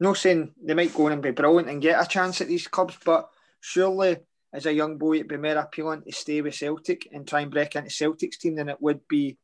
[0.00, 2.68] No saying they might go in and be brilliant and get a chance at these
[2.68, 3.28] clubs, but
[3.60, 4.18] surely
[4.52, 7.50] as a young boy it'd be more appealing to stay with Celtic and try and
[7.50, 9.36] break into Celtic's team than it would be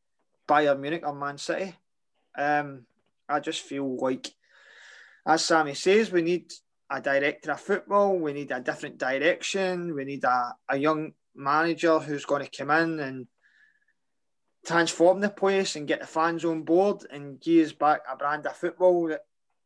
[0.47, 1.75] Bayern Munich or Man City.
[2.37, 2.85] Um,
[3.27, 4.33] I just feel like,
[5.25, 6.51] as Sammy says, we need
[6.89, 11.99] a director of football, we need a different direction, we need a, a young manager
[11.99, 13.27] who's going to come in and
[14.65, 18.45] transform the place and get the fans on board and give us back a brand
[18.45, 19.21] of football that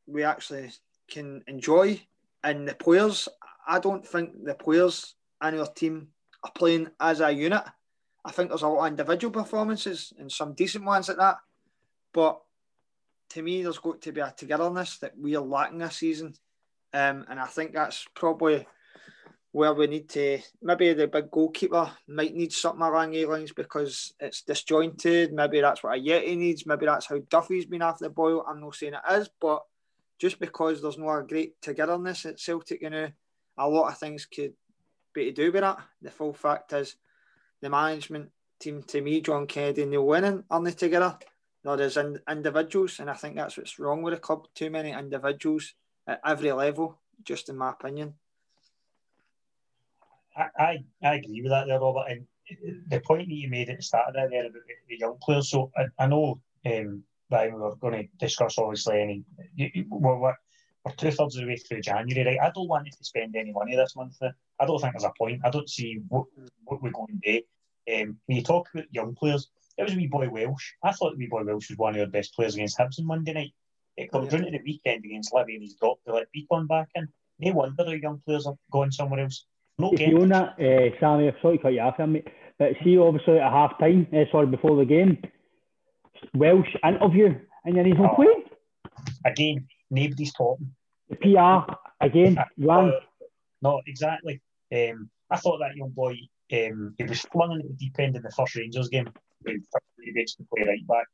[0.10, 0.72] we actually
[1.10, 2.02] can enjoy.
[2.44, 3.27] And the players,
[3.68, 6.07] I don't think the players in our team
[6.44, 7.64] are playing as a unit.
[8.23, 11.38] I think there's a lot of individual performances and some decent ones at that.
[12.14, 12.40] But
[13.31, 16.34] to me, there's got to be a togetherness that we are lacking this season.
[16.94, 18.65] Um, and I think that's probably
[19.52, 24.14] where we need to maybe the big goalkeeper might need something around A lines because
[24.19, 25.34] it's disjointed.
[25.34, 26.65] Maybe that's what a Yeti needs.
[26.65, 28.45] Maybe that's how Duffy's been after the ball.
[28.48, 29.64] I'm not saying it is, but
[30.19, 33.09] just because there's no great togetherness at Celtic, you know,
[33.57, 34.53] a lot of things could
[35.13, 35.79] be to do with that.
[36.01, 36.95] The full fact is
[37.61, 38.29] the management
[38.59, 41.17] team to me, John Kennedy and Neil Lennon are not together.
[41.63, 44.47] nor as in, individuals, and I think that's what's wrong with the club.
[44.53, 45.73] Too many individuals
[46.07, 48.13] at every level, just in my opinion.
[50.35, 52.05] I, I, I agree with that there, Robert.
[52.09, 52.27] And
[52.87, 54.53] the point that you made at the start of there about
[54.87, 55.49] the, young players.
[55.49, 59.23] So I, I know um, that we're going to discuss obviously any.
[59.89, 60.35] We're, we're,
[60.85, 62.39] we're two thirds of the way through January, right?
[62.41, 64.18] I don't want to spend any money this month.
[64.22, 65.41] I don't think there's a point.
[65.43, 66.26] I don't see what,
[66.64, 67.41] what we're going to do.
[67.93, 70.73] Um, when you talk about young players, it was wee boy Welsh.
[70.84, 73.34] I thought wee boy Welsh was one of the best players against Hibs on Monday
[73.34, 73.53] night.
[73.97, 74.39] It comes yeah.
[74.39, 77.07] into the weekend against Livy and he's dropped to let Beacon back in.
[77.39, 79.45] No wonder the young players are going somewhere else.
[79.77, 82.27] No if you own that, uh, Sammy, sorry to cut you off mate.
[82.57, 85.22] But see, obviously at half time, uh, sorry, before the game,
[86.33, 87.35] Welsh interview,
[87.65, 88.15] and then he's on oh.
[88.15, 88.43] play.
[89.25, 90.71] Again, nobody's talking.
[91.09, 92.89] The PR, again, Johan.
[92.89, 92.99] Uh,
[93.61, 94.41] no, exactly.
[94.73, 96.15] Um, I thought that young boy,
[96.53, 99.09] um, he was flung into the deep end in the first Rangers game.
[99.45, 101.07] He to play right back.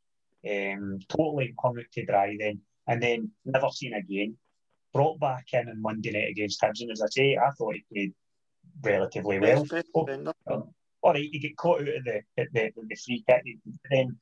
[0.48, 4.38] Um, totally hung out to dry then, and then never seen again.
[4.94, 7.84] Brought back in on Monday night against Hibs, and as I say, I thought he
[7.92, 8.14] played
[8.82, 9.66] relatively well.
[9.96, 10.08] Oh,
[10.52, 10.70] um,
[11.02, 13.44] all right, you get caught out of the at the, the free kick.
[13.90, 14.18] Then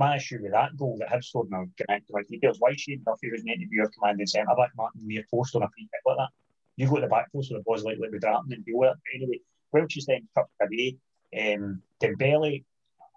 [0.00, 2.56] my issue with that goal that Hibs scored now, get into my details.
[2.58, 5.68] Why Shane Duffy was to be your commanding centre back, Martin near post on a
[5.68, 6.30] free kick like that?
[6.76, 8.78] You go to the back post with the ball's likely to be dropping and deal
[8.78, 8.98] with it.
[9.14, 9.40] Anyway,
[9.96, 10.96] is then tucked away.
[11.38, 12.64] Um, Dembele,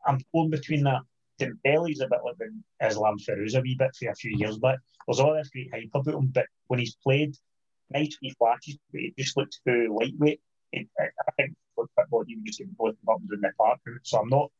[0.05, 1.01] I'm torn between that.
[1.39, 2.51] Dembele's a bit like the
[2.85, 4.79] Islam Feruz a wee bit for a few years back.
[5.07, 7.35] There's all this great hype about him, but when he's played,
[7.89, 10.41] nice wee flashes, but he just looks too lightweight.
[10.73, 13.79] It, I think football, you just get both buttons in the park.
[14.03, 14.51] So I'm not.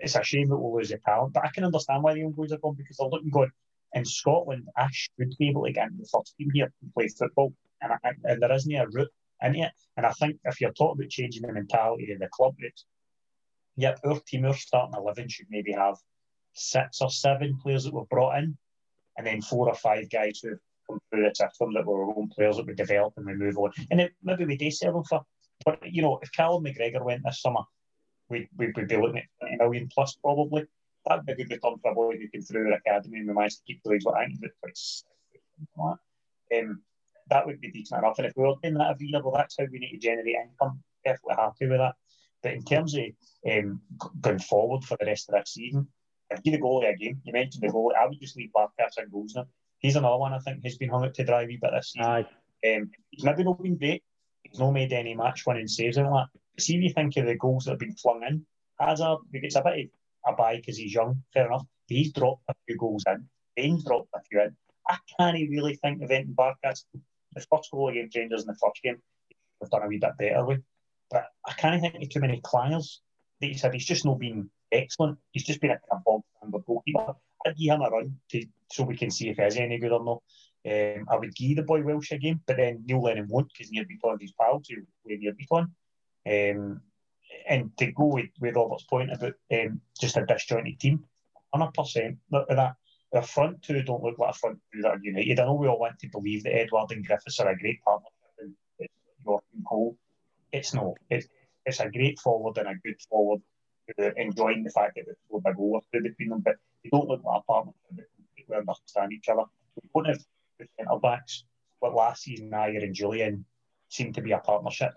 [0.00, 2.32] It's a shame that we'll lose the talent, but I can understand why the young
[2.32, 3.50] boys are gone because they're looking good.
[3.92, 7.08] In Scotland, I should be able to get into the first team here and play
[7.08, 7.52] football,
[7.82, 9.10] and, I, and there isn't a route
[9.42, 9.72] in it.
[9.96, 12.84] And I think if you're talking about changing the mentality of the club, it's
[13.76, 15.96] yep, our team, our starting eleven should maybe have
[16.52, 18.56] six or seven players that were brought in,
[19.18, 20.56] and then four or five guys who
[20.88, 23.58] come through the system that were our own players that we develop and we move
[23.58, 23.72] on.
[23.90, 25.22] And it, maybe we do sell them for
[25.64, 27.60] but you know, if Callum McGregor went this summer,
[28.30, 30.64] we'd, we'd be looking at 20 million plus probably.
[31.06, 33.34] That'd be a good return for a boy who came through the academy and we
[33.34, 34.02] managed to keep the league.
[34.04, 35.04] But I think it's
[35.76, 35.98] like
[36.58, 36.82] um,
[37.30, 38.18] that would be decent enough.
[38.18, 40.36] And if we were doing that every year, well, that's how we need to generate
[40.36, 40.82] income.
[41.04, 41.94] Definitely happy with that.
[42.42, 43.04] But in terms of
[43.50, 43.80] um,
[44.20, 45.88] going forward for the rest of that season,
[46.30, 49.10] if you the goalie again, you mentioned the goalie, I would just leave Barkas and
[49.10, 49.46] goals now.
[49.78, 51.92] He's another one I think who's been hung up to dry a wee bit this
[51.92, 52.26] season.
[52.66, 54.02] Um, he's maybe not been great,
[54.42, 56.26] He's not made any match winning saves and that.
[56.60, 58.46] See if you think of the goals that have been flung in.
[58.78, 59.90] Hazard, it's a bit
[60.24, 61.66] of a buy because he's young, fair enough.
[61.88, 63.28] But he's dropped a few goals in.
[63.56, 64.56] Bain's dropped a few in.
[64.88, 66.84] I can't really think of anything Barkas.
[67.34, 69.00] The first goal against Rangers in the first game,
[69.60, 70.62] have done a wee bit better with.
[71.10, 72.98] But I can't think of too many clangers
[73.40, 75.18] that said he's just not been excellent.
[75.32, 76.22] He's just been a kind of
[76.52, 77.14] bog goalkeeper.
[77.46, 80.04] I'd give him a run to, so we can see if he's any good or
[80.04, 80.22] not.
[80.70, 83.72] Um, I would give the boy Welsh a game, but then Neil Lennon won't because
[83.72, 85.70] Nir Bitton's his pal to play Nir Bitton.
[86.30, 86.80] Um,
[87.48, 91.04] and to go with, with Robert's point about um, just a disjointed team,
[91.54, 92.76] 100% Look at that.
[93.12, 95.40] The front two don't look like a front two that are united.
[95.40, 98.14] I know we all want to believe that Edouard and Griffiths are a great partnership
[98.38, 98.54] and
[99.26, 99.96] York and Cole.
[100.52, 100.94] It's not.
[101.10, 101.26] It's,
[101.66, 103.40] it's a great forward and a good forward
[104.16, 107.40] enjoying the fact that there's a big over between them, but they don't look like
[107.40, 109.42] a partnership that completely understand each other.
[109.76, 110.24] We don't have
[110.58, 111.44] centre backs.
[111.80, 113.44] But last season, Ajer and Jullien
[113.88, 114.92] seemed to be a partnership.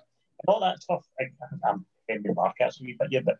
[0.47, 1.25] All that stuff, I,
[1.67, 3.37] I'm defending Barkas a wee bit, yeah, but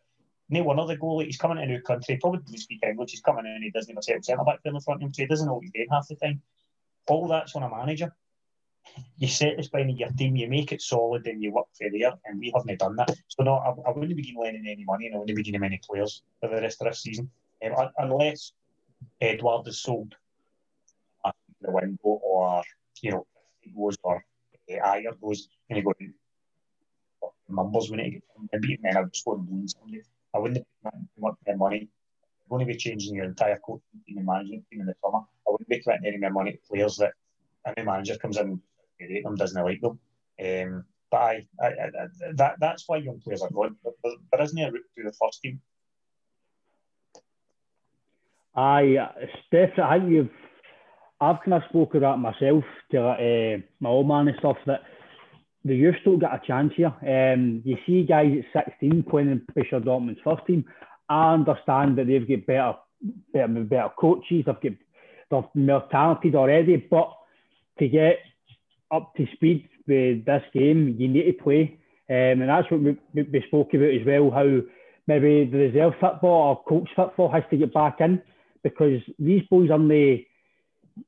[0.50, 3.22] no one of the goalie, he's coming to a country, probably doesn't speak English, he's
[3.22, 5.48] coming in he doesn't even set centre back in the front of so he doesn't
[5.48, 6.42] know what he's doing half the time.
[7.08, 8.16] All that's on a manager.
[9.18, 11.90] You set the spine of your team, you make it solid, and you work for
[11.90, 13.12] there, and we haven't done that.
[13.28, 16.22] So, no, I, I wouldn't begin lending any money, and I wouldn't begin any players
[16.40, 17.30] for the rest of this season,
[17.78, 18.54] um, unless
[19.22, 20.16] Edouard is sold
[21.64, 22.64] the window or,
[23.02, 23.26] you know,
[23.76, 24.24] goes or
[24.70, 25.96] uh, Ajer goes and he goes,
[27.50, 30.02] need to get maybe and win somebody.
[30.34, 30.66] I wouldn't
[31.18, 31.90] want their money.
[32.46, 35.20] I'm going to be changing your entire coaching team and management team in the summer.
[35.48, 37.14] I wouldn't be committing any more money to players that
[37.66, 38.60] a new manager comes in
[39.00, 40.00] and them, doesn't like them.
[40.44, 43.76] Um, but I, I, I, that that's why young players are going.
[43.84, 45.62] There, there isn't a route to the first team.
[48.56, 48.98] I,
[49.48, 50.30] Steph, I you've
[51.22, 54.82] I've kind of spoken that myself to uh, my old man and stuff that
[55.66, 56.94] the youth don't get a chance here.
[57.02, 60.66] Um, you see guys at 16 playing in Fisher Dortmund's first team.
[61.10, 62.74] I understand that they've got better,
[63.34, 64.44] better, better coaches.
[64.46, 64.74] They've got
[65.32, 67.12] they're more talented already, but
[67.80, 68.20] to get
[68.92, 71.80] up to speed with this game, you need to play,
[72.10, 74.30] um, and that's what we, we spoke about as well.
[74.32, 74.62] How
[75.08, 78.22] maybe the reserve football or coach football has to get back in
[78.64, 80.24] because these boys the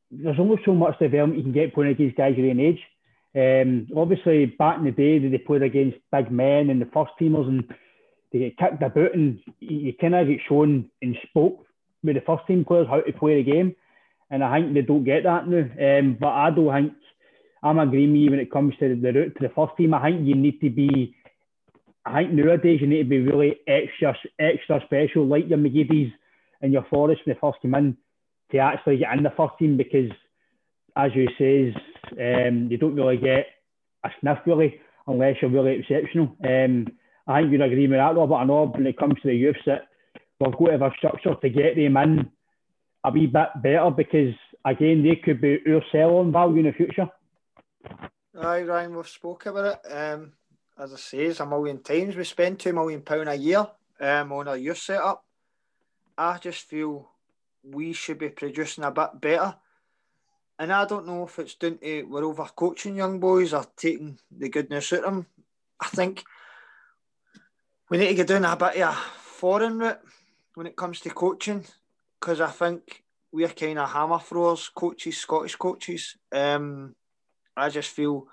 [0.09, 2.79] there's only so much development you can get playing against guys your own age.
[3.35, 7.47] Um, obviously, back in the day, they played against big men and the first teamers,
[7.47, 7.65] and
[8.31, 11.65] they get kicked about, and you kind of get shown and spoke
[12.03, 13.75] with the first team players how to play the game.
[14.29, 15.99] And I think they don't get that now.
[15.99, 16.93] Um, but I don't think
[17.61, 19.93] I'm agreeing with you when it comes to the route to the first team.
[19.93, 21.15] I think you need to be.
[22.05, 26.13] I think nowadays you need to be really extra, extra special, like your McGeady's
[26.61, 27.97] and your Forrest when they first come in,
[28.51, 30.11] to actually get in the first team because,
[30.95, 31.73] as you says,
[32.11, 33.47] um, you don't really get
[34.03, 36.35] a sniff really unless you're really exceptional.
[36.43, 36.87] Um,
[37.27, 38.35] I think you'd agree with that, Robert.
[38.35, 39.87] I know when it comes to the youths that
[40.39, 42.31] we've got to have a structure to get them in
[43.03, 44.33] a wee bit better because
[44.65, 47.09] again they could be our sell-on value in the future.
[48.39, 49.91] Aye, Ryan, we've spoke about it.
[49.91, 50.33] Um,
[50.77, 53.65] as I say, it's a million times we spend two million pound a year
[53.99, 55.23] um, on a youth setup.
[56.17, 57.09] I just feel
[57.63, 59.55] we should be producing a bit better.
[60.57, 64.17] And I don't know if it's down to we're over coaching young boys or taking
[64.31, 65.25] the goodness out of them.
[65.79, 66.23] I think
[67.89, 70.01] we need to get down a bit of a foreign route
[70.53, 71.65] when it comes to coaching
[72.19, 76.15] because I think we're kind of hammer throwers, coaches, Scottish coaches.
[76.31, 76.95] Um,
[77.57, 78.27] I just feel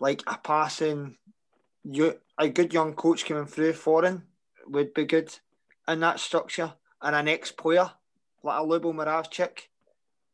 [0.00, 1.16] like a passing,
[1.82, 4.22] you, a good young coach coming through foreign
[4.66, 5.34] would be good
[5.88, 7.90] in that structure, and an ex-player
[8.42, 9.68] like a Lubo Moravcik,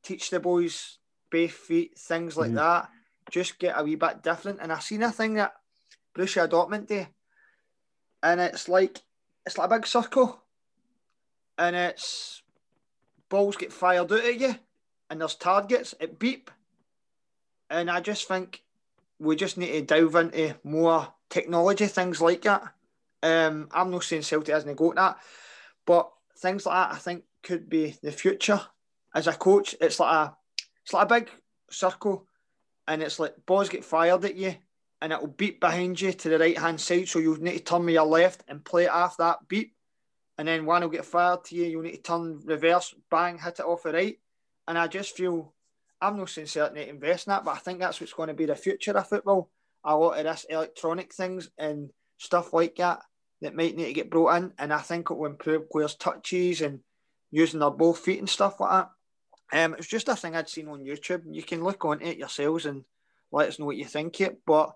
[0.02, 0.98] teach the boys
[1.34, 2.54] both feet, things like mm.
[2.54, 2.88] that.
[3.30, 4.60] Just get a wee bit different.
[4.62, 5.54] And I seen a thing that
[6.14, 7.06] Borussia Dortmund do,
[8.22, 9.00] and it's like
[9.44, 10.40] it's like a big circle,
[11.58, 12.42] and it's
[13.28, 14.54] balls get fired out at you,
[15.10, 16.50] and there's targets It beep,
[17.68, 18.62] and I just think
[19.18, 22.62] we just need to delve into more technology, things like that.
[23.22, 25.18] Um, I'm not saying Celtic hasn't got that,
[25.86, 28.60] but things like that I think could be the future.
[29.14, 30.36] As a coach, it's like a
[30.84, 31.30] it's like a big
[31.70, 32.26] circle,
[32.86, 34.54] and it's like balls get fired at you,
[35.00, 37.08] and it'll beat behind you to the right hand side.
[37.08, 39.72] So you need to turn with your left and play it off that beat,
[40.38, 41.64] and then one will get fired to you.
[41.64, 44.18] You'll need to turn reverse, bang, hit it off the right.
[44.66, 45.54] And I just feel
[46.00, 48.34] I'm not saying certain to invest in that, but I think that's what's going to
[48.34, 49.50] be the future of football.
[49.84, 53.00] A lot of this electronic things and stuff like that
[53.40, 56.60] that might need to get brought in, and I think it will improve players' touches
[56.60, 56.80] and
[57.30, 58.90] using their both feet and stuff like that.
[59.52, 61.22] Um, it's just a thing I'd seen on YouTube.
[61.30, 62.84] You can look on it yourselves and
[63.30, 64.40] let us know what you think it.
[64.46, 64.74] But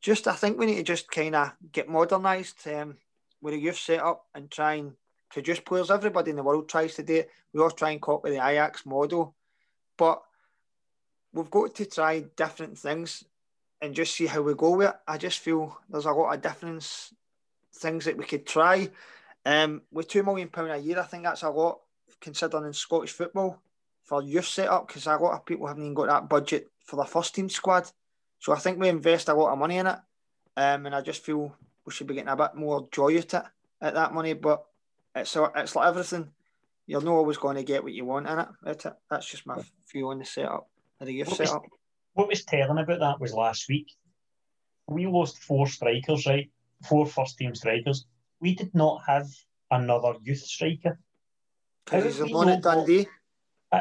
[0.00, 2.96] just I think we need to just kind of get modernised um,
[3.40, 4.92] with a youth setup and try and
[5.30, 5.90] produce players.
[5.90, 7.30] Everybody in the world tries to do it.
[7.52, 9.34] We all try and copy the Ajax model,
[9.96, 10.22] but
[11.32, 13.24] we've got to try different things
[13.80, 14.94] and just see how we go with it.
[15.08, 17.10] I just feel there's a lot of different
[17.74, 18.90] things that we could try.
[19.44, 21.80] Um, with two million pound a year, I think that's a lot
[22.20, 23.60] considering in Scottish football
[24.12, 27.04] for youth setup because a lot of people haven't even got that budget for the
[27.04, 27.90] first team squad.
[28.40, 29.98] So I think we invest a lot of money in it,
[30.54, 31.56] um, and I just feel
[31.86, 33.42] we should be getting a bit more joy at it
[33.80, 34.34] at that money.
[34.34, 34.66] But
[35.16, 36.28] it's it's like everything,
[36.86, 38.48] you're not always going to get what you want in it.
[38.66, 40.68] it that's just my view on the setup,
[41.00, 41.62] the youth what setup.
[41.62, 41.70] Was,
[42.12, 43.94] what was telling about that was last week.
[44.88, 46.50] We lost four strikers, right?
[46.86, 48.04] Four first team strikers.
[48.42, 49.28] We did not have
[49.70, 50.98] another youth striker.
[51.86, 53.06] Because he's alone at Dundee.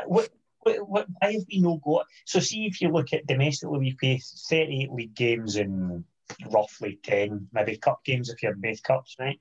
[0.05, 0.30] What,
[0.61, 2.05] what, what, why have we no got?
[2.26, 6.03] So, see if you look at domestically, we play 38 league games and
[6.51, 9.39] roughly 10, maybe cup games if you're both cups, right?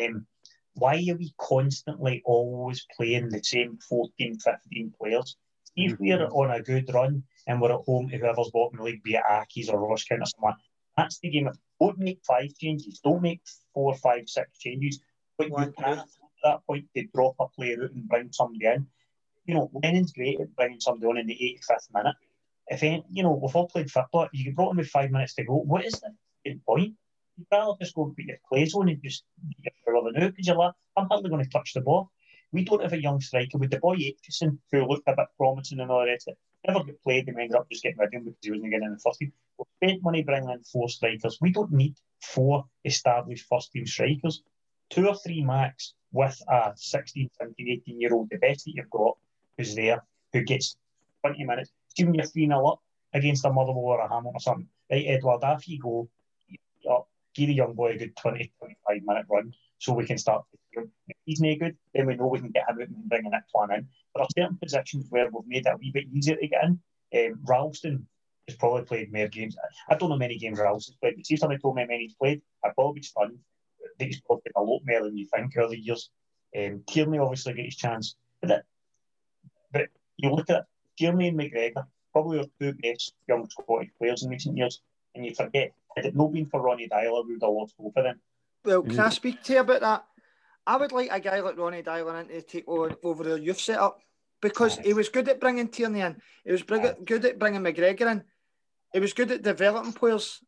[0.00, 0.26] Um,
[0.74, 5.36] why are we constantly always playing the same 14, 15 players?
[5.76, 6.04] If mm-hmm.
[6.04, 9.14] we're on a good run and we're at home to whoever's bottom the league, be
[9.14, 10.54] it Accies or Ross County or someone,
[10.96, 11.48] that's the game.
[11.48, 13.00] Of, don't make five changes.
[13.02, 13.40] Don't make
[13.74, 15.00] four, five, six changes.
[15.38, 16.06] But you can at
[16.44, 18.86] that point to drop a player out and bring somebody in
[19.50, 22.14] you know, Lennon's great at bringing somebody on in the 85th minute.
[22.68, 25.44] If any, you know, we've all played football, you brought him with five minutes to
[25.44, 25.56] go.
[25.56, 26.00] What is
[26.44, 26.94] the point?
[27.36, 29.24] You'd rather just go and put your plays on and just
[29.60, 32.12] get your rubber now because you're like, I'm hardly going to touch the ball.
[32.52, 35.80] We don't have a young striker with the boy Aitchison, who looked a bit promising
[35.80, 36.38] and all the rest of it.
[36.68, 38.70] Never got played and we ended up just getting rid of him because he wasn't
[38.70, 39.32] getting in the first team.
[39.58, 41.38] We spent money bringing in four strikers.
[41.40, 44.44] We don't need four established first team strikers.
[44.90, 48.90] Two or three max with a 16, 17, 18 year old, the best that you've
[48.90, 49.16] got,
[49.60, 50.76] who's there, who gets
[51.22, 51.70] 20 minutes.
[51.96, 52.80] Even you're 3 0 up
[53.12, 54.68] against a Motherwell or a Hamilton or something.
[54.90, 56.08] Right, Edouard, after you go,
[56.90, 60.44] up, give the young boy a good 20, 25 minute run so we can start.
[60.72, 60.86] If
[61.24, 63.50] he's no good, then we know we can get him out and bring a next
[63.50, 63.88] plan in.
[64.14, 66.64] But there are certain positions where we've made it a wee bit easier to get
[66.64, 66.80] in.
[67.12, 68.06] Um, Ralston
[68.46, 69.56] has probably played more games.
[69.88, 72.14] I don't know many games Ralston's played, but see somebody told me how many he's
[72.14, 73.38] played, I'd probably be stunned.
[73.98, 76.10] Think he's probably a lot more than you think early years.
[76.56, 78.16] Um, Tierney obviously get his chance.
[78.40, 78.64] But
[79.72, 80.66] But you look at
[80.98, 84.80] Jeremy and McGregor, probably our two best young Scottish players in recent years,
[85.14, 87.96] and you forget, had it not been for Ronny Deila, we would have lost hope
[87.96, 88.20] of them.
[88.64, 88.90] Well, mm.
[88.90, 90.04] can I speak to you about that?
[90.66, 93.58] I would like a guy like Ronny Deila in to take over, over the youth
[93.58, 94.00] setup
[94.40, 96.16] because he was good at bringing Tierney in.
[96.44, 98.24] He was good at bringing McGregor in.
[98.92, 100.40] He was good at developing players.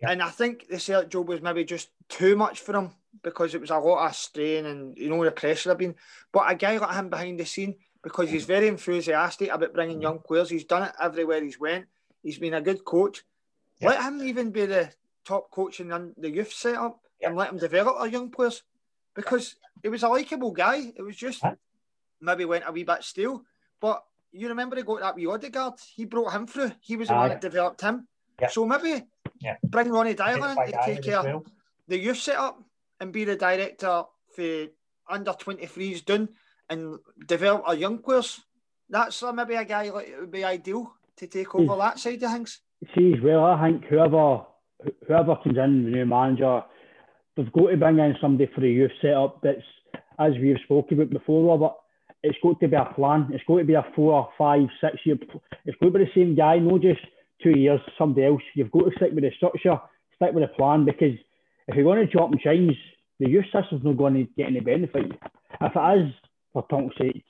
[0.00, 0.10] Yeah.
[0.10, 2.90] And I think the Celtic job was maybe just too much for him
[3.22, 5.96] because it was a lot of strain and you know the pressure had been.
[6.32, 7.76] But a guy like him behind the scene,
[8.08, 11.84] because he's very enthusiastic about bringing young players, he's done it everywhere he's went.
[12.22, 13.22] He's been a good coach.
[13.80, 13.90] Yeah.
[13.90, 14.90] Let him even be the
[15.26, 17.28] top coach in the youth setup yeah.
[17.28, 18.62] and let him develop our young players
[19.14, 20.90] because he was a likable guy.
[20.96, 21.44] It was just
[22.18, 23.42] maybe went a wee bit stale.
[23.78, 24.02] But
[24.32, 25.74] you remember he got that wee Odegaard?
[25.94, 26.72] He brought him through.
[26.80, 28.08] He was the one that developed him.
[28.40, 28.48] Yeah.
[28.48, 29.04] So maybe
[29.64, 31.44] bring Ronny Deila in to take care well.
[31.86, 32.62] the youth setup
[33.00, 34.04] and be the director
[34.34, 34.66] for
[35.10, 36.30] under 23s done
[36.70, 38.40] and develop our young players.
[38.88, 42.22] That's uh, maybe a guy like it would be ideal to take over that side
[42.22, 42.60] of things.
[42.94, 44.42] See, as well, I think whoever
[45.06, 46.62] whoever comes in, the new manager,
[47.36, 49.62] they've got to bring in somebody for the youth setup that's,
[50.18, 51.76] as we've spoken about before, Robert,
[52.22, 53.28] it's got to be a plan.
[53.32, 55.16] It's got to be a four, five, six year.
[55.64, 57.00] It's got to be the same guy, not just
[57.42, 58.42] two years, somebody else.
[58.54, 59.80] You've got to stick with the structure,
[60.16, 61.14] stick with the plan, because
[61.68, 62.76] if you're going to chop and change,
[63.20, 65.12] the youth system's not going to get any benefit.
[65.60, 66.12] If it is,
[66.58, 67.24] for tonk's sake,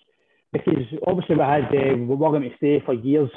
[0.52, 3.30] because obviously we had uh, we were going to stay for years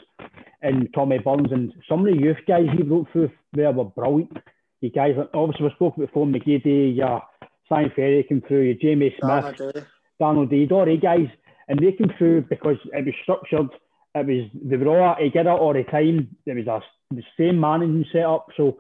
[0.62, 4.38] and Tommy Burns and some of the youth guys he wrote through there were brilliant.
[4.82, 7.22] You guys, obviously we spoke about Fon McGeady, your
[7.68, 9.86] Simon Ferry came through, your Jamie Smith,
[10.20, 11.28] Donald D, all guys,
[11.68, 13.70] and they came through because it was structured.
[14.14, 16.36] It was they were all together all the time.
[16.46, 16.82] There was a,
[17.14, 18.48] the same managing setup.
[18.58, 18.78] So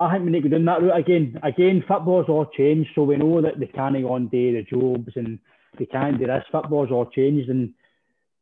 [0.00, 1.40] I think we need to go down that route again.
[1.42, 5.38] Again, football's all changed, so we know that the can't on day the jobs and
[5.78, 6.44] they can't do this.
[6.50, 7.72] Football's all changed and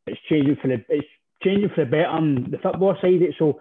[0.05, 1.07] it's changing for the it's
[1.43, 3.21] changing for the better on the football side.
[3.21, 3.59] It so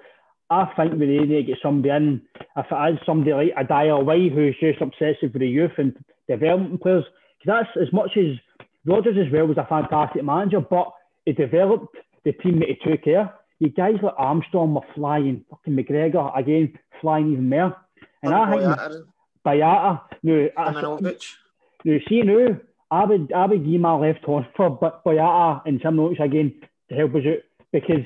[0.51, 2.23] I think we need to get somebody in.
[2.57, 5.97] If it is somebody like a Dyer White who's just obsessive with the youth and
[6.29, 7.05] development players,
[7.39, 8.37] because that's as much as
[8.85, 10.93] Rodgers as well was a fantastic manager, but
[11.25, 13.35] he developed the team that he took care.
[13.59, 17.77] You guys like Armstrong were flying, fucking McGregor again flying even more.
[18.23, 19.07] And oh, I think
[19.45, 20.49] Boyata, no,
[21.85, 22.59] no, see now,
[22.91, 26.55] I would I would give my left horn for but Boyata and Tim Roach again
[26.89, 27.43] to help us out
[27.73, 28.05] because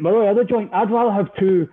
[0.00, 1.68] my other joint, I'd rather have two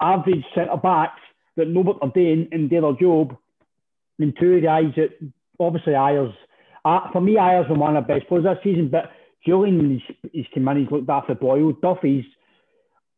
[0.00, 1.20] average centre backs
[1.56, 3.36] that know what they're doing and do their job
[4.18, 5.10] than two guys that
[5.58, 6.32] obviously Ayers.
[6.84, 9.10] Uh, for me, Ayers was one of the best players this season, but
[9.46, 11.72] Jullien, he's, he's come in, he's looked after Boyle.
[11.72, 12.24] Duffy's,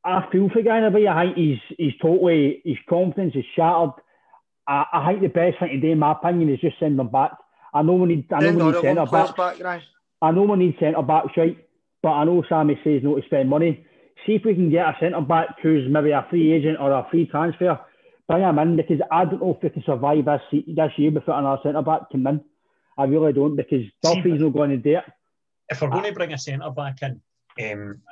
[0.04, 1.06] I feel for guy in a way.
[1.36, 3.90] He's, he's totally, his confidence is shattered.
[4.70, 7.08] I, I think the best thing to do, in my opinion, is just send them
[7.08, 7.32] back.
[7.74, 9.32] I know we need, I know we need centre backs.
[9.36, 9.82] Back,
[10.22, 11.58] I know we need centre backs, right?
[12.02, 13.84] But I know Sammy says no to spend money.
[14.26, 17.06] See if we can get a centre back who's maybe a free agent or a
[17.10, 17.80] free transfer.
[18.28, 21.40] Bring him in because I don't know if we can survive this this year without
[21.40, 22.40] another centre back come in.
[22.96, 25.04] I really don't because Duffy's not going to do it.
[25.68, 27.20] If we're going to bring a centre back in,
[27.60, 28.02] um,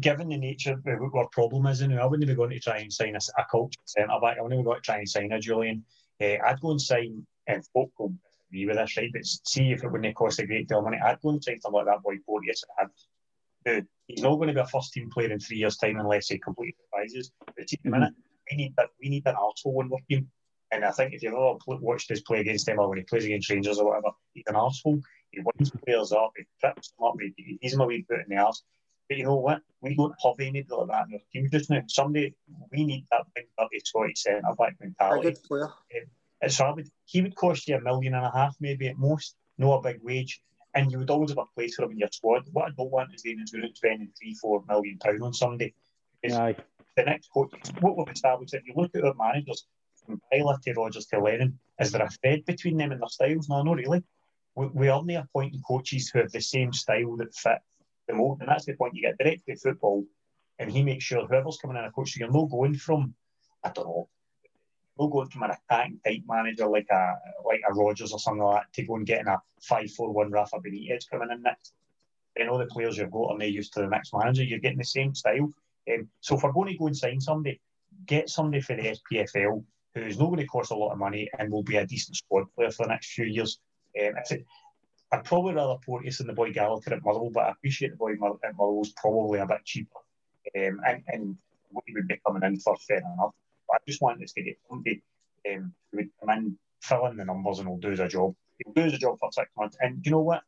[0.00, 2.78] given the nature of what our problem is, and I wouldn't be going to try
[2.78, 4.38] and sign a, a culture centre back.
[4.38, 5.82] I wouldn't be going to try and sign a Jullien.
[6.20, 8.14] Uh, I'd go and sign, and folk will
[8.48, 9.10] agree with this, right?
[9.12, 10.98] But see if it wouldn't cost a great deal of money.
[11.04, 12.64] I'd go and sign something like that boy Porteous.
[12.78, 12.88] I'd
[14.06, 16.38] he's not going to be a first team player in three years' time unless he
[16.38, 17.30] completely surprises.
[17.38, 17.90] But at the mm-hmm.
[17.90, 18.14] minute,
[18.50, 18.88] we need that.
[19.00, 20.28] We need an arsehole in team.
[20.70, 23.26] And I think if you've ever watched us play against them or when he plays
[23.26, 25.02] against Rangers or whatever, he's an arsehole.
[25.30, 28.20] He winds players up, he trips them up, he, he gives them a wee boot
[28.20, 28.62] in the arse.
[29.12, 29.60] But you know what?
[29.82, 31.82] We don't have anybody like that in our team just now.
[31.86, 32.34] Somebody,
[32.70, 35.28] we need that big, dirty Scottish centre back mentality.
[35.28, 35.64] A good player.
[35.66, 36.06] Um,
[36.40, 36.88] it's hard.
[37.04, 39.36] He would cost you a million and a half, maybe at most.
[39.58, 40.40] No a big wage
[40.74, 42.44] and you would always have a place for him in your squad.
[42.52, 45.74] What I don't want is then going to spending three, four million pound on somebody.
[46.24, 46.56] Aye.
[46.96, 49.66] The next coach, what we've established, if you look at our managers
[50.06, 53.50] from Deila to Rodgers to Lennon, is there a thread between them and their styles?
[53.50, 54.02] No, not really.
[54.54, 57.58] We, we only appointing coaches who have the same style that fit
[58.12, 58.94] and that's the point.
[58.94, 60.04] You get directly football,
[60.58, 63.14] and he makes sure whoever's coming in a coach, so you're not going from,
[63.64, 64.08] I don't know,
[64.96, 67.14] we'll go from an attacking type manager like a
[67.44, 70.30] like a Rodgers or something like that to go and getting a five four one
[70.30, 71.72] Rafa Benitez coming in next.
[72.36, 74.42] Then all the players you've got are now used to the next manager.
[74.42, 75.52] You're getting the same style.
[75.92, 77.60] Um, so if we're going to go and sign somebody,
[78.06, 79.64] get somebody for the SPFL
[79.94, 82.44] who's not going to cost a lot of money and will be a decent squad
[82.54, 83.58] player for the next few years.
[84.00, 84.46] Um, it,
[85.12, 88.12] I'd probably rather Porteous than the boy Gallagher at Motherwell, but I appreciate the boy
[88.12, 88.18] at
[88.56, 89.98] Motherwell's probably a bit cheaper.
[90.56, 91.36] Um, and, and
[91.70, 93.34] what he would be coming in for, fair enough.
[93.70, 95.02] I just want us to get somebody
[95.50, 98.34] um, who would come in, fill in the numbers, and will do the job.
[98.58, 99.76] He'll do the job for six months.
[99.80, 100.42] And you know what?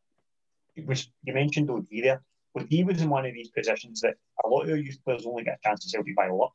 [0.83, 2.21] which you mentioned O'D there.
[2.57, 5.43] O'D was in one of these positions that a lot of our youth players only
[5.43, 6.53] get a chance to Celtic by luck.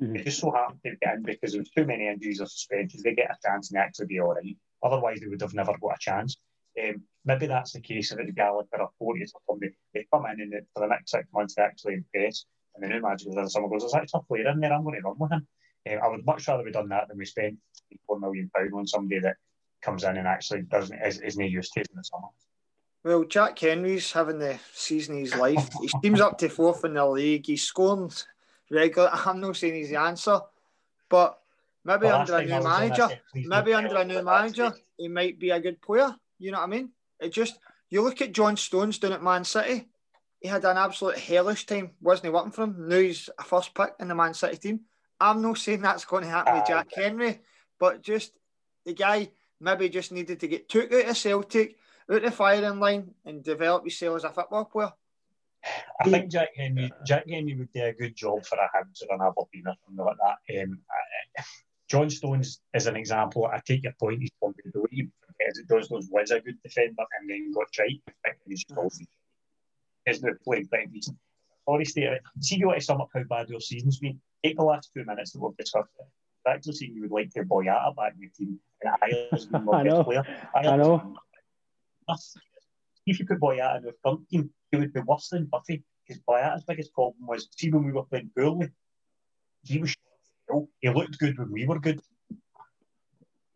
[0.00, 0.16] Mm-hmm.
[0.16, 3.02] It just so happened to get in because there was too many injuries or suspensions.
[3.02, 4.56] They get a chance and they actually be all right.
[4.82, 6.36] Otherwise, they would have never got a chance.
[6.82, 9.72] Um, maybe that's the case if it's Gallagher or Porteous or somebody.
[9.92, 12.46] They come in and for the next six months they actually impress.
[12.74, 14.82] And the new manager goes in summer goes, There's actually a player in there, I'm
[14.82, 15.46] going to run with him.
[15.90, 17.58] Um, I would much rather have done that than we spend
[18.06, 19.36] four million pound on somebody that
[19.82, 22.28] comes in and actually doesn't is, isn't used to it in the summer.
[23.04, 25.68] Well, Jack Hendry's having the season of his life.
[25.80, 27.46] He seems up to fourth in the league.
[27.46, 28.10] He's scoring
[28.70, 29.10] regular.
[29.12, 30.40] I'm not saying he's the answer,
[31.08, 31.38] but
[31.84, 35.60] maybe well, under a new manager, maybe under a new manager, he might be a
[35.60, 36.14] good player.
[36.38, 36.90] You know what I mean?
[37.20, 37.58] It just
[37.90, 39.88] you look at John Stones down at Man City.
[40.40, 42.30] He had an absolute hellish time, wasn't he?
[42.30, 42.88] Working for him.
[42.88, 44.80] Now he's a first pick in the Man City team.
[45.20, 47.40] I'm not saying that's going to happen uh, with Jack Hendry,
[47.80, 48.32] but just
[48.84, 49.30] the guy
[49.60, 51.76] maybe just needed to get took out of Celtic,
[52.10, 54.92] out the firing line, and develop himself as a football player.
[56.00, 59.16] I think Jack Henry, Jack Hendry would do a good job for a Hibs or
[59.16, 60.62] an Aberdeen or something like that.
[60.62, 61.42] Um, I,
[61.88, 63.46] John Stones is an example.
[63.46, 64.20] I take your point.
[64.20, 65.08] He's probably the way he
[65.68, 68.00] does those was a good defender and then got tried.
[68.46, 68.64] He's
[70.06, 71.16] is now playing quite decent.
[71.84, 72.18] Steve.
[72.40, 74.20] See if you want to sum up how bad your season's been.
[74.42, 76.06] Take the last two minutes that we've discussed it.
[76.48, 78.58] Actually seen you would like to Boyata back in your team.
[78.82, 80.24] And Ireland's been more I player.
[80.54, 81.14] I know.
[83.06, 85.84] If you put Boyata in the front team, he would be worse than Duffy.
[86.06, 88.70] Because Boyata's biggest problem was, see, when we were playing poorly,
[89.62, 89.94] he was
[90.80, 92.00] he looked good when we were good.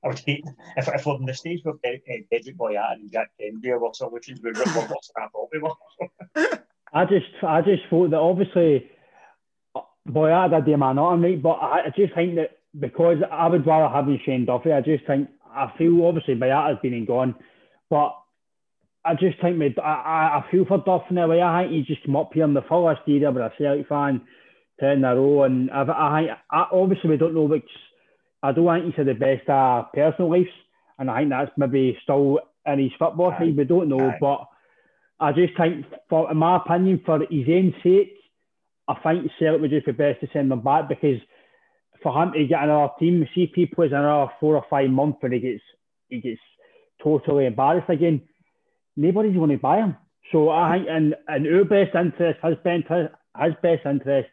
[0.05, 0.45] I would hate
[0.77, 1.89] if, if on the stage with uh,
[2.33, 6.49] Dedryck Boyata and Jack Hendry or solutions, we're worse than I thought we.
[6.93, 8.91] I just, I just thought that obviously
[10.09, 13.67] Boyata did the man on right, but I, I just think that because I would
[13.67, 17.35] rather have Shane Duffy, I just think I feel obviously Boyata's been and gone,
[17.89, 18.17] but
[19.05, 21.43] I just think me, I, I feel for Duff in a way.
[21.43, 24.23] I think he's just come up here in the fullest area with a Celtic fan,
[24.81, 27.69] ten in a row, and I, I, I obviously we don't know which.
[28.43, 30.51] I don't think he's had the best uh, personal lives,
[30.99, 33.57] and I think that's maybe still in his football side.
[33.57, 34.47] We don't know, but
[35.21, 38.17] I just think, for in my opinion, for his own sake,
[38.89, 41.21] I think Celtic would just be best to send him back because
[42.03, 45.19] for him to get another team, see if he plays another four or five months
[45.23, 45.63] and he gets
[46.09, 46.41] he gets
[47.03, 48.23] totally embarrassed again,
[48.97, 49.97] nobody's going to buy him.
[50.33, 54.29] So I think in, in our best interest, his best, his best interest,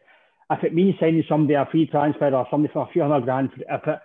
[0.50, 3.50] if it means sending somebody a free transfer or somebody for a few hundred grand,
[3.56, 3.98] if it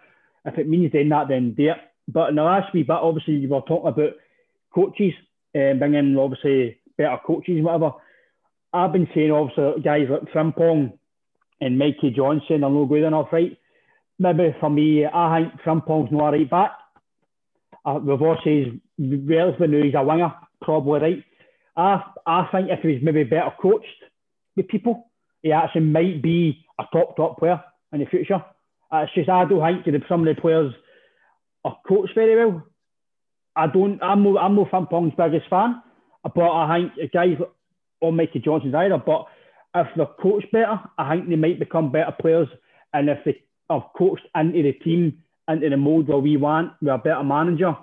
[0.46, 1.78] if it means doing that, then do it.
[2.08, 4.14] But in the last wee bit, obviously, you were talking about
[4.74, 5.14] coaches,
[5.56, 7.94] uh, bringing obviously better coaches, whatever.
[8.72, 10.98] I've been saying obviously guys like Frimpong
[11.62, 13.58] and Mikey Johnston are no good enough, right?
[14.20, 16.72] Maybe for me, I think Frimpong's not a right back.
[17.86, 18.00] Uh,
[18.44, 21.24] said relatively new, he's a winger, probably right.
[21.78, 23.86] I, I think if he was maybe better coached
[24.56, 25.10] with people,
[25.46, 27.64] he actually might be a top, top player
[27.94, 28.44] in the future.
[28.92, 30.74] Uh, it's just I don't think some of the players
[31.64, 32.64] are coached very well.
[33.56, 34.02] I don't.
[34.02, 34.40] I'm no.
[34.40, 35.84] I'm no Frimpong's biggest fan,
[36.24, 37.38] but I think guys
[38.02, 38.98] or Mikey Johnston's either.
[38.98, 39.28] But
[39.76, 42.48] if they're coached better, I think they might become better players.
[42.92, 46.92] And if they are coached into the team, into the mode where we want, with
[46.92, 47.78] a better manager,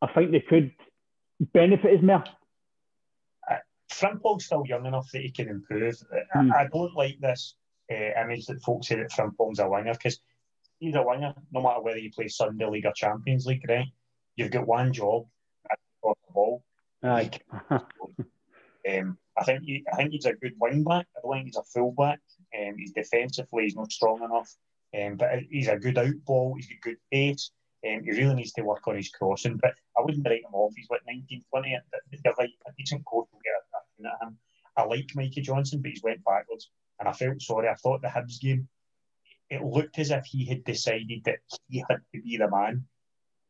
[0.00, 0.70] I think they could
[1.52, 2.22] benefit us more.
[3.90, 5.96] Frimpong's still young enough that he can improve.
[6.36, 6.52] Mm.
[6.52, 7.54] I, I, don't like this
[7.90, 10.20] uh, image that folks say that Frimpong's a winger because
[10.78, 13.86] he's a winger no matter whether you play Sunday League or Champions League, right?
[14.36, 15.26] You've got one job,
[15.68, 16.62] that's the ball.
[17.02, 17.30] Aye.
[17.70, 21.06] um, I think he, I think he's a good wing back.
[21.16, 22.20] I don't think he's a full back.
[22.58, 24.54] Um, he's defensively he's not strong enough.
[24.98, 26.54] Um, but he's a good out ball.
[26.56, 27.50] He's got good pace.
[27.86, 29.56] Um, he really needs to work on his crossing.
[29.56, 30.72] But I wouldn't write him off.
[30.76, 31.78] He's what 19, 20.
[32.24, 33.67] They're like a decent coach will get a,
[34.04, 34.38] a at him.
[34.76, 36.70] I like Mikey Johnston, but he's went backwards.
[37.00, 37.68] And I felt sorry.
[37.68, 38.68] I thought the Hibs game,
[39.50, 41.38] it looked as if he had decided that
[41.68, 42.84] he had to be the man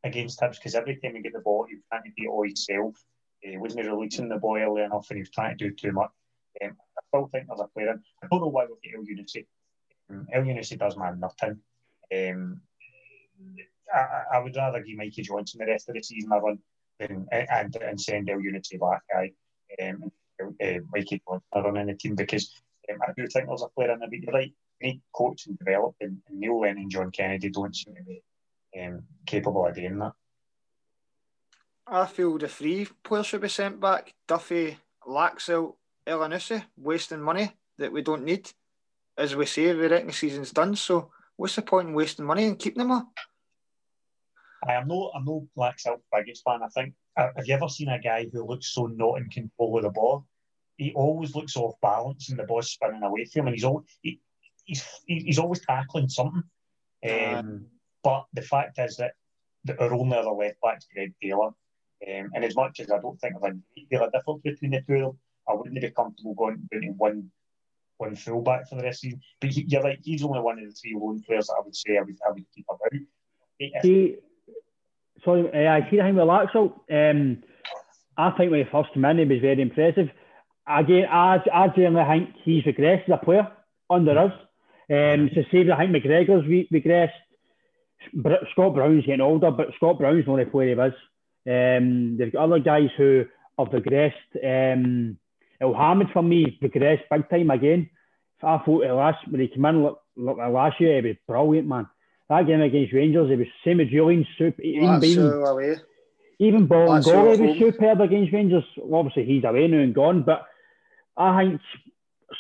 [0.05, 2.45] against Hibs because every time he get the ball, he was trying to be all
[2.45, 2.95] himself.
[3.41, 6.11] He wasn't releasing the ball early enough and he was trying to do too much.
[6.63, 8.03] Um, I still think there's a player in.
[8.23, 9.47] I don't know why we get Elyounoussi.
[10.11, 11.61] Um, Elyounoussi does man nothing.
[12.15, 12.61] Um,
[13.95, 16.59] I, I, would rather give Mikey Johnston the rest of the season I run
[16.99, 19.03] than, and, and send Elyounoussi back.
[19.15, 19.33] I,
[19.89, 20.11] um,
[20.41, 22.51] uh, Mikey Johnston running the team because
[22.91, 24.29] um, I do think there's a player in the beat.
[24.33, 24.53] right.
[24.81, 28.03] We need coach and develop, and, and Neil Lennon and John Kennedy don't seem to
[28.03, 28.23] be
[28.81, 30.13] um, capable of doing that.
[31.87, 34.15] I feel the three players should be sent back.
[34.27, 35.75] Duffy, Laxalt,
[36.07, 38.51] Elyounoussi, wasting money that we don't need.
[39.17, 40.77] As we say, we reckon the season's done.
[40.77, 43.09] So what's the point in wasting money and keeping them up?
[44.69, 46.63] I am no I'm no Laxalt biggest fan.
[46.63, 49.83] I think have you ever seen a guy who looks so not in control of
[49.83, 50.27] the ball?
[50.77, 53.87] He always looks off balance and the ball's spinning away from him, and he's always
[54.03, 54.21] he,
[54.65, 56.43] he's he's always tackling something.
[57.09, 57.67] Um,
[58.05, 59.13] but the fact is that
[59.65, 63.01] the, our only other left back is Greg Taylor, um, and as much as I
[63.01, 65.19] don't think there's a deal of difference between the two of them,
[65.49, 67.31] I wouldn't be comfortable going down to one
[67.97, 69.21] one fullback for the rest of the season.
[69.41, 71.75] But he, you're right, he's only one of the three lone players that I would
[71.75, 72.93] say I would, I would keep about.
[73.83, 74.19] See,
[75.25, 76.73] sorry, uh, I see him with Laxalt.
[76.91, 77.43] Um,
[78.17, 80.09] I think when he first came in, he was very impressive.
[80.67, 83.49] Again, I, I generally think he's regressed as a player
[83.89, 84.33] under us.
[84.91, 87.11] Um, so say I think McGregor's re- regressed.
[88.53, 90.93] Scott Brown's getting older, but Scott Brown's not the player he was.
[91.47, 93.25] Um, they've got other guys who
[93.59, 94.13] have regressed.
[94.43, 95.19] Um,
[95.61, 97.91] Elhamed for me regressed big time again.
[98.43, 101.89] I thought last when he came in look, look, last year, he was brilliant, man.
[102.29, 104.61] That game against Rangers, it was same as Jullien, super.
[104.63, 105.17] Even being,
[106.39, 108.65] even Bolingoli was superb against Rangers.
[108.93, 110.47] Obviously, he's away now and gone, but
[111.17, 111.61] I think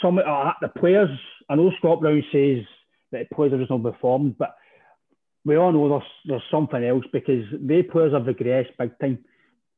[0.02, 1.10] some uh, the players.
[1.48, 2.64] I know Scott Brown says
[3.12, 4.54] that the players have just not performed, but
[5.44, 9.18] we all know there's, there's something else because the players have regressed big time.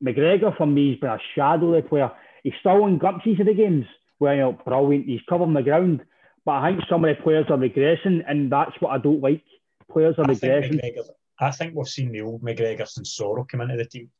[0.05, 2.11] McGregor for me has been a shadowy player.
[2.43, 3.85] He's still in glimpses of the games
[4.19, 5.07] where you know, brilliant.
[5.07, 6.01] He's covering the ground,
[6.45, 9.45] but I think some of the players are regressing, and that's what I don't like.
[9.91, 10.81] Players are I regressing.
[10.81, 10.97] Think
[11.41, 14.11] I think we've seen the old McGregor since Soro come into the team.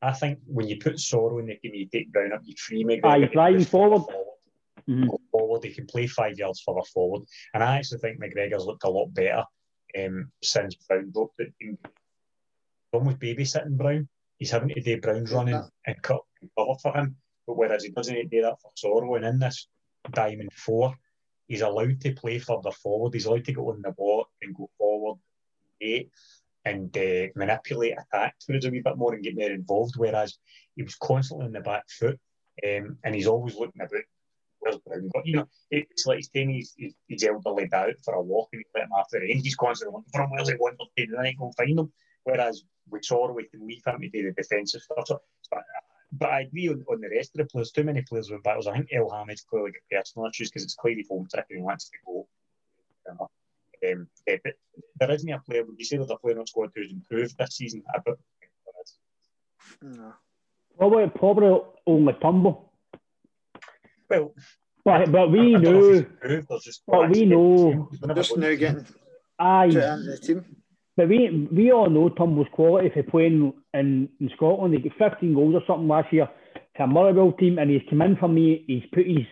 [0.00, 2.84] I think when you put Soro in the game, you take Brown up, you free
[2.84, 3.00] McGregor.
[3.04, 4.02] Ah, he's driving forward.
[4.02, 4.26] forward.
[4.88, 5.08] Mm-hmm.
[5.30, 5.64] forward.
[5.64, 7.22] He can play five yards further forward,
[7.54, 9.44] and I actually think McGregor's looked a lot better
[9.98, 11.78] um, since Brown broke the team.
[12.92, 14.08] Almost babysitting Brown.
[14.38, 17.16] He's having to do Brown's running and cut and cover for him.
[17.46, 19.68] But whereas he doesn't do that for Soro, and in this
[20.12, 20.94] diamond four,
[21.48, 23.14] he's allowed to play further forward.
[23.14, 25.18] He's allowed to go on the ball and go forward,
[26.64, 29.96] and uh, manipulate attack towards a wee bit more and get more involved.
[29.96, 30.38] Whereas
[30.76, 32.18] he was constantly on the back foot,
[32.66, 34.02] um, and he's always looking about
[34.64, 38.14] where's Brown But You know, it's like he's taking his, his, his elderly out for
[38.14, 39.42] a walk and he's let him after the end.
[39.42, 41.92] He's constantly looking for him, where's he want to and then he go find him.
[42.24, 45.06] Whereas with Soro, we can leave him to do the defensive stuff.
[45.06, 45.62] So, but,
[46.18, 47.70] but I agree on, on the rest of the players.
[47.70, 48.66] Too many players with battles.
[48.66, 51.96] I think Elhamed's clearly got personal issues because it's clearly homesick and he wants to
[52.06, 52.28] go.
[53.10, 54.54] Um, yeah, but
[54.98, 55.64] there isn't a player.
[55.64, 57.82] Would you say there's a player in the squad who's improved this season?
[57.88, 59.98] I don't think there is.
[59.98, 60.14] No.
[60.78, 62.72] Probably, probably only Turnbull.
[64.08, 64.34] Well,
[64.84, 66.04] but but we know,
[66.86, 68.86] but we know, just now getting
[69.38, 70.44] aye, the team.
[70.96, 74.74] But we we all know Turnbull's quality for playing in, in Scotland.
[74.74, 76.28] He got 15 goals or something last year
[76.76, 78.64] to a Motherwell team, and he's come in for me.
[78.66, 79.26] He's put his.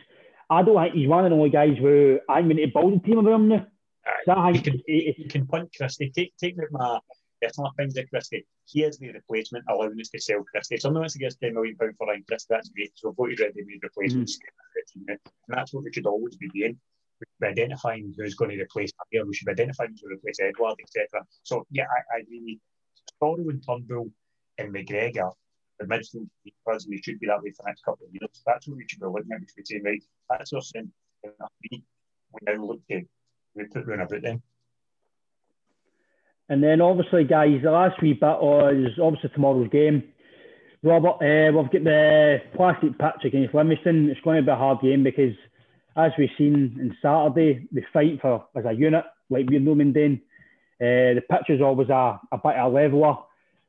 [0.51, 2.99] I don't think he's one of the only guys who I'm going to build a
[2.99, 3.67] team around him now.
[4.27, 6.11] So he, can, he, he can punt Christie.
[6.15, 6.99] Take take my
[7.41, 8.45] personal opinions of Christie.
[8.67, 10.75] He is the replacement, allowing us to sell Christie.
[10.75, 12.93] If someone wants to get us £10 million for Ryan Christie, that's great.
[12.97, 14.39] So we've got ready made replacements.
[14.99, 15.09] Mm.
[15.09, 15.19] And
[15.49, 16.79] that's what we should always be doing
[17.40, 19.24] be identifying who's going to replace here.
[19.24, 21.24] We should be identifying who's going to replace Edouard, etc.
[21.43, 22.61] So yeah, I, I agree.
[23.20, 24.11] Soro and Turnbull
[24.59, 25.32] and McGregor,
[25.78, 28.43] the midfield because we should be that way for the next couple of years.
[28.47, 29.40] That's what we should be looking at.
[29.40, 30.93] We should be saying, right, that's our sin.
[31.24, 31.85] We
[32.43, 33.03] now look to
[33.55, 34.43] we put round about them.
[36.49, 38.36] And then obviously, guys, the last wee bit
[38.77, 40.05] is obviously tomorrow's game.
[40.82, 44.11] Robert, uh, we've got the plastic pitch against Livingston.
[44.11, 45.35] It's going to be a hard game because
[45.97, 51.14] as we've seen on Saturday, they fight for as a unit, like we're no Uh,
[51.14, 53.16] the pitch is always a, a bit of a leveler.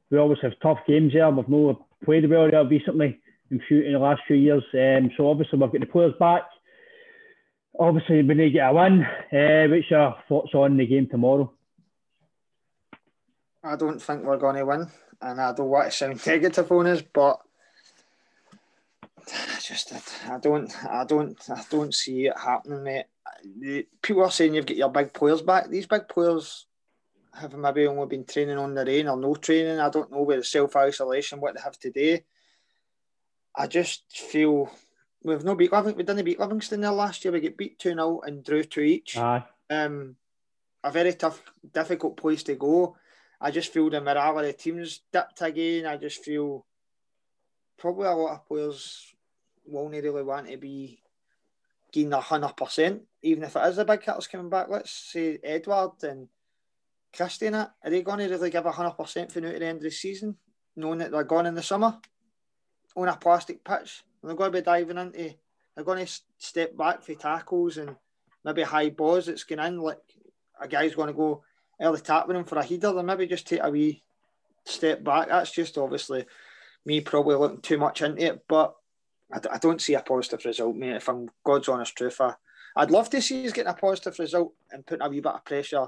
[0.09, 1.29] We always have tough games there.
[1.29, 3.19] We've not played well there recently
[3.51, 4.63] in, few, in the last few years.
[4.73, 6.43] Um, so obviously we've got the players back.
[7.79, 9.03] Obviously we need to get a win.
[9.03, 11.51] Uh, what's your thoughts on the game tomorrow?
[13.63, 14.87] I don't think we're going to win,
[15.21, 17.39] and I don't want to sound negative on us, but
[19.61, 19.93] just
[20.29, 23.05] I don't I don't I don't see it happening, mate.
[23.59, 25.69] The, people are saying you've got your big players back.
[25.69, 26.65] These big players
[27.33, 29.79] have maybe only been training on their own or no training.
[29.79, 32.23] I don't know with the self isolation what they have today.
[33.55, 34.71] I just feel
[35.23, 35.97] we've no beat Livingston.
[35.97, 37.31] We didn't beat Livingston there last year.
[37.31, 39.17] We get beat two 0 and drew two each.
[39.17, 39.43] Aye.
[39.69, 40.15] Um,
[40.83, 41.41] a very tough,
[41.73, 42.97] difficult place to go.
[43.39, 45.85] I just feel the morale of the team's dipped again.
[45.85, 46.65] I just feel
[47.77, 49.12] probably a lot of players
[49.65, 50.99] won't really want to be
[51.91, 54.67] getting a hundred percent, even if it is the big hitters coming back.
[54.69, 56.27] Let's say Edouard and
[57.15, 57.69] Christie in it.
[57.83, 59.83] Are they going to really give a hundred percent for now to the end of
[59.83, 60.37] the season,
[60.75, 61.97] knowing that they're gone in the summer
[62.95, 64.03] on a plastic pitch?
[64.21, 65.35] And they're going to be diving into.
[65.75, 67.95] They're going to step back for tackles and
[68.45, 69.79] maybe high balls that's going in.
[69.79, 69.97] Like
[70.59, 71.43] a guy's going to go
[71.81, 74.03] early tapping him for a header, then maybe just take a wee
[74.65, 75.29] step back.
[75.29, 76.25] That's just obviously
[76.85, 78.75] me probably looking too much into it, but
[79.33, 80.97] I, I don't see a positive result, mate.
[80.97, 82.33] If I'm God's honest truth, I,
[82.75, 85.45] I'd love to see us getting a positive result and putting a wee bit of
[85.45, 85.87] pressure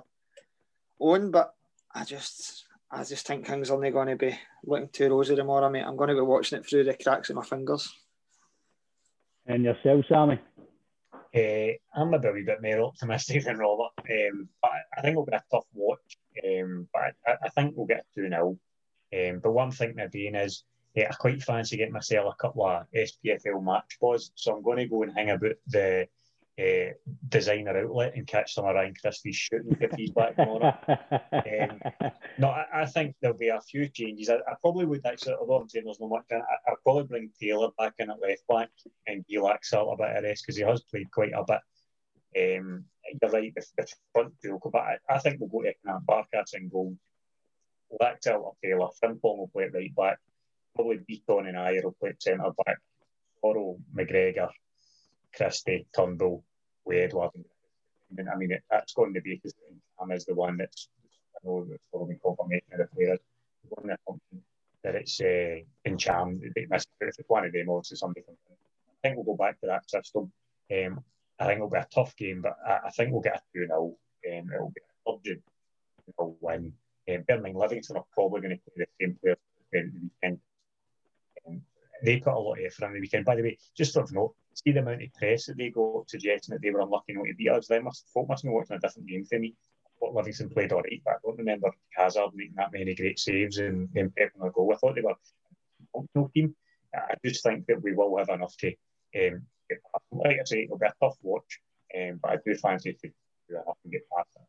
[1.00, 1.54] on, but
[1.94, 5.70] I just I just think things are not going to be looking too rosy tomorrow,
[5.70, 5.84] mate.
[5.84, 7.92] I'm going to be watching it through the cracks of my fingers.
[9.46, 10.40] And yourself, Sammy?
[11.36, 15.34] Uh, I'm a wee bit more optimistic than Robert, um, but I think it'll be
[15.34, 16.18] a tough watch.
[16.44, 18.58] Um, but I, I, think we'll get 2 0.
[19.14, 22.66] Um, but one thing I'm doing is yeah, I quite fancy getting myself a couple
[22.66, 24.32] of SPFL match balls.
[24.36, 26.08] So I'm going to go and hang about the
[26.58, 26.94] uh,
[27.28, 30.74] designer outlet and catch some of Ryan Christie's shooting if he's back tomorrow.
[30.88, 31.82] um,
[32.38, 34.30] no, I, I, think there'll be a few changes.
[34.30, 36.84] I, I, probably would actually, although I'm saying there's no much in it, I, would
[36.84, 38.70] probably bring Taylor back in at left back
[39.06, 42.60] and Gilak a little bit of rest because he has played quite a bit.
[42.60, 42.86] Um,
[43.22, 46.54] you're right, the, the front two but I, I, think we'll go to of Barkas
[46.54, 46.98] and goal.
[48.02, 50.20] Laxalt or Taylor, Frimpong will play right back.
[50.76, 52.78] Probably Bitton and Ajer will play centre back.
[53.42, 54.50] Oro, McGregor,
[55.36, 56.44] Christie, Turnbull,
[56.86, 59.54] Wade, I mean, it, that's going to be because
[60.00, 60.90] Cam is the one that's,
[61.36, 63.20] I know that's following confirmation of the players.
[63.70, 63.96] One
[64.84, 68.36] that it's uh, in Cham, if it's one of them, obviously somebody from.
[68.50, 70.32] I think we'll go back to that system.
[70.72, 71.04] Um,
[71.40, 73.66] I think it'll be a tough game, but I, I think we'll get a 2
[73.68, 73.84] 0.
[73.84, 75.42] Um, it'll be a urgent
[76.18, 76.74] win.
[77.10, 79.38] Um, mind, Livingston are probably going to play the same players
[79.72, 79.92] the
[80.24, 80.40] weekend.
[82.04, 83.26] They put a lot of effort on the weekend.
[83.26, 86.10] By the way, just sort of note, see the amount of press that they got
[86.10, 87.68] suggesting that they were unlucky not to beat us.
[87.68, 89.56] They must folk must be watching a different game for me.
[90.00, 93.58] What Livingston played all right, but I don't remember Hazard making that many great saves
[93.58, 94.74] and them pepping a goal.
[94.74, 95.16] I thought they were a
[95.94, 96.56] functional team.
[96.94, 99.42] I just think that we will have enough to um.
[100.12, 101.60] Like I say, it'll be a tough watch,
[101.98, 104.46] um, but I do fancy to, to get past that.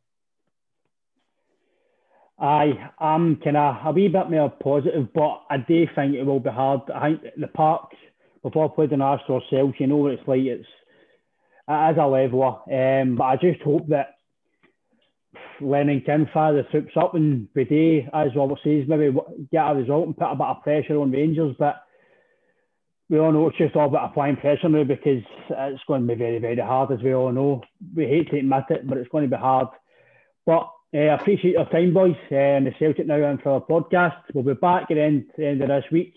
[2.39, 6.41] Aye, I'm kind of a wee bit more positive, but I do think it will
[6.41, 6.83] be hard.
[6.95, 7.91] I think the park
[8.43, 10.41] before I played in Arsenal ourselves, you know what it's like.
[10.41, 10.67] It's
[11.69, 14.17] it is a leveler, um, but I just hope that
[15.61, 19.17] Lennon can fire the troops up and Bede, as Robert says, maybe
[19.51, 21.57] get a result and put a bit of pressure on Rangers.
[21.59, 21.83] But
[23.09, 26.15] we all know it's just all about applying pressure now because it's going to be
[26.15, 27.63] very, very hard, as we all know.
[27.95, 29.69] We hate to admit it, but it's going to be hard.
[30.45, 32.17] But uh, I appreciate your time, boys.
[32.27, 34.17] Uh, the Celtic now on for our podcast.
[34.33, 36.15] We'll be back at the end, the end of this week,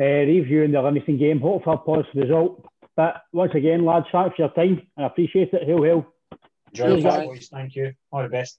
[0.00, 1.40] uh, reviewing the Livingston game.
[1.40, 2.66] Hope for a positive result.
[2.96, 4.86] But once again, lads, thanks for your time.
[4.96, 5.64] I appreciate it.
[5.64, 6.06] Hail, hail.
[6.72, 7.48] Enjoy boys.
[7.48, 7.92] Thank you.
[8.10, 8.58] All the best.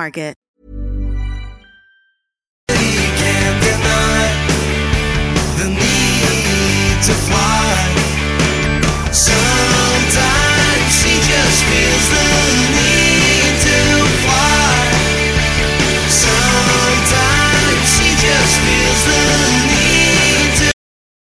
[0.00, 0.34] Market.
[9.12, 12.79] Sometimes he just feels the need